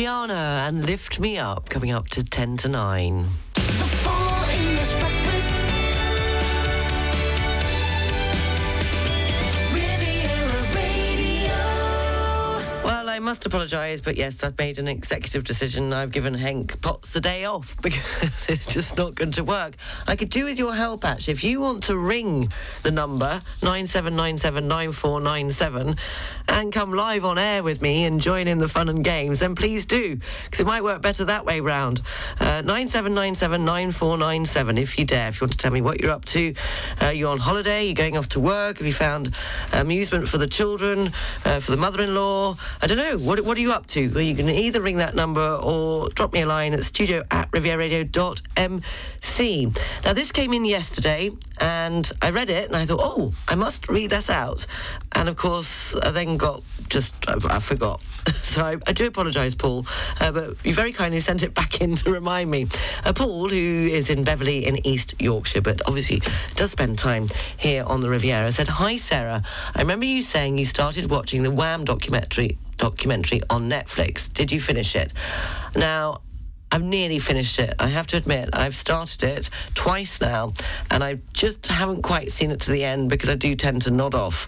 Rihanna 0.00 0.66
and 0.66 0.86
Lift 0.86 1.20
Me 1.20 1.36
Up 1.36 1.68
coming 1.68 1.90
up 1.90 2.08
to 2.08 2.24
10 2.24 2.56
to 2.56 2.68
9. 2.68 3.26
Must 13.20 13.46
apologise, 13.46 14.00
but 14.00 14.16
yes, 14.16 14.42
I've 14.42 14.58
made 14.58 14.78
an 14.78 14.88
executive 14.88 15.44
decision. 15.44 15.92
I've 15.92 16.10
given 16.10 16.34
Henk 16.34 16.80
Potts 16.80 17.12
the 17.12 17.20
day 17.20 17.44
off 17.44 17.76
because 17.82 18.48
it's 18.48 18.66
just 18.66 18.96
not 18.96 19.14
going 19.14 19.30
to 19.32 19.44
work. 19.44 19.76
I 20.06 20.16
could 20.16 20.30
do 20.30 20.46
with 20.46 20.58
your 20.58 20.74
help, 20.74 21.04
actually. 21.04 21.32
If 21.32 21.44
you 21.44 21.60
want 21.60 21.82
to 21.84 21.96
ring 21.96 22.48
the 22.82 22.90
number 22.90 23.40
97979497 23.60 25.96
and 26.48 26.72
come 26.72 26.92
live 26.92 27.24
on 27.24 27.38
air 27.38 27.62
with 27.62 27.80
me 27.82 28.06
and 28.06 28.20
join 28.20 28.48
in 28.48 28.58
the 28.58 28.68
fun 28.68 28.88
and 28.88 29.04
games, 29.04 29.38
then 29.40 29.54
please 29.54 29.84
do, 29.86 30.18
because 30.44 30.60
it 30.60 30.66
might 30.66 30.82
work 30.82 31.02
better 31.02 31.26
that 31.26 31.44
way 31.44 31.60
round. 31.60 32.00
Uh, 32.40 32.62
97979497 32.62 34.78
if 34.78 34.98
you 34.98 35.04
dare. 35.04 35.28
If 35.28 35.40
you 35.40 35.44
want 35.44 35.52
to 35.52 35.58
tell 35.58 35.72
me 35.72 35.82
what 35.82 36.00
you're 36.00 36.10
up 36.10 36.24
to, 36.26 36.54
uh, 37.02 37.08
you're 37.08 37.30
on 37.30 37.38
holiday, 37.38 37.84
you're 37.84 37.94
going 37.94 38.16
off 38.16 38.28
to 38.30 38.40
work, 38.40 38.78
have 38.78 38.86
you 38.86 38.92
found 38.92 39.34
amusement 39.72 40.28
for 40.28 40.38
the 40.38 40.46
children, 40.46 41.08
uh, 41.44 41.60
for 41.60 41.70
the 41.70 41.76
mother-in-law? 41.76 42.56
I 42.80 42.86
don't 42.86 42.98
know. 42.98 43.09
What, 43.18 43.44
what 43.44 43.58
are 43.58 43.60
you 43.60 43.72
up 43.72 43.88
to? 43.88 44.08
Well, 44.10 44.22
you 44.22 44.36
can 44.36 44.48
either 44.48 44.80
ring 44.80 44.98
that 44.98 45.16
number 45.16 45.40
or 45.40 46.10
drop 46.10 46.32
me 46.32 46.42
a 46.42 46.46
line 46.46 46.72
at 46.74 46.84
studio 46.84 47.24
at 47.32 47.50
rivieradio.mc. 47.50 49.66
Now, 50.04 50.12
this 50.12 50.30
came 50.30 50.52
in 50.52 50.64
yesterday 50.64 51.30
and 51.58 52.08
I 52.22 52.30
read 52.30 52.50
it 52.50 52.68
and 52.68 52.76
I 52.76 52.86
thought, 52.86 53.00
oh, 53.02 53.34
I 53.48 53.56
must 53.56 53.88
read 53.88 54.10
that 54.10 54.30
out. 54.30 54.64
And 55.12 55.28
of 55.28 55.34
course, 55.36 55.92
I 55.96 56.12
then 56.12 56.36
got 56.36 56.62
just, 56.88 57.16
I, 57.28 57.34
I 57.50 57.58
forgot. 57.58 58.00
so 58.32 58.64
I, 58.64 58.76
I 58.86 58.92
do 58.92 59.08
apologise, 59.08 59.56
Paul, 59.56 59.86
uh, 60.20 60.30
but 60.30 60.64
you 60.64 60.72
very 60.72 60.92
kindly 60.92 61.18
sent 61.18 61.42
it 61.42 61.52
back 61.52 61.80
in 61.80 61.96
to 61.96 62.12
remind 62.12 62.48
me. 62.48 62.68
Uh, 63.04 63.12
Paul, 63.12 63.48
who 63.48 63.56
is 63.56 64.08
in 64.08 64.22
Beverley 64.22 64.66
in 64.66 64.86
East 64.86 65.20
Yorkshire, 65.20 65.62
but 65.62 65.82
obviously 65.86 66.22
does 66.54 66.70
spend 66.70 66.96
time 66.96 67.26
here 67.56 67.82
on 67.82 68.02
the 68.02 68.08
Riviera, 68.08 68.52
said, 68.52 68.68
Hi, 68.68 68.98
Sarah. 68.98 69.42
I 69.74 69.80
remember 69.80 70.04
you 70.04 70.22
saying 70.22 70.58
you 70.58 70.64
started 70.64 71.10
watching 71.10 71.42
the 71.42 71.50
Wham 71.50 71.84
documentary 71.84 72.56
documentary 72.80 73.40
on 73.50 73.68
Netflix. 73.68 74.32
Did 74.32 74.50
you 74.50 74.60
finish 74.60 74.96
it? 74.96 75.12
Now, 75.76 76.22
I've 76.72 76.82
nearly 76.82 77.18
finished 77.18 77.58
it. 77.58 77.74
I 77.80 77.88
have 77.88 78.06
to 78.08 78.16
admit, 78.16 78.50
I've 78.52 78.76
started 78.76 79.22
it 79.24 79.50
twice 79.74 80.20
now, 80.20 80.52
and 80.90 81.02
I 81.02 81.18
just 81.32 81.66
haven't 81.66 82.02
quite 82.02 82.30
seen 82.30 82.52
it 82.52 82.60
to 82.60 82.70
the 82.70 82.84
end 82.84 83.10
because 83.10 83.28
I 83.28 83.34
do 83.34 83.56
tend 83.56 83.82
to 83.82 83.90
nod 83.90 84.14
off. 84.14 84.46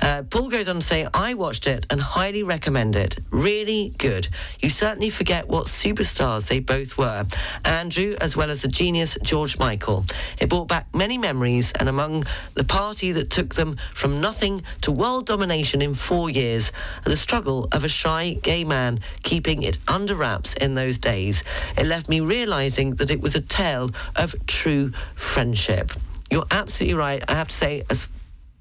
Uh, 0.00 0.22
Paul 0.22 0.48
goes 0.48 0.68
on 0.68 0.76
to 0.76 0.82
say, 0.82 1.06
I 1.12 1.34
watched 1.34 1.66
it 1.66 1.84
and 1.90 2.00
highly 2.00 2.42
recommend 2.42 2.96
it. 2.96 3.18
Really 3.30 3.94
good. 3.98 4.28
You 4.60 4.70
certainly 4.70 5.10
forget 5.10 5.48
what 5.48 5.66
superstars 5.66 6.48
they 6.48 6.60
both 6.60 6.96
were. 6.96 7.26
Andrew, 7.64 8.16
as 8.20 8.36
well 8.36 8.50
as 8.50 8.62
the 8.62 8.68
genius 8.68 9.18
George 9.22 9.58
Michael. 9.58 10.06
It 10.38 10.48
brought 10.48 10.68
back 10.68 10.86
many 10.94 11.18
memories, 11.18 11.72
and 11.72 11.88
among 11.88 12.24
the 12.54 12.64
party 12.64 13.12
that 13.12 13.28
took 13.28 13.54
them 13.54 13.76
from 13.92 14.20
nothing 14.20 14.62
to 14.80 14.92
world 14.92 15.26
domination 15.26 15.82
in 15.82 15.94
four 15.94 16.30
years, 16.30 16.72
and 17.04 17.12
the 17.12 17.18
struggle 17.18 17.68
of 17.72 17.84
a 17.84 17.88
shy 17.88 18.38
gay 18.42 18.64
man 18.64 19.00
keeping 19.22 19.62
it 19.62 19.76
under 19.86 20.14
wraps 20.14 20.54
in 20.54 20.74
those 20.74 20.96
days. 20.96 21.44
It 21.76 21.86
left 21.86 22.08
me 22.08 22.20
realizing 22.20 22.94
that 22.96 23.10
it 23.10 23.20
was 23.20 23.34
a 23.34 23.40
tale 23.40 23.90
of 24.16 24.34
true 24.46 24.92
friendship. 25.14 25.92
You're 26.30 26.46
absolutely 26.50 26.94
right. 26.94 27.24
I 27.28 27.34
have 27.34 27.48
to 27.48 27.54
say, 27.54 27.84
as 27.90 28.08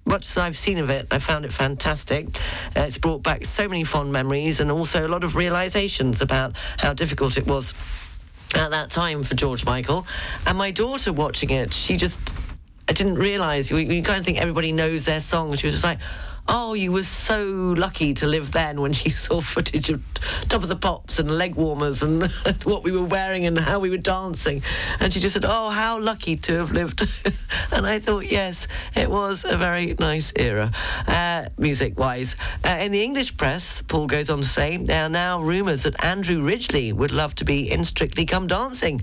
much 0.06 0.28
as 0.28 0.38
I've 0.38 0.58
seen 0.58 0.80
of 0.80 0.90
it, 0.90 1.08
I 1.12 1.20
found 1.20 1.46
it 1.46 1.54
fantastic. 1.54 2.28
Uh, 2.76 2.82
it's 2.82 2.98
brought 2.98 3.22
back 3.22 3.46
so 3.46 3.68
many 3.68 3.84
fond 3.84 4.12
memories 4.12 4.60
and 4.60 4.72
also 4.72 5.06
a 5.06 5.10
lot 5.10 5.24
of 5.24 5.36
realizations 5.36 6.22
about 6.22 6.56
how 6.78 6.94
difficult 6.94 7.38
it 7.38 7.46
was 7.46 7.74
at 8.56 8.72
that 8.72 8.90
time 8.90 9.24
for 9.24 9.36
George 9.36 9.66
Michael. 9.66 10.08
And 10.48 10.58
my 10.58 10.72
daughter 10.72 11.14
watching 11.14 11.52
it, 11.52 11.74
she 11.74 11.96
just, 11.96 12.20
I 12.88 12.94
didn't 12.94 13.16
realize, 13.16 13.70
you, 13.70 13.78
you 13.78 14.02
kind 14.02 14.20
of 14.20 14.26
think 14.26 14.40
everybody 14.40 14.72
knows 14.72 15.06
their 15.06 15.22
song. 15.22 15.54
She 15.56 15.68
was 15.68 15.76
just 15.76 15.84
like, 15.84 16.00
oh, 16.50 16.74
you 16.74 16.92
were 16.92 17.04
so 17.04 17.46
lucky 17.78 18.14
to 18.16 18.26
live 18.26 18.52
then 18.52 18.82
when 18.82 18.92
she 18.92 19.10
saw 19.26 19.40
footage 19.40 19.90
of 19.90 20.02
Top 20.50 20.64
of 20.64 20.68
the 20.68 20.76
Pops 20.76 21.20
and 21.20 21.30
leg 21.30 21.56
warmers 21.56 22.02
and 22.02 22.24
what 22.64 22.84
we 22.84 22.92
were 22.92 23.06
wearing 23.06 23.46
and 23.46 23.58
how 23.58 23.80
we 23.80 23.90
were 23.90 23.98
dancing. 23.98 24.64
And 25.00 25.14
she 25.14 25.20
just 25.20 25.34
said, 25.34 25.46
oh, 25.46 25.70
how 25.70 26.00
lucky 26.00 26.36
to 26.38 26.54
have 26.56 26.72
lived. 26.72 27.08
and 27.72 27.86
I 27.86 28.00
thought, 28.00 28.26
yes, 28.26 28.68
it 28.96 29.10
was 29.10 29.46
a 29.46 29.58
very 29.58 29.96
nice 30.00 30.34
era, 30.36 30.72
uh, 31.08 31.46
music 31.58 31.98
wise. 32.00 32.36
Uh, 32.66 32.78
in 32.82 32.92
the 32.92 33.04
English 33.04 33.38
press, 33.38 33.84
Paul 33.84 34.08
goes 34.08 34.30
on 34.30 34.40
to 34.40 34.44
say, 34.44 34.78
there 34.78 35.04
are 35.04 35.10
now 35.10 35.42
rumours 35.42 35.84
that 35.84 36.04
Andrew 36.04 36.42
Ridgeley 36.42 36.92
would 36.92 37.12
love 37.12 37.36
to 37.36 37.46
be 37.46 37.72
in 37.72 37.86
Strictly 37.86 38.26
Come 38.26 38.48
Dancing. 38.48 39.02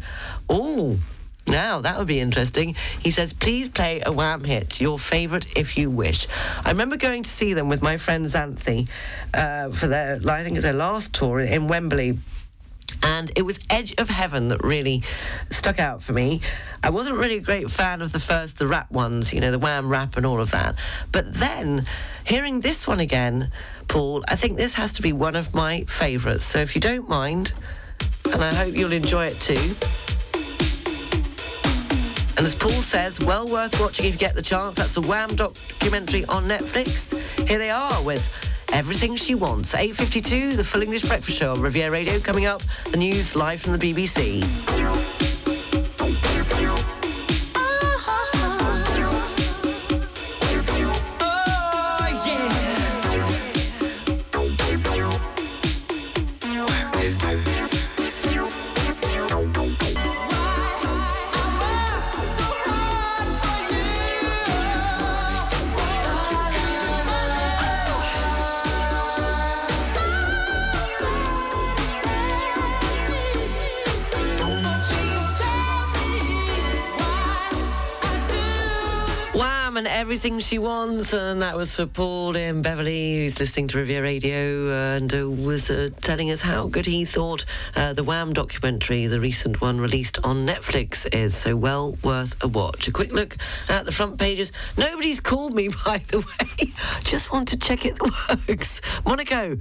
Oh, 0.48 0.98
now, 1.46 1.80
that 1.80 1.96
would 1.96 2.08
be 2.08 2.18
interesting. 2.18 2.74
He 3.00 3.10
says, 3.10 3.32
please 3.32 3.68
play 3.68 4.02
a 4.04 4.10
Wham 4.10 4.42
hit, 4.42 4.80
your 4.80 4.98
favourite 4.98 5.56
if 5.56 5.78
you 5.78 5.90
wish. 5.90 6.26
I 6.64 6.70
remember 6.70 6.96
going 6.96 7.22
to 7.22 7.30
see 7.30 7.54
them 7.54 7.68
with 7.68 7.82
my 7.82 7.96
friend 7.96 8.26
Xanthi 8.26 8.88
uh, 9.32 9.70
for 9.70 9.86
their, 9.86 10.18
I 10.28 10.42
think 10.42 10.56
it's 10.56 10.64
their 10.64 10.72
last 10.72 11.14
tour 11.14 11.40
in 11.40 11.68
Wembley. 11.68 12.18
And 13.02 13.30
it 13.36 13.42
was 13.42 13.60
Edge 13.70 13.94
of 13.98 14.08
Heaven 14.08 14.48
that 14.48 14.64
really 14.64 15.02
stuck 15.50 15.78
out 15.78 16.02
for 16.02 16.12
me. 16.12 16.40
I 16.82 16.90
wasn't 16.90 17.18
really 17.18 17.36
a 17.36 17.40
great 17.40 17.70
fan 17.70 18.00
of 18.00 18.12
the 18.12 18.20
first, 18.20 18.58
the 18.58 18.66
rap 18.66 18.90
ones, 18.90 19.32
you 19.32 19.40
know, 19.40 19.50
the 19.50 19.58
Wham 19.58 19.88
rap 19.88 20.16
and 20.16 20.26
all 20.26 20.40
of 20.40 20.50
that. 20.52 20.76
But 21.12 21.34
then, 21.34 21.86
hearing 22.24 22.60
this 22.60 22.86
one 22.86 23.00
again, 23.00 23.52
Paul, 23.86 24.24
I 24.28 24.34
think 24.34 24.56
this 24.56 24.74
has 24.74 24.94
to 24.94 25.02
be 25.02 25.12
one 25.12 25.36
of 25.36 25.54
my 25.54 25.84
favourites. 25.84 26.44
So 26.44 26.58
if 26.58 26.74
you 26.74 26.80
don't 26.80 27.08
mind, 27.08 27.52
and 28.32 28.42
I 28.42 28.52
hope 28.54 28.74
you'll 28.74 28.92
enjoy 28.92 29.26
it 29.26 29.34
too. 29.34 29.74
And 32.36 32.44
as 32.44 32.54
Paul 32.54 32.82
says, 32.82 33.18
well 33.20 33.46
worth 33.46 33.80
watching 33.80 34.06
if 34.06 34.12
you 34.12 34.18
get 34.18 34.34
the 34.34 34.42
chance. 34.42 34.76
That's 34.76 34.92
the 34.92 35.00
Wham 35.00 35.34
documentary 35.36 36.24
on 36.26 36.44
Netflix. 36.44 37.16
Here 37.48 37.58
they 37.58 37.70
are 37.70 38.02
with 38.02 38.22
Everything 38.72 39.16
She 39.16 39.34
Wants. 39.34 39.74
8.52, 39.74 40.56
the 40.56 40.64
Full 40.64 40.82
English 40.82 41.04
Breakfast 41.04 41.38
Show 41.38 41.52
on 41.52 41.60
Riviera 41.60 41.90
Radio. 41.90 42.18
Coming 42.20 42.46
up, 42.46 42.62
the 42.90 42.98
news 42.98 43.34
live 43.36 43.60
from 43.60 43.72
the 43.72 43.78
BBC. 43.78 45.25
And 79.86 79.94
everything 79.94 80.40
she 80.40 80.58
wants, 80.58 81.12
and 81.12 81.42
that 81.42 81.56
was 81.56 81.74
for 81.74 81.86
Paul 81.86 82.34
in 82.34 82.62
Beverley, 82.62 83.18
who's 83.18 83.38
listening 83.38 83.68
to 83.68 83.78
Riviera 83.78 84.02
Radio 84.02 84.70
and 84.96 85.12
uh, 85.14 85.30
was 85.30 85.70
uh, 85.70 85.90
telling 86.00 86.30
us 86.30 86.40
how 86.40 86.66
good 86.66 86.86
he 86.86 87.04
thought 87.04 87.44
uh, 87.76 87.92
the 87.92 88.02
Wham 88.02 88.32
documentary, 88.32 89.06
the 89.06 89.20
recent 89.20 89.60
one 89.60 89.78
released 89.78 90.18
on 90.24 90.46
Netflix, 90.46 91.06
is. 91.14 91.36
So 91.36 91.54
well 91.54 91.96
worth 92.02 92.42
a 92.42 92.48
watch. 92.48 92.88
A 92.88 92.92
quick 92.92 93.12
look 93.12 93.36
at 93.68 93.84
the 93.84 93.92
front 93.92 94.18
pages. 94.18 94.52
Nobody's 94.76 95.20
called 95.20 95.54
me, 95.54 95.68
by 95.84 95.98
the 95.98 96.18
way. 96.18 96.72
Just 97.02 97.30
want 97.32 97.48
to 97.48 97.56
check 97.56 97.84
it 97.84 97.98
works. 98.48 98.80
Monaco 99.04 99.56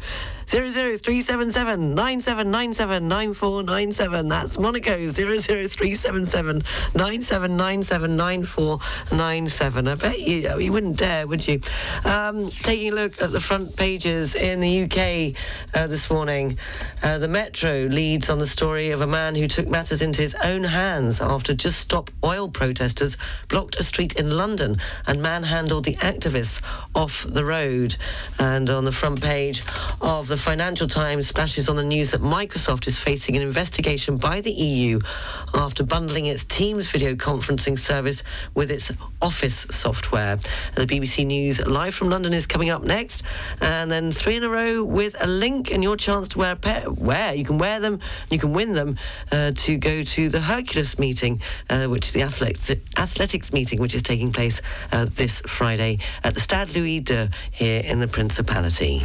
00377 0.48 1.94
9797 1.94 3.08
9497. 3.08 4.28
That's 4.28 4.58
Monaco 4.58 5.08
00377 5.08 6.64
9797 6.96 8.16
9497. 8.16 9.88
I 9.88 9.96
bet 9.96 10.15
you, 10.18 10.60
you 10.60 10.72
wouldn't 10.72 10.98
dare, 10.98 11.28
would 11.28 11.48
you? 11.48 11.60
Um, 12.04 12.48
taking 12.48 12.92
a 12.92 12.96
look 12.96 13.22
at 13.22 13.32
the 13.32 13.40
front 13.40 13.76
pages 13.76 14.36
in 14.36 14.60
the 14.60 14.84
UK 14.84 15.36
uh, 15.74 15.88
this 15.88 16.10
morning, 16.10 16.58
uh, 17.04 17.18
the 17.18 17.28
Metro 17.28 17.86
leads 17.86 18.30
on 18.30 18.40
the 18.40 18.48
story 18.48 18.92
of 18.92 19.02
a 19.02 19.08
man 19.08 19.36
who 19.36 19.48
took 19.48 19.68
matters 19.68 20.02
into 20.02 20.22
his 20.22 20.36
own 20.44 20.64
hands 20.64 21.22
after 21.22 21.54
Just 21.54 21.80
Stop 21.80 22.10
Oil 22.24 22.50
protesters 22.50 23.18
blocked 23.48 23.76
a 23.80 23.84
street 23.84 24.14
in 24.14 24.32
London 24.32 24.78
and 25.08 25.22
manhandled 25.22 25.86
the 25.86 25.96
activists 25.96 26.62
off 26.94 27.26
the 27.28 27.46
road. 27.46 27.96
And 28.40 28.70
on 28.70 28.86
the 28.86 28.92
front 28.92 29.22
page 29.22 29.64
of 30.02 30.28
the 30.28 30.38
Financial 30.38 30.88
Times 30.88 31.28
splashes 31.28 31.70
on 31.70 31.76
the 31.76 31.84
news 31.84 32.12
that 32.12 32.22
Microsoft 32.22 32.88
is 32.88 33.00
facing 33.00 33.36
an 33.36 33.42
investigation 33.42 34.18
by 34.18 34.42
the 34.42 34.52
EU 34.52 35.00
after 35.54 35.84
bundling 35.84 36.26
its 36.28 36.46
Teams 36.46 36.90
video 36.90 37.16
conferencing 37.16 37.78
service 37.78 38.24
with 38.54 38.72
its 38.72 38.92
Office 39.22 39.66
software. 39.72 40.05
Software. 40.06 40.38
The 40.76 40.86
BBC 40.86 41.26
News 41.26 41.66
live 41.66 41.96
from 41.96 42.12
London 42.12 42.32
is 42.32 42.46
coming 42.46 42.70
up 42.70 42.84
next, 42.84 43.24
and 43.60 43.92
then 43.92 44.12
three 44.12 44.36
in 44.36 44.44
a 44.44 44.50
row 44.50 44.84
with 44.84 45.16
a 45.20 45.26
link 45.26 45.72
and 45.72 45.82
your 45.82 45.96
chance 45.96 46.28
to 46.30 46.38
wear 46.38 46.52
a 46.52 46.56
pair. 46.56 46.92
Wear 46.92 47.34
you 47.34 47.44
can 47.44 47.58
wear 47.58 47.80
them, 47.80 48.00
you 48.30 48.38
can 48.38 48.54
win 48.54 48.74
them 48.74 49.00
uh, 49.32 49.54
to 49.56 49.78
go 49.78 50.04
to 50.04 50.30
the 50.30 50.42
Herculis 50.42 51.00
meeting, 51.00 51.42
uh, 51.72 51.88
which 51.88 52.06
is 52.06 52.14
the 52.14 52.22
athletics, 52.22 52.70
athletics 53.00 53.52
meeting, 53.52 53.80
which 53.80 53.96
is 53.96 54.04
taking 54.04 54.32
place 54.32 54.62
uh, 54.92 55.08
this 55.16 55.42
Friday 55.48 55.98
at 56.24 56.36
the 56.36 56.40
Stade 56.40 56.76
Louis 56.76 57.04
II 57.10 57.30
here 57.50 57.82
in 57.84 58.00
the 58.00 58.08
Principality. 58.08 59.02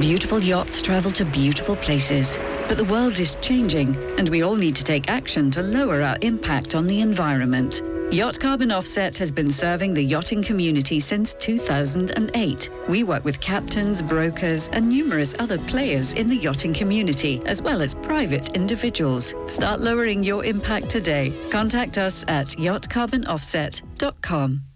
Beautiful 0.00 0.42
yachts 0.42 0.82
travel 0.82 1.12
to 1.12 1.24
beautiful 1.24 1.76
places. 1.76 2.38
But 2.70 2.78
the 2.78 2.84
world 2.84 3.18
is 3.18 3.34
changing, 3.40 3.96
and 4.16 4.28
we 4.28 4.44
all 4.44 4.54
need 4.54 4.76
to 4.76 4.84
take 4.84 5.10
action 5.10 5.50
to 5.50 5.60
lower 5.60 6.02
our 6.02 6.16
impact 6.20 6.76
on 6.76 6.86
the 6.86 7.00
environment. 7.00 7.82
Yacht 8.12 8.38
Carbon 8.38 8.70
Offset 8.70 9.18
has 9.18 9.32
been 9.32 9.50
serving 9.50 9.92
the 9.92 10.04
yachting 10.04 10.40
community 10.40 11.00
since 11.00 11.34
2008. 11.34 12.70
We 12.88 13.02
work 13.02 13.24
with 13.24 13.40
captains, 13.40 14.02
brokers, 14.02 14.68
and 14.68 14.88
numerous 14.88 15.34
other 15.40 15.58
players 15.58 16.12
in 16.12 16.28
the 16.28 16.36
yachting 16.36 16.72
community, 16.72 17.42
as 17.44 17.60
well 17.60 17.82
as 17.82 17.92
private 17.92 18.50
individuals. 18.50 19.34
Start 19.48 19.80
lowering 19.80 20.22
your 20.22 20.44
impact 20.44 20.88
today. 20.88 21.34
Contact 21.50 21.98
us 21.98 22.24
at 22.28 22.50
yachtcarbonoffset.com. 22.50 24.69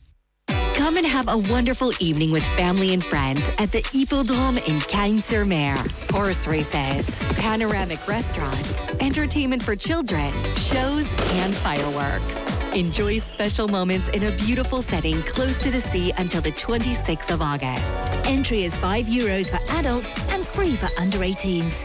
Come 0.75 0.97
and 0.97 1.07
have 1.07 1.29
a 1.29 1.39
wonderful 1.39 1.93
evening 2.01 2.33
with 2.33 2.45
family 2.57 2.93
and 2.93 3.05
friends 3.05 3.41
at 3.59 3.71
the 3.71 3.79
Hippodrome 3.93 4.59
in 4.59 4.81
Cagnes-sur-Mer. 4.81 5.77
Horse 6.11 6.47
races, 6.47 7.09
panoramic 7.37 8.07
restaurants, 8.09 8.89
entertainment 9.01 9.63
for 9.63 9.77
children, 9.77 10.33
shows, 10.57 11.07
and 11.31 11.55
fireworks. 11.55 12.37
Enjoy 12.75 13.19
special 13.19 13.69
moments 13.69 14.09
in 14.11 14.25
a 14.25 14.37
beautiful 14.37 14.83
setting 14.83 15.23
close 15.23 15.59
to 15.61 15.71
the 15.71 15.81
sea 15.81 16.13
until 16.19 16.43
the 16.43 16.53
26th 16.53 17.33
of 17.33 17.41
August. 17.41 18.03
Entry 18.27 18.65
is 18.65 18.75
5 18.77 19.07
euros 19.07 19.51
for 19.51 19.61
adults 19.79 20.13
and 20.31 20.45
free 20.45 20.75
for 20.75 20.89
under 20.99 21.19
18s. 21.19 21.85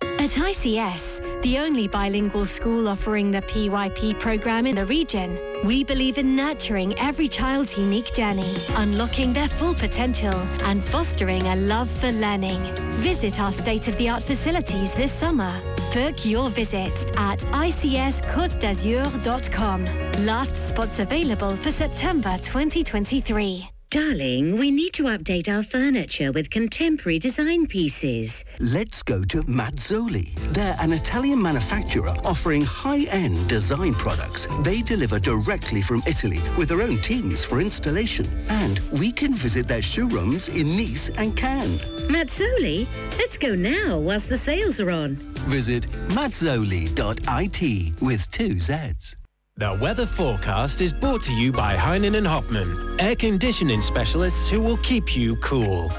At 0.00 0.30
ICS, 0.30 1.20
the 1.42 1.58
only 1.58 1.88
bilingual 1.88 2.46
school 2.46 2.88
offering 2.88 3.30
the 3.30 3.42
PYP 3.42 4.18
program 4.20 4.66
in 4.66 4.74
the 4.74 4.84
region, 4.86 5.38
we 5.64 5.82
believe 5.82 6.18
in 6.18 6.36
nurturing 6.36 6.96
every 6.98 7.28
child's 7.28 7.76
unique 7.76 8.14
journey, 8.14 8.54
unlocking 8.76 9.32
their 9.32 9.48
full 9.48 9.74
potential, 9.74 10.34
and 10.64 10.82
fostering 10.82 11.42
a 11.48 11.56
love 11.56 11.90
for 11.90 12.12
learning. 12.12 12.60
Visit 13.02 13.40
our 13.40 13.52
state 13.52 13.88
of 13.88 13.96
the 13.98 14.08
art 14.08 14.22
facilities 14.22 14.94
this 14.94 15.12
summer. 15.12 15.52
Book 15.92 16.24
your 16.24 16.48
visit 16.48 17.04
at 17.16 17.40
icscote 17.40 18.60
d'azur.com. 18.60 19.84
Last 20.24 20.68
spots 20.68 21.00
available 21.00 21.56
for 21.56 21.70
September 21.72 22.36
2023. 22.38 23.71
Darling, 23.92 24.56
we 24.56 24.70
need 24.70 24.94
to 24.94 25.02
update 25.02 25.50
our 25.50 25.62
furniture 25.62 26.32
with 26.32 26.48
contemporary 26.48 27.18
design 27.18 27.66
pieces. 27.66 28.42
Let's 28.58 29.02
go 29.02 29.22
to 29.24 29.42
Mazzoli. 29.42 30.34
They're 30.54 30.74
an 30.80 30.94
Italian 30.94 31.42
manufacturer 31.42 32.16
offering 32.24 32.62
high-end 32.64 33.50
design 33.50 33.92
products. 33.92 34.48
They 34.62 34.80
deliver 34.80 35.18
directly 35.18 35.82
from 35.82 36.02
Italy 36.06 36.40
with 36.56 36.70
their 36.70 36.80
own 36.80 36.96
teams 37.02 37.44
for 37.44 37.60
installation. 37.60 38.24
And 38.48 38.80
we 38.92 39.12
can 39.12 39.34
visit 39.34 39.68
their 39.68 39.82
showrooms 39.82 40.48
in 40.48 40.74
Nice 40.74 41.10
and 41.10 41.36
Cannes. 41.36 41.82
Mazzoli? 42.08 42.86
Let's 43.18 43.36
go 43.36 43.54
now 43.54 43.98
whilst 43.98 44.30
the 44.30 44.38
sales 44.38 44.80
are 44.80 44.90
on. 44.90 45.16
Visit 45.50 45.82
mazzoli.it 46.08 48.00
with 48.00 48.30
two 48.30 48.54
Zs. 48.54 49.16
The 49.58 49.78
weather 49.82 50.06
forecast 50.06 50.80
is 50.80 50.94
brought 50.94 51.22
to 51.24 51.32
you 51.34 51.52
by 51.52 51.76
Heinen 51.76 52.16
and 52.16 52.26
Hopman, 52.26 52.98
air 52.98 53.14
conditioning 53.14 53.82
specialists 53.82 54.48
who 54.48 54.62
will 54.62 54.78
keep 54.78 55.14
you 55.14 55.36
cool. 55.36 55.92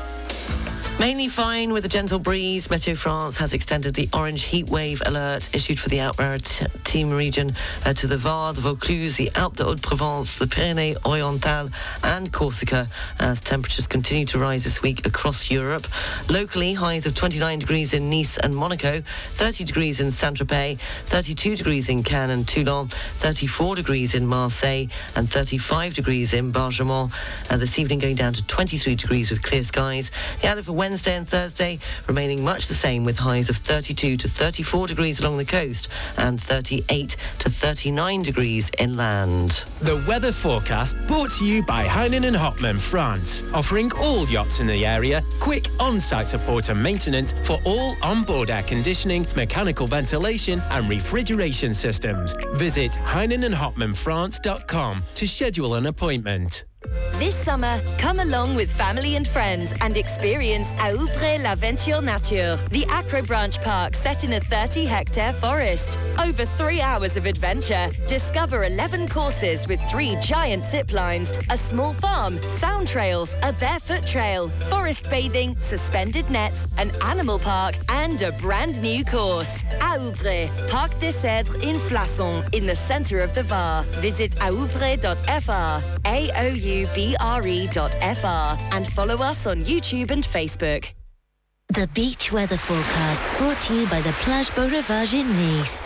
Mainly 0.99 1.27
fine 1.27 1.73
with 1.73 1.83
a 1.83 1.89
gentle 1.89 2.19
breeze. 2.19 2.67
Meteo 2.69 2.95
France 2.95 3.37
has 3.37 3.53
extended 3.53 3.93
the 3.93 4.07
orange 4.13 4.43
heat 4.43 4.69
wave 4.69 5.01
alert 5.05 5.49
issued 5.53 5.79
for 5.79 5.89
the 5.89 5.99
Alpes-Maritimes 5.99 7.11
region 7.11 7.55
uh, 7.85 7.93
to 7.93 8.07
the 8.07 8.15
Var, 8.15 8.53
the 8.53 8.61
Vaucluse, 8.61 9.17
the 9.17 9.29
Alpes 9.35 9.57
de 9.57 9.65
Haute-Provence, 9.65 10.37
the 10.39 10.45
Pyrénées-Orientales 10.45 11.73
and 12.03 12.31
Corsica 12.31 12.87
as 13.19 13.41
temperatures 13.41 13.87
continue 13.87 14.25
to 14.27 14.39
rise 14.39 14.63
this 14.63 14.81
week 14.81 15.05
across 15.05 15.51
Europe. 15.51 15.87
Locally, 16.29 16.73
highs 16.73 17.05
of 17.05 17.15
29 17.15 17.59
degrees 17.59 17.93
in 17.93 18.09
Nice 18.09 18.37
and 18.37 18.55
Monaco, 18.55 19.01
30 19.01 19.65
degrees 19.65 19.99
in 19.99 20.09
Saint-Tropez, 20.09 20.79
32 21.05 21.57
degrees 21.57 21.89
in 21.89 22.03
Cannes 22.03 22.29
and 22.29 22.47
Toulon, 22.47 22.87
34 22.87 23.75
degrees 23.75 24.13
in 24.13 24.25
Marseille 24.25 24.85
and 25.15 25.29
35 25.29 25.95
degrees 25.95 26.33
in 26.33 26.53
Bargemon. 26.53 27.11
Uh, 27.51 27.57
this 27.57 27.77
evening 27.77 27.99
going 27.99 28.15
down 28.15 28.31
to 28.31 28.45
23 28.47 28.95
degrees 28.95 29.31
with 29.31 29.43
clear 29.43 29.63
skies. 29.63 30.11
The 30.41 30.47
Wednesday 30.83 31.15
and 31.15 31.25
Thursday 31.25 31.79
remaining 32.09 32.43
much 32.43 32.67
the 32.67 32.73
same 32.73 33.05
with 33.05 33.17
highs 33.17 33.49
of 33.49 33.55
32 33.55 34.17
to 34.17 34.27
34 34.27 34.87
degrees 34.87 35.21
along 35.21 35.37
the 35.37 35.45
coast 35.45 35.87
and 36.17 36.41
38 36.41 37.15
to 37.39 37.49
39 37.49 38.21
degrees 38.21 38.69
inland. 38.79 39.63
The 39.79 40.03
weather 40.09 40.33
forecast 40.33 40.97
brought 41.07 41.31
to 41.37 41.45
you 41.45 41.63
by 41.63 41.85
Heinen 41.85 42.27
and 42.27 42.35
Hopman 42.35 42.77
France, 42.77 43.43
offering 43.53 43.93
all 43.93 44.27
yachts 44.27 44.59
in 44.59 44.67
the 44.67 44.85
area 44.85 45.23
quick 45.39 45.69
on-site 45.79 46.27
support 46.27 46.67
and 46.67 46.83
maintenance 46.83 47.33
for 47.45 47.61
all 47.63 47.95
on-board 48.03 48.49
air 48.49 48.63
conditioning, 48.63 49.25
mechanical 49.37 49.87
ventilation 49.87 50.61
and 50.71 50.89
refrigeration 50.89 51.73
systems. 51.73 52.35
Visit 52.55 52.91
HeinenandHopmanFrance.com 52.91 55.03
to 55.15 55.27
schedule 55.29 55.75
an 55.75 55.85
appointment. 55.85 56.65
This 57.19 57.35
summer, 57.35 57.79
come 57.99 58.19
along 58.19 58.55
with 58.55 58.71
family 58.71 59.15
and 59.15 59.25
friends 59.25 59.73
and 59.81 59.95
experience 59.95 60.73
Aoubré 60.73 61.41
l'Aventure 61.41 62.01
Nature, 62.01 62.57
the 62.69 62.85
Acro 62.89 63.21
Branch 63.21 63.61
Park 63.61 63.95
set 63.95 64.23
in 64.23 64.33
a 64.33 64.39
30 64.39 64.85
hectare 64.85 65.31
forest. 65.31 65.97
Over 66.19 66.43
three 66.45 66.81
hours 66.81 67.15
of 67.15 67.25
adventure, 67.25 67.89
discover 68.07 68.65
11 68.65 69.07
courses 69.07 69.67
with 69.67 69.81
three 69.89 70.17
giant 70.21 70.65
zip 70.65 70.91
lines, 70.91 71.31
a 71.49 71.57
small 71.57 71.93
farm, 71.93 72.41
sound 72.43 72.87
trails, 72.87 73.35
a 73.43 73.53
barefoot 73.53 74.05
trail, 74.05 74.49
forest 74.69 75.09
bathing, 75.09 75.55
suspended 75.57 76.29
nets, 76.29 76.67
an 76.77 76.91
animal 77.03 77.39
park, 77.39 77.75
and 77.89 78.21
a 78.21 78.31
brand 78.33 78.81
new 78.81 79.05
course. 79.05 79.63
Aoubré, 79.79 80.49
Parc 80.69 80.97
des 80.99 81.13
Cèdres 81.13 81.61
in 81.63 81.77
Flassans, 81.77 82.43
in 82.53 82.65
the 82.65 82.75
center 82.75 83.19
of 83.19 83.33
the 83.33 83.43
Var. 83.43 83.83
Visit 84.01 84.35
aoubre.fr. 84.37 85.83
A-O-U 86.05 86.72
bre.fr 86.81 88.57
and 88.73 88.87
follow 88.87 89.15
us 89.17 89.45
on 89.45 89.63
YouTube 89.63 90.09
and 90.11 90.23
Facebook. 90.23 90.91
The 91.69 91.87
beach 91.93 92.31
weather 92.31 92.57
forecast 92.57 93.37
brought 93.37 93.59
to 93.61 93.75
you 93.75 93.87
by 93.87 94.01
the 94.01 94.11
Plage 94.23 94.53
Beau 94.55 94.67
Rivage 94.67 95.13
in 95.13 95.29
Nice. 95.29 95.81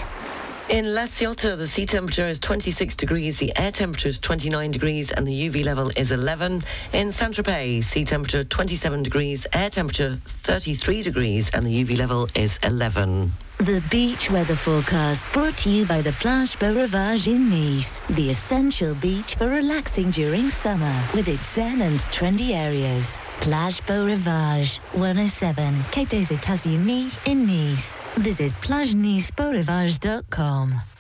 In 0.70 0.94
La 0.94 1.04
Ciotat, 1.04 1.58
the 1.58 1.68
sea 1.68 1.86
temperature 1.86 2.28
is 2.28 2.40
26 2.40 2.96
degrees, 2.96 3.40
the 3.40 3.58
air 3.58 3.72
temperature 3.72 4.10
is 4.10 4.20
29 4.20 4.72
degrees, 4.72 5.12
and 5.12 5.26
the 5.26 5.50
UV 5.50 5.64
level 5.64 5.90
is 5.96 6.12
11. 6.12 6.62
In 6.92 7.12
Saint-Tropez, 7.14 7.86
sea 7.86 8.04
temperature 8.04 8.44
27 8.44 9.04
degrees, 9.04 9.48
air 9.54 9.70
temperature 9.70 10.20
33 10.26 11.04
degrees, 11.04 11.50
and 11.52 11.66
the 11.66 11.86
UV 11.86 11.98
level 11.98 12.28
is 12.36 12.60
11. 12.64 13.32
The 13.60 13.82
beach 13.90 14.30
weather 14.30 14.56
forecast 14.56 15.22
brought 15.34 15.58
to 15.58 15.70
you 15.70 15.86
by 15.88 16.02
the 16.02 16.12
Plage 16.14 16.60
Beau 16.60 16.76
Rivage 16.76 17.28
in 17.28 17.50
Nice, 17.50 18.00
the 18.08 18.30
essential 18.30 18.94
beach 18.94 19.34
for 19.34 19.48
relaxing 19.48 20.12
during 20.12 20.52
summer 20.52 20.94
with 21.16 21.28
its 21.28 21.56
zen 21.56 21.82
and 21.82 22.00
trendy 22.12 22.52
areas. 22.52 23.18
Plage 23.40 23.84
Beau 23.88 24.06
Rivage, 24.06 24.78
107 24.94 25.84
Quai 25.92 26.06
des 26.06 26.32
Etats-Unis 26.32 27.12
in 27.26 27.48
Nice. 27.48 27.98
Visit 28.18 28.52
plagenicebeaurivage.com. 28.62 30.97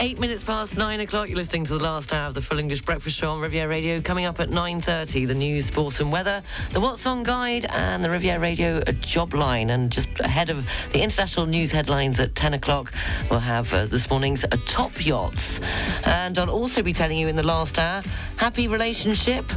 Eight 0.00 0.20
minutes 0.20 0.44
past 0.44 0.76
nine 0.76 1.00
o'clock. 1.00 1.28
You're 1.28 1.36
listening 1.36 1.64
to 1.64 1.76
the 1.76 1.82
last 1.82 2.12
hour 2.12 2.28
of 2.28 2.34
the 2.34 2.40
Full 2.40 2.60
English 2.60 2.82
Breakfast 2.82 3.16
Show 3.16 3.30
on 3.30 3.40
Riviera 3.40 3.68
Radio. 3.68 4.00
Coming 4.00 4.26
up 4.26 4.38
at 4.38 4.48
9.30, 4.48 5.26
the 5.26 5.34
news, 5.34 5.66
sport 5.66 5.98
and 5.98 6.12
weather, 6.12 6.40
the 6.70 6.80
What's 6.80 7.04
On 7.04 7.24
Guide 7.24 7.64
and 7.64 8.04
the 8.04 8.08
Riviera 8.08 8.38
Radio 8.38 8.80
job 9.00 9.34
line. 9.34 9.70
And 9.70 9.90
just 9.90 10.08
ahead 10.20 10.50
of 10.50 10.64
the 10.92 11.02
international 11.02 11.46
news 11.46 11.72
headlines 11.72 12.20
at 12.20 12.36
10 12.36 12.54
o'clock, 12.54 12.92
we'll 13.28 13.40
have 13.40 13.74
uh, 13.74 13.86
this 13.86 14.08
morning's 14.08 14.44
uh, 14.44 14.56
top 14.66 15.04
yachts. 15.04 15.60
And 16.04 16.38
I'll 16.38 16.48
also 16.48 16.80
be 16.80 16.92
telling 16.92 17.18
you 17.18 17.26
in 17.26 17.34
the 17.34 17.46
last 17.46 17.76
hour, 17.76 18.02
happy 18.36 18.68
relationship 18.68 19.50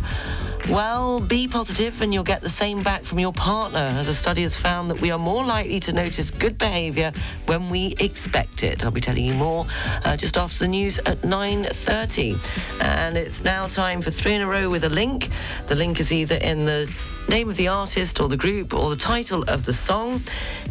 Well, 0.69 1.19
be 1.19 1.47
positive 1.47 2.01
and 2.01 2.13
you'll 2.13 2.23
get 2.23 2.41
the 2.41 2.49
same 2.49 2.81
back 2.81 3.03
from 3.03 3.19
your 3.19 3.33
partner, 3.33 3.79
as 3.79 4.07
a 4.07 4.13
study 4.13 4.43
has 4.43 4.55
found 4.55 4.89
that 4.91 5.01
we 5.01 5.11
are 5.11 5.17
more 5.17 5.43
likely 5.43 5.79
to 5.81 5.91
notice 5.91 6.29
good 6.29 6.57
behaviour 6.57 7.11
when 7.45 7.69
we 7.69 7.95
expect 7.99 8.63
it. 8.63 8.85
I'll 8.85 8.91
be 8.91 9.01
telling 9.01 9.25
you 9.25 9.33
more 9.33 9.65
uh, 10.05 10.15
just 10.15 10.30
after 10.37 10.59
the 10.59 10.67
news 10.67 10.97
at 10.99 11.21
9.30. 11.21 12.37
And 12.81 13.17
it's 13.17 13.43
now 13.43 13.67
time 13.67 14.01
for 14.01 14.11
three 14.11 14.33
in 14.33 14.41
a 14.41 14.47
row 14.47 14.69
with 14.69 14.83
a 14.83 14.89
link. 14.89 15.29
The 15.67 15.75
link 15.75 15.99
is 15.99 16.11
either 16.11 16.35
in 16.35 16.65
the 16.65 16.93
name 17.29 17.47
of 17.47 17.55
the 17.55 17.67
artist 17.67 18.19
or 18.19 18.27
the 18.27 18.37
group 18.37 18.73
or 18.73 18.89
the 18.89 18.95
title 18.95 19.43
of 19.43 19.63
the 19.63 19.73
song. 19.73 20.21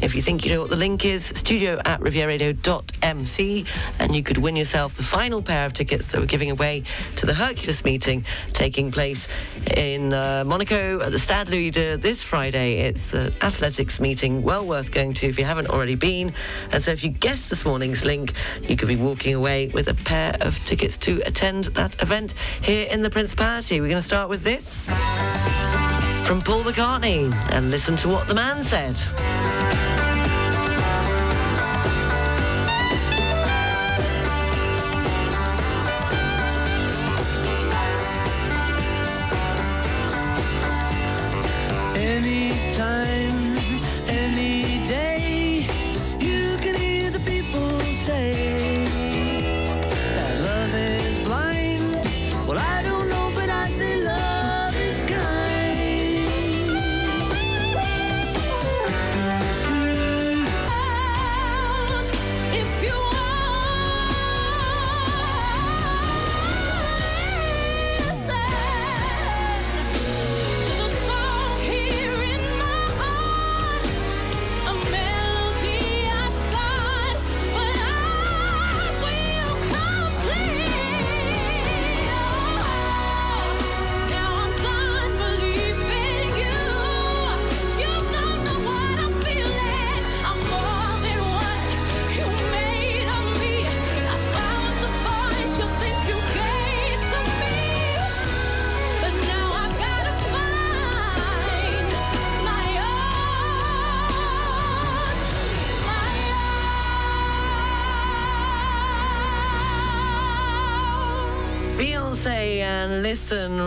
If 0.03 0.15
you 0.15 0.23
think 0.23 0.45
you 0.45 0.53
know 0.53 0.61
what 0.61 0.71
the 0.71 0.77
link 0.77 1.05
is, 1.05 1.25
studio 1.25 1.81
at 1.85 2.01
rivieradio.mc 2.01 3.67
and 3.99 4.15
you 4.15 4.23
could 4.23 4.39
win 4.39 4.57
yourself 4.57 4.95
the 4.95 5.03
final 5.03 5.41
pair 5.41 5.65
of 5.65 5.73
tickets 5.73 6.13
that 6.13 6.21
we're 6.21 6.27
giving 6.27 6.51
away 6.51 6.83
to 7.17 7.27
the 7.27 7.35
Herculis 7.35 7.85
meeting 7.85 8.25
taking 8.53 8.91
place 8.91 9.29
in 9.77 10.13
uh, 10.13 10.45
Monaco 10.47 11.01
at 11.01 11.13
the 11.13 11.19
Stade 11.19 11.49
Louis 11.49 11.75
II 11.75 11.97
this 11.97 12.23
Friday. 12.23 12.81
It's 12.81 13.15
an 13.15 13.33
athletics 13.41 14.01
meeting 14.01 14.43
well 14.43 14.67
worth 14.67 14.93
going 14.93 15.15
to 15.15 15.29
if 15.29 15.39
you 15.39 15.45
haven't 15.45 15.69
already 15.69 15.95
been. 15.95 16.35
And 16.73 16.83
so 16.83 16.91
if 16.91 17.03
you 17.03 17.11
guess 17.11 17.49
this 17.49 17.65
morning's 17.65 18.05
link, 18.05 18.35
you 18.69 18.77
could 18.77 18.89
be 18.89 18.97
walking 18.97 19.35
away 19.35 19.50
with 19.51 19.89
a 19.89 19.95
pair 19.95 20.37
of 20.41 20.57
tickets 20.65 20.97
to 20.97 21.21
attend 21.27 21.65
that 21.75 22.01
event 22.01 22.35
here 22.63 22.87
in 22.89 23.03
the 23.03 23.11
Principality. 23.11 23.81
We're 23.81 23.89
going 23.89 23.99
to 23.99 24.07
start 24.07 24.29
with 24.29 24.45
this 24.45 24.89
from 26.25 26.41
Paul 26.41 26.63
McCartney 26.63 27.33
and 27.51 27.71
listen 27.71 27.97
to 27.97 28.09
what 28.09 28.29
the 28.29 28.35
man 28.35 28.63
said. 28.63 28.95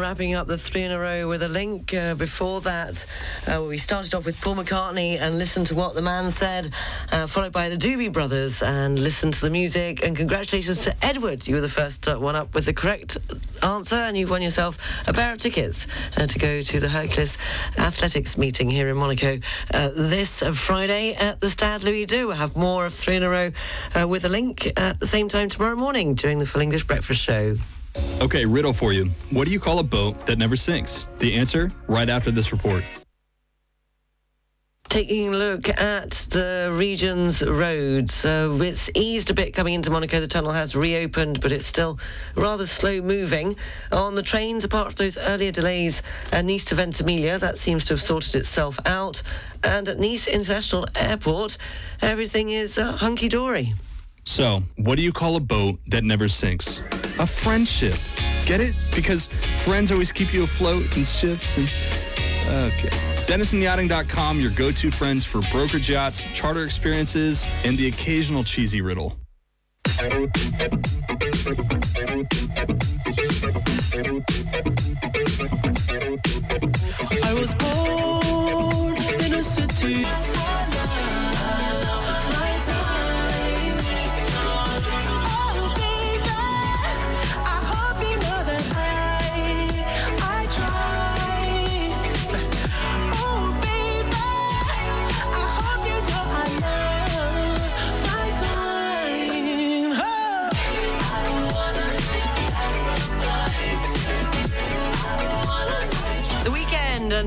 Wrapping 0.04 0.34
up 0.34 0.48
the 0.48 0.58
three 0.58 0.82
in 0.82 0.92
a 0.92 1.00
row 1.00 1.30
with 1.30 1.44
a 1.44 1.48
link. 1.48 1.94
Uh, 1.94 2.14
before 2.14 2.60
that, 2.60 3.06
uh, 3.48 3.64
we 3.66 3.78
started 3.78 4.14
off 4.14 4.26
with 4.26 4.40
Paul 4.42 4.56
McCartney 4.56 5.18
and 5.18 5.38
listened 5.38 5.68
to 5.68 5.76
What 5.76 5.96
the 5.96 6.02
Man 6.02 6.30
Said, 6.30 6.74
uh, 7.14 7.26
followed 7.26 7.54
by 7.54 7.70
the 7.70 7.78
Doobie 7.78 8.12
Brothers 8.12 8.62
and 8.62 9.00
listened 9.00 9.34
to 9.36 9.40
the 9.40 9.50
Music. 9.50 10.04
And 10.04 10.14
congratulations 10.14 10.80
to 10.80 10.94
Edward. 11.02 11.48
You 11.48 11.56
were 11.56 11.62
the 11.62 11.70
first 11.70 12.06
uh, 12.06 12.18
one 12.18 12.36
up 12.36 12.54
with 12.54 12.66
the 12.66 12.74
correct 12.74 13.18
answer, 13.64 13.96
and 13.96 14.18
you've 14.18 14.30
won 14.30 14.42
yourself 14.42 14.78
a 15.08 15.14
pair 15.14 15.32
of 15.32 15.40
tickets 15.40 15.88
uh, 16.18 16.28
to 16.28 16.38
go 16.38 16.62
to 16.62 16.80
the 16.82 16.90
Herculis 16.90 17.38
Athletics 17.78 18.38
meeting 18.38 18.70
here 18.70 18.90
in 18.90 18.98
Monaco 18.98 19.40
uh, 19.74 19.90
this 19.96 20.44
Friday 20.54 21.14
at 21.14 21.40
the 21.40 21.50
Stade 21.50 21.84
Louis 21.84 22.06
II. 22.12 22.26
We'll 22.26 22.36
have 22.36 22.58
more 22.58 22.86
of 22.86 22.94
three 22.94 23.16
in 23.16 23.24
a 23.24 23.30
row 23.30 23.52
with 24.06 24.26
a 24.26 24.30
link 24.30 24.68
at 24.76 25.00
the 25.00 25.08
same 25.08 25.30
time 25.30 25.48
tomorrow 25.48 25.78
morning 25.78 26.14
during 26.14 26.40
the 26.40 26.46
Full 26.46 26.62
English 26.62 26.84
Breakfast 26.84 27.22
Show. 27.22 27.56
Okay, 28.24 28.46
riddle 28.46 28.74
for 28.74 28.94
you. 28.94 29.10
What 29.32 29.46
do 29.46 29.52
you 29.52 29.60
call 29.60 29.80
a 29.80 29.84
boat 29.84 30.26
that 30.28 30.38
never 30.38 30.56
sinks? 30.56 31.06
The 31.20 31.36
answer 31.36 31.72
right 31.88 32.08
after 32.08 32.32
this 32.32 32.52
report. 32.54 32.84
Taking 34.88 35.34
a 35.34 35.38
look 35.38 35.68
at 35.68 36.12
the 36.30 36.72
region's 36.74 37.44
roads, 37.46 38.24
uh, 38.24 38.58
it's 38.62 38.90
eased 38.96 39.30
a 39.30 39.34
bit 39.34 39.54
coming 39.54 39.74
into 39.74 39.90
Monaco. 39.90 40.20
The 40.22 40.28
tunnel 40.28 40.52
has 40.52 40.76
reopened, 40.76 41.42
but 41.42 41.52
it's 41.52 41.66
still 41.66 42.00
rather 42.36 42.66
slow 42.66 43.02
moving. 43.02 43.58
On 43.92 44.16
the 44.16 44.22
trains, 44.22 44.64
apart 44.64 44.94
from 44.94 45.04
those 45.04 45.18
earlier 45.18 45.52
delays, 45.52 46.02
uh, 46.32 46.42
Nice 46.42 46.66
to 46.66 46.76
Ventimiglia, 46.76 47.40
that 47.40 47.58
seems 47.58 47.86
to 47.86 47.94
have 47.94 48.02
sorted 48.02 48.36
itself 48.36 48.80
out. 48.86 49.22
And 49.64 49.90
at 49.90 50.00
Nice 50.00 50.28
International 50.28 50.86
Airport, 50.96 51.58
everything 52.02 52.52
is 52.52 52.78
uh, 52.78 52.92
hunky 52.92 53.30
dory. 53.30 53.74
So, 54.26 54.64
what 54.78 54.96
do 54.96 55.04
you 55.04 55.12
call 55.12 55.36
a 55.36 55.40
boat 55.40 55.80
that 55.88 56.04
never 56.04 56.28
sinks? 56.28 56.80
A 57.20 57.28
friendship. 57.28 57.96
Get 58.46 58.62
it? 58.62 58.76
Because 58.96 59.28
friends 59.64 59.92
always 59.92 60.12
keep 60.12 60.34
you 60.34 60.44
afloat 60.44 60.98
in 60.98 61.06
ships 61.06 61.58
and. 61.58 61.70
Okay. 62.48 62.90
DenisonYachting.com, 63.26 64.42
your 64.42 64.52
go 64.52 64.70
to 64.72 64.92
friends 64.92 65.26
for 65.26 65.42
brokerage 65.52 65.90
yachts, 65.90 66.26
charter 66.34 66.66
experiences, 66.66 67.48
and 67.64 67.78
the 67.78 67.88
occasional 67.88 68.44
cheesy 68.44 68.82
riddle. 68.82 69.16
I 77.24 77.34
was 77.34 77.54
born 77.56 78.98
in 79.22 79.34
a 79.34 79.44
city. 79.44 80.06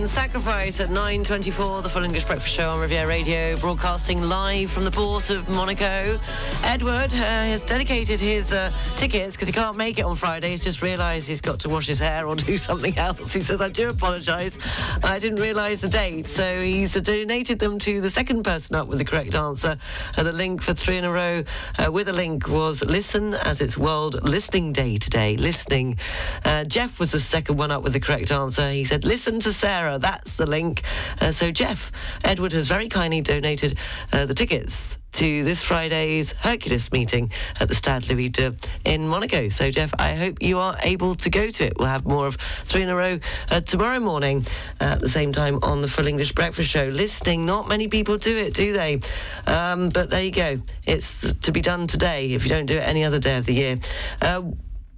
Sacrifice 0.05 0.81
at 0.81 0.91
9.24, 0.91 1.83
the 1.83 1.89
Full 1.89 2.05
English 2.05 2.25
Breakfast 2.25 2.55
Show 2.55 2.71
on 2.71 2.81
Riviera 2.81 3.07
Radio, 3.07 3.57
broadcasting 3.57 4.21
live 4.21 4.71
from 4.71 4.85
the 4.85 4.91
port 4.91 5.31
of 5.31 5.49
Monaco. 5.49 6.21
Edward 6.63 7.13
uh, 7.13 7.17
has 7.17 7.65
dedicated 7.65 8.21
his 8.21 8.53
uh, 8.53 8.71
tickets 8.97 9.35
because 9.35 9.49
he 9.49 9.55
can't 9.55 9.77
make 9.77 9.99
it 9.99 10.03
on 10.03 10.15
Friday. 10.15 10.51
He's 10.51 10.63
just 10.63 10.83
realised 10.83 11.27
he's 11.27 11.41
got 11.41 11.61
to 11.61 11.69
wash 11.69 11.87
his 11.87 11.99
hair 11.99 12.27
or 12.27 12.37
do 12.37 12.59
something 12.71 12.99
else. 12.99 13.33
He 13.33 13.41
says, 13.41 13.61
I 13.63 13.71
do 13.71 13.89
apologise. 13.89 14.59
I 15.03 15.19
didn't 15.19 15.41
realise 15.41 15.81
the 15.81 15.89
date. 15.89 16.29
So 16.29 16.61
he's 16.61 16.95
uh, 16.95 17.01
donated 17.01 17.59
them 17.59 17.79
to 17.79 18.01
the 18.01 18.11
second 18.11 18.43
person 18.43 18.77
up 18.77 18.89
with 18.89 18.99
the 18.99 19.05
correct 19.05 19.35
answer. 19.35 19.79
Uh, 20.17 20.23
the 20.23 20.33
link 20.33 20.63
for 20.63 20.75
three 20.75 20.99
in 20.99 21.05
a 21.05 21.11
row 21.11 21.43
uh, 21.79 21.91
with 21.91 22.09
a 22.09 22.13
link 22.13 22.49
was 22.49 22.85
Listen 22.85 23.35
as 23.35 23.61
it's 23.61 23.79
World 23.79 24.23
Listening 24.23 24.73
Day 24.73 24.99
today. 24.99 25.37
Listening. 25.37 25.99
Uh, 26.45 26.65
Jeff 26.65 27.01
was 27.01 27.13
the 27.13 27.21
second 27.21 27.57
one 27.57 27.71
up 27.71 27.83
with 27.83 27.95
the 27.95 28.01
correct 28.01 28.31
answer. 28.31 28.71
He 28.71 28.85
said, 28.85 29.05
Listen 29.05 29.41
to 29.41 29.53
Sarah. 29.53 29.86
That's 29.95 30.37
the 30.37 30.47
link. 30.47 30.83
Uh, 31.21 31.31
so, 31.31 31.51
Jeff, 31.51 31.93
Edward 32.25 32.53
has 32.53 32.69
very 32.69 32.89
kindly 32.89 33.21
donated 33.21 33.79
uh, 34.13 34.27
the 34.27 34.35
tickets 34.35 34.97
to 35.13 35.45
this 35.45 35.63
Friday's 35.63 36.33
Herculis 36.33 36.93
meeting 36.93 37.33
at 37.59 37.69
the 37.69 37.75
Stade 37.75 38.11
Louis 38.11 38.31
II 38.39 38.55
in 38.85 39.09
Monaco. 39.09 39.49
So, 39.49 39.71
Jeff, 39.71 39.95
I 39.99 40.15
hope 40.15 40.43
you 40.43 40.59
are 40.59 40.77
able 40.83 41.15
to 41.15 41.31
go 41.31 41.49
to 41.49 41.65
it. 41.65 41.79
We'll 41.79 41.89
have 41.89 42.05
more 42.05 42.27
of 42.27 42.37
three 42.65 42.83
in 42.83 42.91
a 42.91 42.97
row 42.97 43.19
uh, 43.51 43.63
tomorrow 43.63 43.99
morning 43.99 44.45
at 44.79 45.01
the 45.01 45.09
same 45.09 45.33
time 45.33 45.59
on 45.63 45.81
the 45.81 45.89
Full 45.89 46.07
English 46.07 46.33
Breakfast 46.33 46.69
Show. 46.69 46.89
Listening, 46.89 47.47
not 47.47 47.67
many 47.67 47.89
people 47.89 48.19
do 48.19 48.37
it, 48.37 48.53
do 48.53 48.75
they? 48.75 49.01
Um, 49.47 49.89
but 49.89 50.11
there 50.11 50.23
you 50.23 50.33
go. 50.33 50.59
It's 50.85 51.33
to 51.33 51.51
be 51.51 51.63
done 51.63 51.87
today 51.87 52.33
if 52.33 52.45
you 52.45 52.51
don't 52.51 52.67
do 52.67 52.77
it 52.77 52.87
any 52.87 53.03
other 53.03 53.19
day 53.19 53.39
of 53.39 53.47
the 53.47 53.55
year. 53.55 53.79
Uh, 54.21 54.43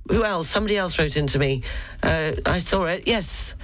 who 0.08 0.24
else? 0.24 0.48
Somebody 0.48 0.76
else 0.76 0.98
wrote 0.98 1.16
into 1.16 1.38
me. 1.38 1.62
Uh, 2.02 2.32
I 2.46 2.58
saw 2.58 2.84
it. 2.84 3.06
Yes. 3.06 3.54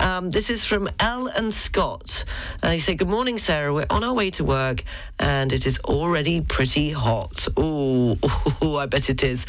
Um, 0.00 0.30
this 0.30 0.50
is 0.50 0.64
from 0.64 0.88
L 0.98 1.28
and 1.28 1.54
Scott. 1.54 2.24
Uh, 2.62 2.68
they 2.68 2.78
say, 2.78 2.94
Good 2.94 3.08
morning, 3.08 3.38
Sarah. 3.38 3.72
We're 3.72 3.86
on 3.88 4.02
our 4.02 4.14
way 4.14 4.30
to 4.32 4.44
work 4.44 4.82
and 5.18 5.52
it 5.52 5.66
is 5.66 5.78
already 5.80 6.40
pretty 6.40 6.90
hot. 6.90 7.46
Ooh, 7.58 8.16
I 8.62 8.86
bet 8.86 9.08
it 9.08 9.22
is. 9.22 9.46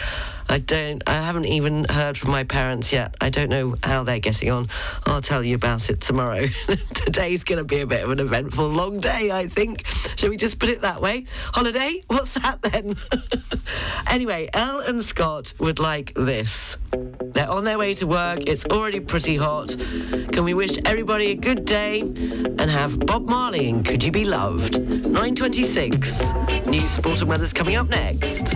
I 0.49 0.59
don't, 0.59 1.03
I 1.07 1.21
haven't 1.21 1.45
even 1.45 1.85
heard 1.85 2.17
from 2.17 2.31
my 2.31 2.43
parents 2.43 2.91
yet. 2.91 3.15
I 3.19 3.29
don't 3.29 3.49
know 3.49 3.75
how 3.83 4.03
they're 4.03 4.19
getting 4.19 4.49
on. 4.49 4.69
I'll 5.05 5.21
tell 5.21 5.43
you 5.43 5.55
about 5.55 5.89
it 5.89 5.99
tomorrow. 6.01 6.47
Today's 6.93 7.43
going 7.43 7.57
to 7.57 7.65
be 7.65 7.81
a 7.81 7.87
bit 7.87 8.03
of 8.03 8.11
an 8.11 8.19
eventful 8.19 8.67
long 8.67 8.99
day, 8.99 9.29
I 9.31 9.47
think. 9.47 9.85
Shall 10.15 10.29
we 10.29 10.37
just 10.37 10.59
put 10.59 10.69
it 10.69 10.81
that 10.81 11.01
way? 11.01 11.25
Holiday? 11.53 12.01
What's 12.07 12.35
that 12.35 12.61
then? 12.61 12.95
anyway, 14.09 14.49
Elle 14.53 14.79
and 14.81 15.03
Scott 15.03 15.53
would 15.59 15.79
like 15.79 16.13
this. 16.13 16.77
They're 17.21 17.49
on 17.49 17.65
their 17.65 17.77
way 17.77 17.93
to 17.95 18.07
work. 18.07 18.47
It's 18.47 18.65
already 18.65 18.99
pretty 18.99 19.35
hot. 19.35 19.75
Can 20.31 20.43
we 20.43 20.53
wish 20.53 20.77
everybody 20.85 21.31
a 21.31 21.35
good 21.35 21.65
day 21.65 22.01
and 22.01 22.61
have 22.61 22.99
Bob 22.99 23.27
Marley 23.27 23.69
and 23.69 23.85
Could 23.85 24.03
You 24.03 24.11
Be 24.11 24.25
Loved? 24.25 24.73
9.26. 24.73 26.67
News, 26.67 26.89
sport 26.89 27.19
and 27.19 27.29
weather's 27.29 27.53
coming 27.53 27.75
up 27.75 27.89
next. 27.89 28.55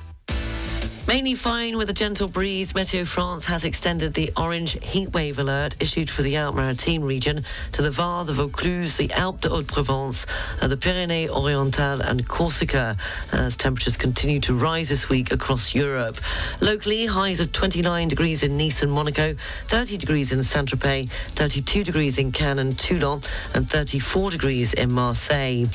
Mainly 1.07 1.33
fine 1.33 1.77
with 1.77 1.89
a 1.89 1.93
gentle 1.93 2.27
breeze, 2.27 2.73
Meteo 2.73 3.05
France 3.05 3.45
has 3.45 3.65
extended 3.65 4.13
the 4.13 4.31
orange 4.37 4.79
heatwave 4.79 5.39
alert 5.39 5.75
issued 5.79 6.09
for 6.09 6.21
the 6.21 6.37
Alpes-Maritimes 6.37 7.03
region 7.03 7.41
to 7.71 7.81
the 7.81 7.89
Var, 7.89 8.23
the 8.23 8.33
Vaucluse, 8.33 8.97
the 8.97 9.11
Alpes 9.13 9.41
de 9.41 9.49
Haute-Provence, 9.49 10.27
uh, 10.61 10.67
the 10.67 10.77
Pyrenees-Orientales 10.77 12.01
and 12.01 12.25
Corsica 12.27 12.95
as 13.33 13.57
temperatures 13.57 13.97
continue 13.97 14.39
to 14.41 14.53
rise 14.53 14.89
this 14.89 15.09
week 15.09 15.33
across 15.33 15.73
Europe. 15.73 16.17
Locally, 16.61 17.07
highs 17.07 17.39
of 17.39 17.51
29 17.51 18.07
degrees 18.07 18.43
in 18.43 18.55
Nice 18.55 18.83
and 18.83 18.91
Monaco, 18.91 19.35
30 19.67 19.97
degrees 19.97 20.31
in 20.31 20.43
Saint-Tropez, 20.43 21.09
32 21.09 21.83
degrees 21.83 22.19
in 22.19 22.31
Cannes 22.31 22.59
and 22.59 22.77
Toulon, 22.77 23.21
and 23.55 23.67
34 23.67 24.31
degrees 24.31 24.73
in 24.73 24.93
Marseille. 24.93 25.65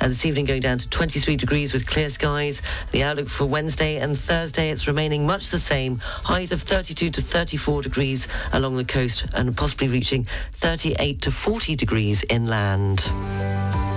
Uh, 0.00 0.08
this 0.08 0.24
evening 0.24 0.46
going 0.46 0.62
down 0.62 0.78
to 0.78 0.88
23 0.88 1.36
degrees 1.36 1.72
with 1.72 1.86
clear 1.86 2.08
skies. 2.08 2.62
The 2.92 3.02
outlook 3.02 3.28
for 3.28 3.46
Wednesday 3.46 3.96
and 3.96 4.16
Thursday, 4.16 4.75
it's 4.76 4.86
remaining 4.86 5.26
much 5.26 5.48
the 5.48 5.58
same. 5.58 5.98
Highs 6.02 6.52
of 6.52 6.60
32 6.60 7.08
to 7.10 7.22
34 7.22 7.80
degrees 7.80 8.28
along 8.52 8.76
the 8.76 8.84
coast 8.84 9.24
and 9.32 9.56
possibly 9.56 9.88
reaching 9.88 10.26
38 10.52 11.22
to 11.22 11.30
40 11.30 11.74
degrees 11.76 12.22
inland. 12.28 12.98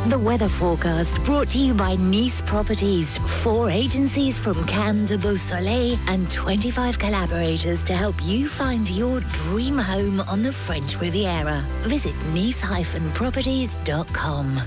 The 0.08 0.18
weather 0.18 0.48
forecast 0.48 1.22
brought 1.26 1.50
to 1.50 1.60
you 1.60 1.74
by 1.74 1.96
Nice 1.96 2.42
Properties. 2.44 3.18
Four 3.44 3.70
agencies 3.70 4.40
from 4.40 4.66
Cannes 4.68 5.08
to 5.08 5.18
Beausoleil 5.18 6.00
and 6.08 6.32
25 6.32 6.98
collaborators 6.98 7.84
to 7.84 7.94
help 7.94 8.16
you 8.24 8.48
find 8.48 8.90
your 8.90 9.20
dream 9.20 9.78
home 9.78 10.22
on 10.22 10.42
the 10.42 10.54
French 10.54 10.98
Riviera. 11.02 11.60
Visit 11.82 12.16
nice-properties.com. 12.34 14.62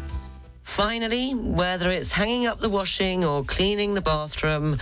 Finally, 0.72 1.32
whether 1.32 1.90
it's 1.90 2.12
hanging 2.12 2.46
up 2.46 2.60
the 2.60 2.68
washing 2.70 3.26
or 3.26 3.44
cleaning 3.44 3.92
the 3.92 4.00
bathroom, 4.00 4.78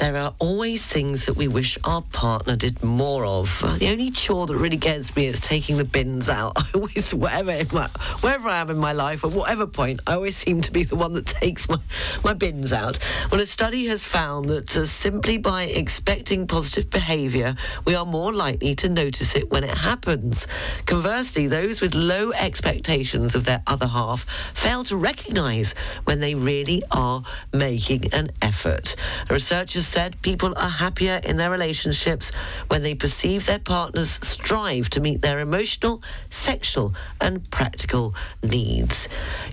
there 0.00 0.16
are 0.16 0.34
always 0.38 0.86
things 0.86 1.26
that 1.26 1.36
we 1.36 1.46
wish 1.46 1.76
our 1.84 2.00
partner 2.00 2.56
did 2.56 2.82
more 2.82 3.26
of. 3.26 3.60
The 3.78 3.90
only 3.90 4.10
chore 4.10 4.46
that 4.46 4.56
really 4.56 4.78
gets 4.78 5.14
me 5.14 5.26
is 5.26 5.40
taking 5.40 5.76
the 5.76 5.84
bins 5.84 6.30
out. 6.30 6.54
I 6.56 6.64
always, 6.74 7.12
wherever, 7.12 7.52
my, 7.74 7.86
wherever 8.22 8.48
I 8.48 8.60
am 8.60 8.70
in 8.70 8.78
my 8.78 8.92
life, 8.92 9.24
at 9.26 9.32
whatever 9.32 9.66
point, 9.66 10.00
I 10.06 10.14
always 10.14 10.38
seem 10.38 10.62
to 10.62 10.72
be 10.72 10.84
the 10.84 10.96
one 10.96 11.12
that 11.12 11.26
takes 11.42 11.68
my, 11.68 11.76
my 12.24 12.32
bins 12.32 12.72
out. 12.72 12.98
Well, 13.30 13.42
a 13.42 13.46
study 13.46 13.86
has 13.88 14.02
found 14.02 14.48
that 14.48 14.74
uh, 14.74 14.86
simply 14.86 15.36
by 15.36 15.64
expecting 15.64 16.46
positive 16.46 16.88
behaviour, 16.88 17.54
we 17.84 17.94
are 17.94 18.06
more 18.06 18.32
likely 18.32 18.74
to 18.76 18.88
notice 18.88 19.36
it 19.36 19.50
when 19.50 19.64
it 19.64 19.76
happens. 19.76 20.46
Conversely, 20.86 21.46
those 21.46 21.82
with 21.82 21.94
low 21.94 22.32
expectations 22.32 23.34
of 23.34 23.44
their 23.44 23.62
other 23.66 23.88
half 23.88 24.24
fail 24.54 24.82
to 24.84 24.96
recognise 24.96 25.74
when 26.04 26.20
they 26.20 26.34
really 26.34 26.82
are 26.90 27.22
making 27.52 28.14
an 28.14 28.30
effort. 28.40 28.96
Researchers 29.28 29.89
said 29.90 30.22
people 30.22 30.54
are 30.56 30.70
happier 30.70 31.20
in 31.24 31.36
their 31.36 31.50
relationships 31.50 32.30
when 32.68 32.84
they 32.84 32.94
perceive 32.94 33.44
their 33.44 33.58
partners 33.58 34.20
strive 34.22 34.88
to 34.90 35.00
meet 35.00 35.20
their 35.20 35.40
emotional, 35.40 36.00
sexual, 36.30 36.94
and 37.20 37.50
practical 37.50 38.14
needs. 38.40 39.08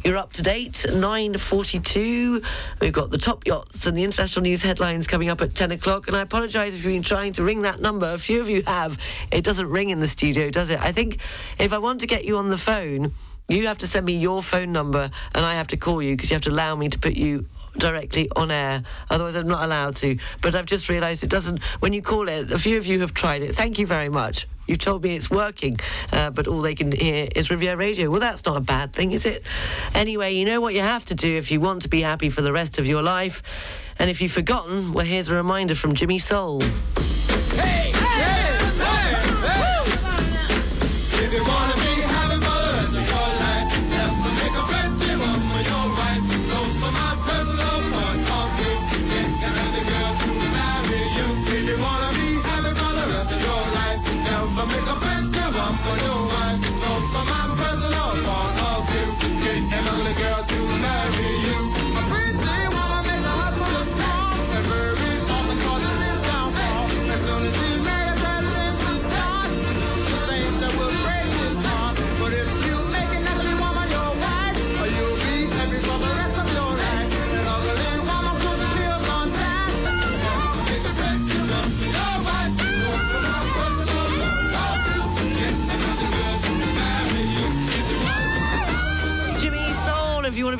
You're 0.06 0.18
up 0.18 0.34
to 0.34 0.44
date, 0.44 0.86
9.42. 0.88 2.46
We've 2.80 2.94
got 2.94 3.10
the 3.10 3.18
top 3.18 3.48
yachts 3.48 3.88
and 3.88 3.98
the 3.98 4.04
international 4.04 4.44
news 4.44 4.62
headlines 4.62 5.08
coming 5.08 5.30
up 5.30 5.42
at 5.42 5.56
10 5.56 5.72
o'clock. 5.72 6.08
And 6.08 6.16
I 6.16 6.22
apologise 6.22 6.76
if 6.76 6.84
you've 6.84 6.94
been 6.94 7.02
trying 7.02 7.34
to 7.34 7.44
ring 7.44 7.64
that 7.64 7.82
number. 7.82 8.14
A 8.14 8.20
few 8.20 8.40
of 8.40 8.48
you 8.48 8.62
have. 8.68 9.00
It 9.32 9.44
doesn't 9.44 9.68
ring 9.68 9.90
in 9.90 9.98
the 9.98 10.08
studio, 10.08 10.52
does 10.52 10.70
it? 10.70 10.80
I 10.80 10.92
think 10.92 11.20
if 11.58 11.74
I 11.74 11.80
want 11.80 12.02
to 12.02 12.08
get 12.08 12.26
you 12.26 12.38
on 12.38 12.50
the 12.50 12.60
phone, 12.60 13.12
you 13.50 13.66
have 13.68 13.80
to 13.80 13.88
send 13.88 14.06
me 14.06 14.14
your 14.14 14.44
phone 14.44 14.72
number 14.72 15.10
and 15.34 15.46
I 15.46 15.56
have 15.56 15.68
to 15.68 15.78
call 15.78 16.02
you 16.02 16.16
because 16.16 16.30
you 16.30 16.36
have 16.36 16.44
to 16.44 16.52
allow 16.52 16.76
me 16.76 16.90
to 16.90 17.00
put 17.00 17.16
you 17.16 17.48
directly 17.80 18.30
on 18.36 18.52
air. 18.52 18.84
Otherwise, 19.10 19.36
I'm 19.36 19.48
not 19.48 19.64
allowed 19.64 19.96
to. 19.98 20.18
But 20.42 20.56
I've 20.56 20.66
just 20.66 20.90
realised 20.90 21.24
it 21.24 21.30
doesn't. 21.30 21.62
When 21.80 21.94
you 21.94 22.02
call 22.02 22.28
it, 22.28 22.52
a 22.52 22.58
few 22.58 22.78
of 22.78 22.86
you 22.86 23.02
have 23.02 23.14
tried 23.14 23.42
it. 23.42 23.56
Thank 23.56 23.80
you 23.80 23.88
very 23.88 24.10
much. 24.10 24.48
You've 24.68 24.80
told 24.80 25.04
me 25.04 25.16
it's 25.16 25.30
working, 25.30 25.80
uh, 26.12 26.30
but 26.32 26.46
all 26.46 26.60
they 26.60 26.76
can 26.76 26.92
hear 26.92 27.30
is 27.34 27.50
Riviera 27.50 27.78
Radio. 27.78 28.10
Well, 28.12 28.20
that's 28.20 28.44
not 28.46 28.58
a 28.58 28.62
bad 28.62 28.92
thing, 28.92 29.14
is 29.14 29.26
it? 29.26 29.46
Anyway, 29.96 30.36
you 30.36 30.44
know 30.44 30.60
what 30.60 30.74
you 30.74 30.82
have 30.82 31.06
to 31.06 31.16
do 31.16 31.38
if 31.38 31.52
you 31.52 31.62
want 31.62 31.84
to 31.84 31.88
be 31.88 32.02
happy 32.02 32.30
for 32.30 32.42
the 32.42 32.52
rest 32.52 32.78
of 32.78 32.86
your 32.86 33.02
life. 33.02 33.42
And 33.98 34.10
if 34.10 34.22
you've 34.22 34.34
forgotten, 34.34 34.92
well, 34.92 35.06
here's 35.06 35.30
a 35.30 35.36
reminder 35.36 35.74
from 35.74 35.94
Jimmy 35.94 36.20
Soul. 36.20 36.62
If 36.62 37.97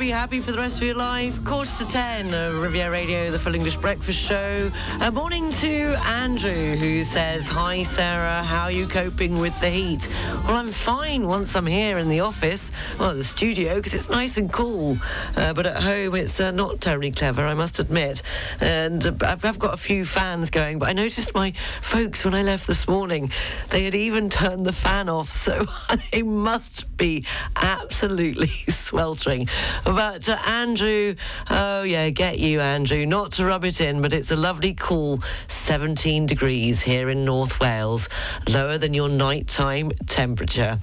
be 0.08 0.12
happy 0.12 0.40
for 0.40 0.52
the 0.52 0.56
rest 0.56 0.78
of 0.78 0.84
your 0.84 0.94
life, 0.94 1.44
quarter 1.44 1.70
to 1.76 1.84
ten, 1.84 2.32
uh, 2.32 2.58
Riviera 2.62 2.90
Radio, 2.90 3.30
the 3.30 3.38
Full 3.38 3.54
English 3.54 3.76
Breakfast 3.76 4.18
Show. 4.18 4.70
Uh, 5.02 5.10
morning 5.10 5.50
to 5.50 5.98
Andrew, 6.06 6.76
who 6.76 7.04
says, 7.04 7.46
Hi 7.46 7.82
Sarah, 7.82 8.42
how 8.42 8.62
are 8.62 8.72
you 8.72 8.86
coping 8.86 9.38
with 9.38 9.60
the 9.60 9.68
heat? 9.68 10.08
Well, 10.46 10.56
I'm 10.56 10.72
fine 10.72 11.26
once 11.26 11.54
I'm 11.54 11.66
here 11.66 11.98
in 11.98 12.08
the 12.08 12.20
office, 12.20 12.70
well, 12.98 13.14
the 13.14 13.22
studio, 13.22 13.74
because 13.76 13.92
it's 13.92 14.08
nice 14.08 14.38
and 14.38 14.50
cool. 14.50 14.96
Uh, 15.36 15.52
but 15.52 15.66
at 15.66 15.82
home, 15.82 16.14
it's 16.14 16.40
uh, 16.40 16.52
not 16.52 16.80
terribly 16.80 17.10
clever, 17.10 17.46
I 17.46 17.52
must 17.52 17.78
admit. 17.78 18.22
And 18.62 19.04
uh, 19.04 19.12
I've, 19.20 19.44
I've 19.44 19.58
got 19.58 19.74
a 19.74 19.76
few 19.76 20.06
fans 20.06 20.48
going, 20.48 20.78
but 20.78 20.88
I 20.88 20.94
noticed 20.94 21.34
my 21.34 21.52
folks 21.82 22.24
when 22.24 22.32
I 22.32 22.40
left 22.40 22.66
this 22.66 22.88
morning, 22.88 23.30
they 23.68 23.84
had 23.84 23.94
even 23.94 24.30
turned 24.30 24.64
the 24.64 24.72
fan 24.72 25.10
off, 25.10 25.32
so 25.34 25.66
they 26.12 26.22
must 26.22 26.96
be 26.96 27.26
absolutely 27.56 28.46
sweltering. 28.68 29.48
But 29.84 29.97
But 29.98 30.28
uh, 30.28 30.38
Andrew, 30.46 31.16
oh 31.50 31.82
yeah, 31.82 32.10
get 32.10 32.38
you, 32.38 32.60
Andrew. 32.60 33.04
Not 33.04 33.32
to 33.32 33.44
rub 33.44 33.64
it 33.64 33.80
in, 33.80 34.00
but 34.00 34.12
it's 34.12 34.30
a 34.30 34.36
lovely 34.36 34.72
cool 34.74 35.20
17 35.48 36.24
degrees 36.24 36.80
here 36.80 37.10
in 37.10 37.24
North 37.24 37.58
Wales, 37.58 38.08
lower 38.48 38.78
than 38.78 38.94
your 38.94 39.08
nighttime 39.08 39.90
temperature. 40.06 40.78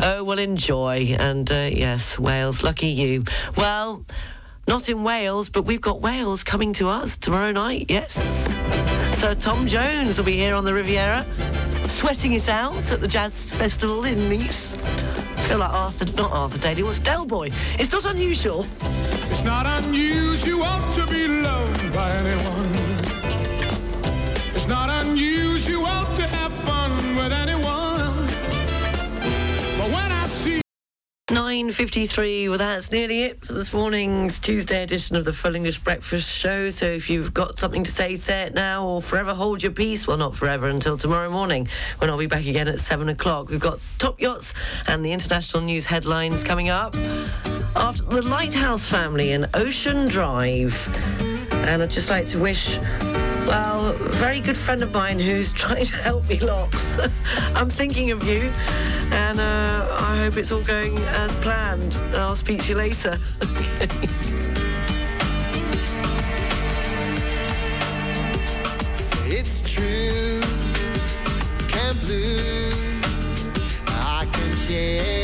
Oh, 0.00 0.22
well, 0.22 0.38
enjoy. 0.38 1.16
And 1.18 1.50
uh, 1.50 1.70
yes, 1.72 2.20
Wales, 2.20 2.62
lucky 2.62 2.86
you. 2.86 3.24
Well, 3.56 4.04
not 4.68 4.88
in 4.88 5.02
Wales, 5.02 5.48
but 5.48 5.62
we've 5.62 5.80
got 5.80 6.00
Wales 6.00 6.44
coming 6.44 6.72
to 6.74 6.86
us 6.86 7.16
tomorrow 7.16 7.50
night, 7.50 7.86
yes. 7.88 8.46
So 9.18 9.34
Tom 9.34 9.66
Jones 9.66 10.18
will 10.18 10.24
be 10.24 10.36
here 10.36 10.54
on 10.54 10.64
the 10.64 10.72
Riviera, 10.72 11.26
sweating 11.82 12.34
it 12.34 12.48
out 12.48 12.92
at 12.92 13.00
the 13.00 13.08
Jazz 13.08 13.50
Festival 13.50 14.04
in 14.04 14.28
Nice. 14.28 14.72
I 15.42 15.44
feel 15.46 15.58
like 15.58 15.72
Arthur, 15.72 16.04
not 16.16 16.30
Arthur 16.30 16.58
Daley, 16.58 16.84
was 16.84 17.00
Del 17.00 17.26
Boy. 17.26 17.50
It's 17.76 17.90
not 17.90 18.04
unusual. 18.04 18.64
It's 19.28 19.42
not 19.42 19.66
unusual 19.82 20.78
to 20.92 21.06
be 21.10 21.26
loved 21.26 21.92
by 21.92 22.10
anyone. 22.12 22.70
It's 24.54 24.68
not 24.68 24.88
unusual 25.04 26.06
to 26.14 26.22
have 26.28 26.52
fun 26.52 26.71
9.53, 31.28 32.48
well 32.48 32.58
that's 32.58 32.90
nearly 32.90 33.22
it 33.22 33.46
for 33.46 33.52
this 33.52 33.72
morning's 33.72 34.40
Tuesday 34.40 34.82
edition 34.82 35.14
of 35.14 35.24
the 35.24 35.32
Full 35.32 35.54
English 35.54 35.78
Breakfast 35.78 36.28
Show. 36.28 36.68
So 36.70 36.86
if 36.86 37.08
you've 37.08 37.32
got 37.32 37.60
something 37.60 37.84
to 37.84 37.92
say, 37.92 38.16
say 38.16 38.42
it 38.42 38.54
now 38.54 38.84
or 38.84 39.00
forever 39.00 39.32
hold 39.32 39.62
your 39.62 39.70
peace. 39.70 40.08
Well, 40.08 40.16
not 40.16 40.34
forever, 40.34 40.66
until 40.66 40.98
tomorrow 40.98 41.30
morning 41.30 41.68
when 41.98 42.10
I'll 42.10 42.18
be 42.18 42.26
back 42.26 42.44
again 42.44 42.66
at 42.66 42.80
7 42.80 43.08
o'clock. 43.08 43.50
We've 43.50 43.60
got 43.60 43.78
Top 43.98 44.20
Yachts 44.20 44.52
and 44.88 45.04
the 45.04 45.12
international 45.12 45.62
news 45.62 45.86
headlines 45.86 46.42
coming 46.42 46.70
up. 46.70 46.96
After 47.76 48.02
the 48.02 48.22
Lighthouse 48.22 48.88
family 48.88 49.30
in 49.30 49.46
Ocean 49.54 50.08
Drive. 50.08 50.74
And 51.64 51.82
I'd 51.82 51.90
just 51.90 52.10
like 52.10 52.28
to 52.28 52.38
wish 52.38 52.78
well, 53.46 53.90
a 53.90 53.94
very 53.94 54.40
good 54.40 54.56
friend 54.56 54.82
of 54.82 54.92
mine 54.92 55.18
who's 55.18 55.52
trying 55.64 55.84
to 55.86 55.96
help 55.96 56.28
me 56.28 56.38
lots. 56.38 56.98
I'm 57.54 57.70
thinking 57.70 58.10
of 58.10 58.22
you, 58.24 58.52
and 59.12 59.40
uh, 59.40 59.86
I 60.00 60.16
hope 60.18 60.36
it's 60.36 60.52
all 60.52 60.62
going 60.62 60.96
as 60.98 61.34
planned. 61.36 61.94
And 61.94 62.16
I'll 62.16 62.36
speak 62.36 62.62
to 62.62 62.68
you 62.70 62.76
later. 62.76 63.18
It's 69.34 69.62
true, 69.62 70.42
can't 71.66 71.98
blue. 72.00 72.70
I 73.86 74.28
can 74.30 74.56
share 74.56 75.21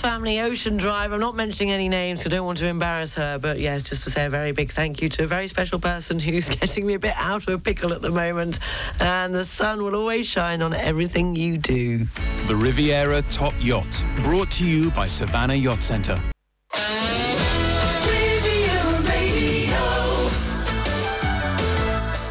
Family, 0.00 0.40
Ocean 0.40 0.76
Drive. 0.76 1.12
I'm 1.12 1.20
not 1.20 1.36
mentioning 1.36 1.72
any 1.72 1.88
names, 1.88 2.22
so 2.22 2.26
I 2.26 2.30
don't 2.30 2.46
want 2.46 2.58
to 2.58 2.66
embarrass 2.66 3.14
her. 3.14 3.38
But 3.38 3.58
yes, 3.58 3.82
just 3.82 4.04
to 4.04 4.10
say 4.10 4.26
a 4.26 4.30
very 4.30 4.52
big 4.52 4.70
thank 4.70 5.02
you 5.02 5.08
to 5.10 5.24
a 5.24 5.26
very 5.26 5.46
special 5.46 5.78
person 5.78 6.18
who's 6.20 6.48
getting 6.48 6.86
me 6.86 6.94
a 6.94 6.98
bit 6.98 7.14
out 7.16 7.46
of 7.46 7.54
a 7.54 7.58
pickle 7.58 7.92
at 7.92 8.02
the 8.02 8.10
moment. 8.10 8.58
And 9.00 9.34
the 9.34 9.44
sun 9.44 9.82
will 9.82 9.94
always 9.94 10.26
shine 10.26 10.62
on 10.62 10.74
everything 10.74 11.36
you 11.36 11.58
do. 11.58 12.06
The 12.46 12.56
Riviera 12.56 13.22
Top 13.22 13.54
Yacht, 13.60 14.04
brought 14.22 14.50
to 14.52 14.66
you 14.66 14.90
by 14.92 15.06
Savannah 15.06 15.54
Yacht 15.54 15.82
Centre. 15.82 16.20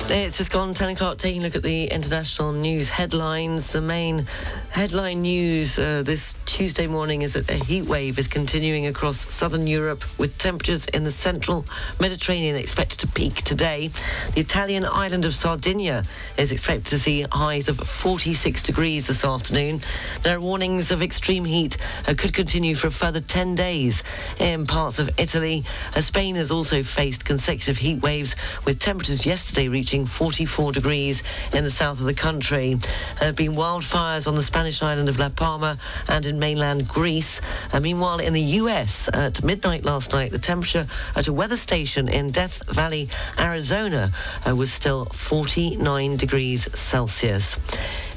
It's 0.09 0.37
just 0.37 0.51
gone 0.51 0.73
10 0.73 0.89
o'clock, 0.89 1.17
taking 1.17 1.41
a 1.41 1.45
look 1.45 1.55
at 1.55 1.63
the 1.63 1.85
international 1.85 2.51
news 2.51 2.89
headlines. 2.89 3.71
The 3.71 3.81
main 3.81 4.27
headline 4.69 5.21
news 5.21 5.79
uh, 5.79 6.03
this 6.03 6.35
Tuesday 6.45 6.87
morning 6.87 7.21
is 7.21 7.33
that 7.33 7.49
a 7.49 7.55
heat 7.55 7.85
wave 7.85 8.19
is 8.19 8.27
continuing 8.27 8.85
across 8.87 9.33
southern 9.33 9.65
Europe 9.65 10.03
with 10.19 10.37
temperatures 10.37 10.85
in 10.87 11.03
the 11.03 11.11
central 11.11 11.65
Mediterranean 11.99 12.57
expected 12.57 12.99
to 12.99 13.07
peak 13.07 13.43
today. 13.43 13.91
The 14.35 14.41
Italian 14.41 14.85
island 14.85 15.25
of 15.25 15.33
Sardinia 15.33 16.03
is 16.37 16.51
expected 16.51 16.87
to 16.87 16.99
see 16.99 17.25
highs 17.31 17.69
of 17.69 17.77
46 17.77 18.61
degrees 18.61 19.07
this 19.07 19.23
afternoon. 19.23 19.81
There 20.23 20.35
are 20.35 20.41
warnings 20.41 20.91
of 20.91 21.01
extreme 21.01 21.45
heat 21.45 21.77
uh, 22.07 22.13
could 22.17 22.33
continue 22.33 22.75
for 22.75 22.87
a 22.87 22.91
further 22.91 23.21
10 23.21 23.55
days 23.55 24.03
in 24.37 24.65
parts 24.65 24.99
of 24.99 25.09
Italy. 25.17 25.63
Uh, 25.95 26.01
Spain 26.01 26.35
has 26.35 26.51
also 26.51 26.83
faced 26.83 27.25
consecutive 27.25 27.77
heat 27.77 28.01
waves 28.01 28.35
with 28.65 28.79
temperatures 28.79 29.25
yesterday 29.25 29.67
reaching 29.69 30.02
44 30.05 30.71
degrees 30.71 31.23
in 31.53 31.63
the 31.63 31.71
south 31.71 31.99
of 31.99 32.05
the 32.05 32.13
country. 32.13 32.75
There 33.19 33.27
have 33.27 33.35
been 33.35 33.53
wildfires 33.53 34.27
on 34.27 34.35
the 34.35 34.43
Spanish 34.43 34.81
island 34.81 35.09
of 35.09 35.19
La 35.19 35.29
Palma 35.29 35.77
and 36.07 36.25
in 36.25 36.39
mainland 36.39 36.87
Greece. 36.87 37.41
And 37.71 37.83
meanwhile, 37.83 38.19
in 38.19 38.33
the 38.33 38.41
US, 38.61 39.09
at 39.13 39.43
midnight 39.43 39.85
last 39.85 40.13
night, 40.13 40.31
the 40.31 40.39
temperature 40.39 40.85
at 41.15 41.27
a 41.27 41.33
weather 41.33 41.57
station 41.57 42.07
in 42.07 42.31
Death 42.31 42.61
Valley, 42.67 43.09
Arizona, 43.39 44.11
uh, 44.47 44.55
was 44.55 44.71
still 44.71 45.05
49 45.05 46.17
degrees 46.17 46.67
Celsius. 46.77 47.57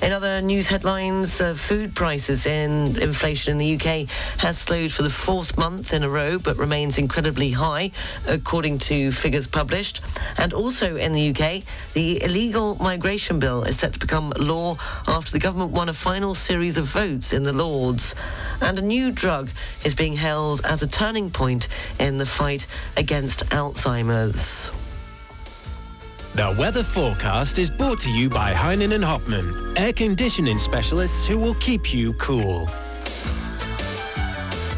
In 0.03 0.12
other 0.12 0.42
news 0.42 0.66
headlines, 0.66 1.40
uh, 1.40 1.55
food 1.55 1.94
prices 1.94 2.47
and 2.47 2.99
inflation 2.99 3.53
in 3.53 3.59
the 3.59 3.74
UK 3.76 4.09
has 4.38 4.59
slowed 4.59 4.92
for 4.92 5.03
the 5.03 5.11
fourth 5.11 5.57
month 5.57 5.94
in 5.94 6.03
a 6.03 6.09
row, 6.09 6.38
but 6.38 6.57
remains 6.59 6.99
incredibly 6.99 7.51
high, 7.51 7.90
according 8.26 8.78
to 8.78 9.11
figures 9.11 9.47
published. 9.47 10.03
And 10.36 10.53
also 10.53 10.97
in 10.97 11.14
the 11.14 11.30
UK, 11.30 11.62
the 11.94 12.22
illegal 12.22 12.76
migration 12.76 13.38
bill 13.38 13.64
is 13.64 13.78
set 13.78 13.94
to 13.94 13.99
become 13.99 14.34
law 14.36 14.76
after 15.09 15.32
the 15.32 15.38
government 15.38 15.72
won 15.72 15.88
a 15.88 15.94
final 15.94 16.34
series 16.34 16.76
of 16.76 16.84
votes 16.84 17.32
in 17.32 17.42
the 17.42 17.55
Lords. 17.55 18.14
And 18.61 18.78
a 18.78 18.82
new 18.82 19.11
drug 19.11 19.49
is 19.82 19.94
being 19.94 20.16
held 20.16 20.61
as 20.64 20.82
a 20.82 20.86
turning 20.86 21.30
point 21.30 21.68
in 21.99 22.18
the 22.18 22.26
fight 22.26 22.66
against 22.97 23.49
Alzheimer's. 23.49 24.70
The 26.37 26.55
weather 26.59 26.82
forecast 26.82 27.59
is 27.59 27.70
brought 27.70 27.99
to 28.01 28.11
you 28.11 28.28
by 28.28 28.53
Heinen 28.53 28.93
and 28.93 29.03
Hopman, 29.03 29.72
air 29.78 29.95
conditioning 29.95 30.59
specialists 30.59 31.24
who 31.24 31.39
will 31.39 31.55
keep 31.55 31.95
you 31.95 32.12
cool. 32.12 32.68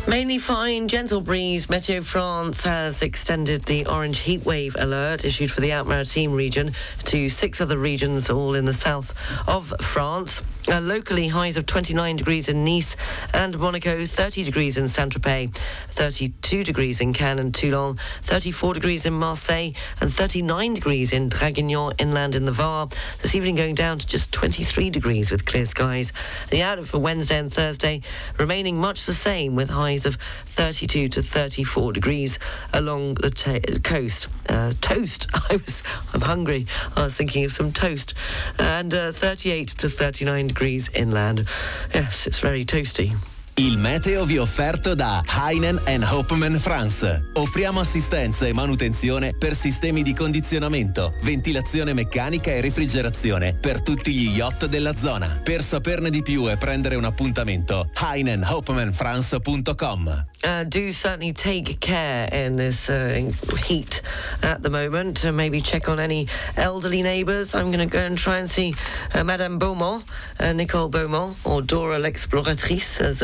Mainly 0.09 0.39
fine, 0.39 0.89
gentle 0.89 1.21
breeze. 1.21 1.67
Meteo 1.67 2.03
France 2.03 2.65
has 2.65 3.03
extended 3.03 3.65
the 3.65 3.85
orange 3.85 4.23
heatwave 4.23 4.75
alert 4.81 5.23
issued 5.27 5.51
for 5.51 5.61
the 5.61 5.73
Alpes-Maritimes 5.73 6.33
region 6.33 6.73
to 7.05 7.29
six 7.29 7.61
other 7.61 7.77
regions, 7.77 8.31
all 8.31 8.55
in 8.55 8.65
the 8.65 8.73
south 8.73 9.13
of 9.47 9.71
France. 9.83 10.43
Uh, 10.67 10.81
locally, 10.81 11.29
highs 11.29 11.59
of 11.59 11.67
29 11.67 12.17
degrees 12.17 12.49
in 12.49 12.65
Nice 12.65 12.97
and 13.35 13.59
Monaco, 13.59 14.07
30 14.07 14.45
degrees 14.45 14.79
in 14.79 14.89
Saint-Tropez, 14.89 15.55
32 15.55 16.65
degrees 16.65 17.03
in 17.03 17.13
Cannes 17.13 17.39
and 17.39 17.55
Toulon, 17.55 17.97
34 18.23 18.75
degrees 18.75 19.05
in 19.05 19.13
Marseille, 19.13 19.73
and 20.01 20.13
39 20.13 20.73
degrees 20.75 21.13
in 21.13 21.29
Draguignan 21.29 21.95
inland 21.99 22.35
in 22.35 22.47
the 22.47 22.53
Var. 22.53 22.89
This 23.21 23.35
evening 23.35 23.57
going 23.57 23.75
down 23.75 23.99
to 23.99 24.07
just 24.07 24.33
23 24.33 24.89
degrees 24.89 25.31
with 25.31 25.45
clear 25.45 25.67
skies. 25.67 26.15
The 26.51 26.63
outlook 26.63 26.87
for 26.87 26.99
Wednesday 26.99 27.39
and 27.39 27.53
Thursday 27.53 28.01
remaining 28.39 28.79
much 28.79 29.05
the 29.05 29.15
same 29.15 29.55
with 29.55 29.69
highs 29.69 29.98
of 30.07 30.17
32 30.47 31.09
to 31.09 31.23
34 31.23 31.93
degrees 31.93 32.39
along 32.73 33.15
the 33.15 33.31
coast. 33.83 34.29
Uh, 34.49 34.73
toast. 34.81 35.29
I 35.35 35.57
was, 35.57 35.83
I'm 36.13 36.21
hungry. 36.21 36.67
I 36.97 37.05
was 37.05 37.15
thinking 37.15 37.45
of 37.45 37.53
some 37.53 37.73
toast. 37.73 38.15
And 38.59 38.93
uh, 38.93 39.13
38 39.13 39.69
to 39.69 39.89
39 39.89 40.49
degrees 40.49 40.89
inland. 40.95 41.47
Yes, 41.95 42.27
it's 42.27 42.41
very 42.41 42.65
toasty. 42.65 43.17
Il 43.59 43.77
meteo 43.77 44.25
vi 44.25 44.37
è 44.37 44.41
offerto 44.41 44.95
da 44.95 45.21
Heinen 45.27 46.07
Hopman 46.09 46.61
France. 46.61 47.31
Offriamo 47.33 47.81
assistenza 47.81 48.47
e 48.47 48.53
manutenzione 48.53 49.35
per 49.37 49.57
sistemi 49.57 50.05
di 50.05 50.15
condizionamento, 50.15 51.15
ventilazione 51.23 51.93
meccanica 51.93 52.53
e 52.53 52.61
refrigerazione 52.61 53.55
per 53.55 53.83
tutti 53.83 54.15
gli 54.15 54.37
yacht 54.37 54.67
della 54.67 54.95
zona. 54.95 55.41
Per 55.43 55.61
saperne 55.61 56.09
di 56.09 56.23
più 56.23 56.49
e 56.49 56.57
prendere 56.57 56.95
un 56.95 57.03
appuntamento, 57.03 57.91
heinenhopmanfrance.com. 58.01 60.27
Uh, 60.45 60.63
do 60.63 60.93
certainly 60.93 61.33
take 61.33 61.81
care 61.81 62.29
in 62.31 62.55
this 62.55 62.89
uh, 62.89 63.29
heat 63.67 64.01
at 64.41 64.63
the 64.63 64.71
moment. 64.71 65.25
Uh, 65.25 65.33
maybe 65.33 65.61
check 65.61 65.89
on 65.89 65.99
any 65.99 66.29
elderly 66.55 67.03
neighbours. 67.03 67.57
I'm 67.57 67.73
going 67.73 67.81
to 67.81 67.87
go 67.87 67.99
and 67.99 68.17
try 68.17 68.39
and 68.39 68.49
see 68.49 68.77
uh, 69.15 69.25
Madame 69.25 69.59
Beaumont, 69.59 70.05
uh, 70.39 70.53
Nicole 70.53 70.91
Beaumont, 70.91 71.37
or 71.43 71.61
Dora 71.61 71.99
l'exploratrice, 71.99 73.01
as 73.01 73.21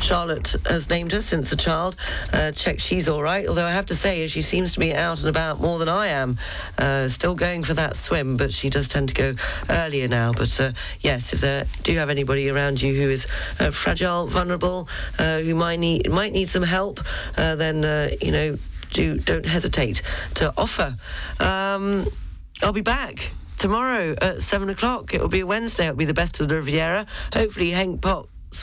Charlotte 0.00 0.56
has 0.66 0.88
named 0.88 1.12
her 1.12 1.22
since 1.22 1.52
a 1.52 1.56
child. 1.56 1.96
Uh, 2.32 2.52
check 2.52 2.80
she's 2.80 3.08
all 3.08 3.22
right. 3.22 3.46
Although 3.46 3.66
I 3.66 3.72
have 3.72 3.86
to 3.86 3.94
say, 3.94 4.26
she 4.26 4.42
seems 4.42 4.72
to 4.74 4.80
be 4.80 4.94
out 4.94 5.20
and 5.20 5.28
about 5.28 5.60
more 5.60 5.78
than 5.78 5.88
I 5.88 6.08
am. 6.08 6.38
Uh, 6.78 7.08
still 7.08 7.34
going 7.34 7.62
for 7.62 7.74
that 7.74 7.96
swim, 7.96 8.36
but 8.36 8.52
she 8.52 8.70
does 8.70 8.88
tend 8.88 9.08
to 9.10 9.14
go 9.14 9.34
earlier 9.68 10.08
now. 10.08 10.32
But 10.32 10.60
uh, 10.60 10.72
yes, 11.00 11.32
if 11.32 11.40
there 11.40 11.64
do 11.82 11.92
you 11.92 11.98
have 11.98 12.10
anybody 12.10 12.48
around 12.50 12.80
you 12.80 12.94
who 12.94 13.10
is 13.10 13.26
uh, 13.60 13.70
fragile, 13.70 14.26
vulnerable, 14.26 14.88
uh, 15.18 15.40
who 15.40 15.54
might 15.54 15.78
need 15.78 16.10
might 16.10 16.32
need 16.32 16.48
some 16.48 16.62
help, 16.62 17.00
uh, 17.36 17.56
then, 17.56 17.82
you 18.20 18.32
know, 18.32 18.56
do, 18.92 19.18
don't 19.18 19.46
hesitate 19.46 20.02
to 20.34 20.52
offer. 20.56 20.96
Um, 21.40 22.06
I'll 22.62 22.72
be 22.72 22.80
back 22.80 23.32
tomorrow 23.58 24.14
at 24.20 24.42
seven 24.42 24.70
o'clock. 24.70 25.14
It 25.14 25.20
will 25.20 25.28
be 25.28 25.40
a 25.40 25.46
Wednesday. 25.46 25.84
It'll 25.84 25.96
be 25.96 26.04
the 26.04 26.14
best 26.14 26.40
of 26.40 26.48
the 26.48 26.56
Riviera. 26.56 27.06
Hopefully, 27.32 27.70
Hank 27.70 28.00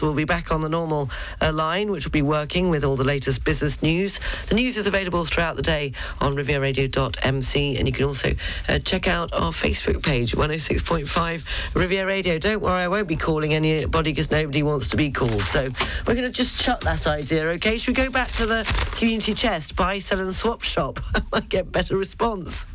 Will 0.02 0.14
be 0.14 0.26
back 0.26 0.52
on 0.52 0.62
the 0.62 0.70
normal 0.70 1.10
uh, 1.42 1.52
line, 1.52 1.92
which 1.92 2.06
will 2.06 2.12
be 2.12 2.22
working 2.22 2.70
with 2.70 2.84
all 2.84 2.96
the 2.96 3.04
latest 3.04 3.44
business 3.44 3.82
news. 3.82 4.20
The 4.50 4.56
news 4.56 4.78
is 4.78 4.88
available 4.88 5.24
throughout 5.26 5.56
the 5.56 5.62
day 5.62 5.94
on 6.20 6.36
rivieraradio.mc, 6.36 7.78
and 7.78 7.88
you 7.88 7.94
can 7.94 8.06
also 8.06 8.34
uh, 8.68 8.80
check 8.80 9.08
out 9.08 9.34
our 9.34 9.52
Facebook 9.52 10.04
page, 10.04 10.34
106.5 10.34 11.76
Riviera 11.76 12.06
Radio. 12.06 12.38
Don't 12.38 12.62
worry, 12.62 12.84
I 12.84 12.88
won't 12.88 13.08
be 13.08 13.16
calling 13.16 13.54
anybody 13.54 14.12
because 14.12 14.32
nobody 14.32 14.64
wants 14.64 14.88
to 14.90 14.98
be 14.98 15.12
called. 15.12 15.42
So 15.42 15.70
we're 16.08 16.16
going 16.16 16.28
to 16.28 16.32
just 16.32 16.62
shut 16.62 16.82
that 16.82 17.08
idea, 17.08 17.46
okay? 17.52 17.78
Should 17.78 17.98
we 17.98 18.04
go 18.04 18.10
back 18.10 18.30
to 18.34 18.46
the 18.46 18.64
community 18.96 19.34
chest, 19.34 19.76
buy, 19.76 20.00
sell, 20.00 20.20
and 20.20 20.34
swap 20.34 20.62
shop? 20.64 21.00
I 21.16 21.22
might 21.32 21.50
get 21.50 21.72
better 21.72 21.98
response. 21.98 22.66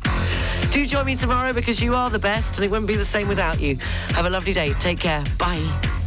Do 0.71 0.85
join 0.85 1.05
me 1.05 1.15
tomorrow 1.15 1.51
because 1.51 1.81
you 1.81 1.95
are 1.95 2.09
the 2.09 2.19
best 2.19 2.57
and 2.57 2.65
it 2.65 2.69
wouldn't 2.69 2.87
be 2.87 2.95
the 2.95 3.05
same 3.05 3.27
without 3.27 3.59
you. 3.59 3.77
Have 4.09 4.25
a 4.25 4.29
lovely 4.29 4.53
day. 4.53 4.73
Take 4.73 4.99
care. 4.99 5.23
Bye. 5.37 5.98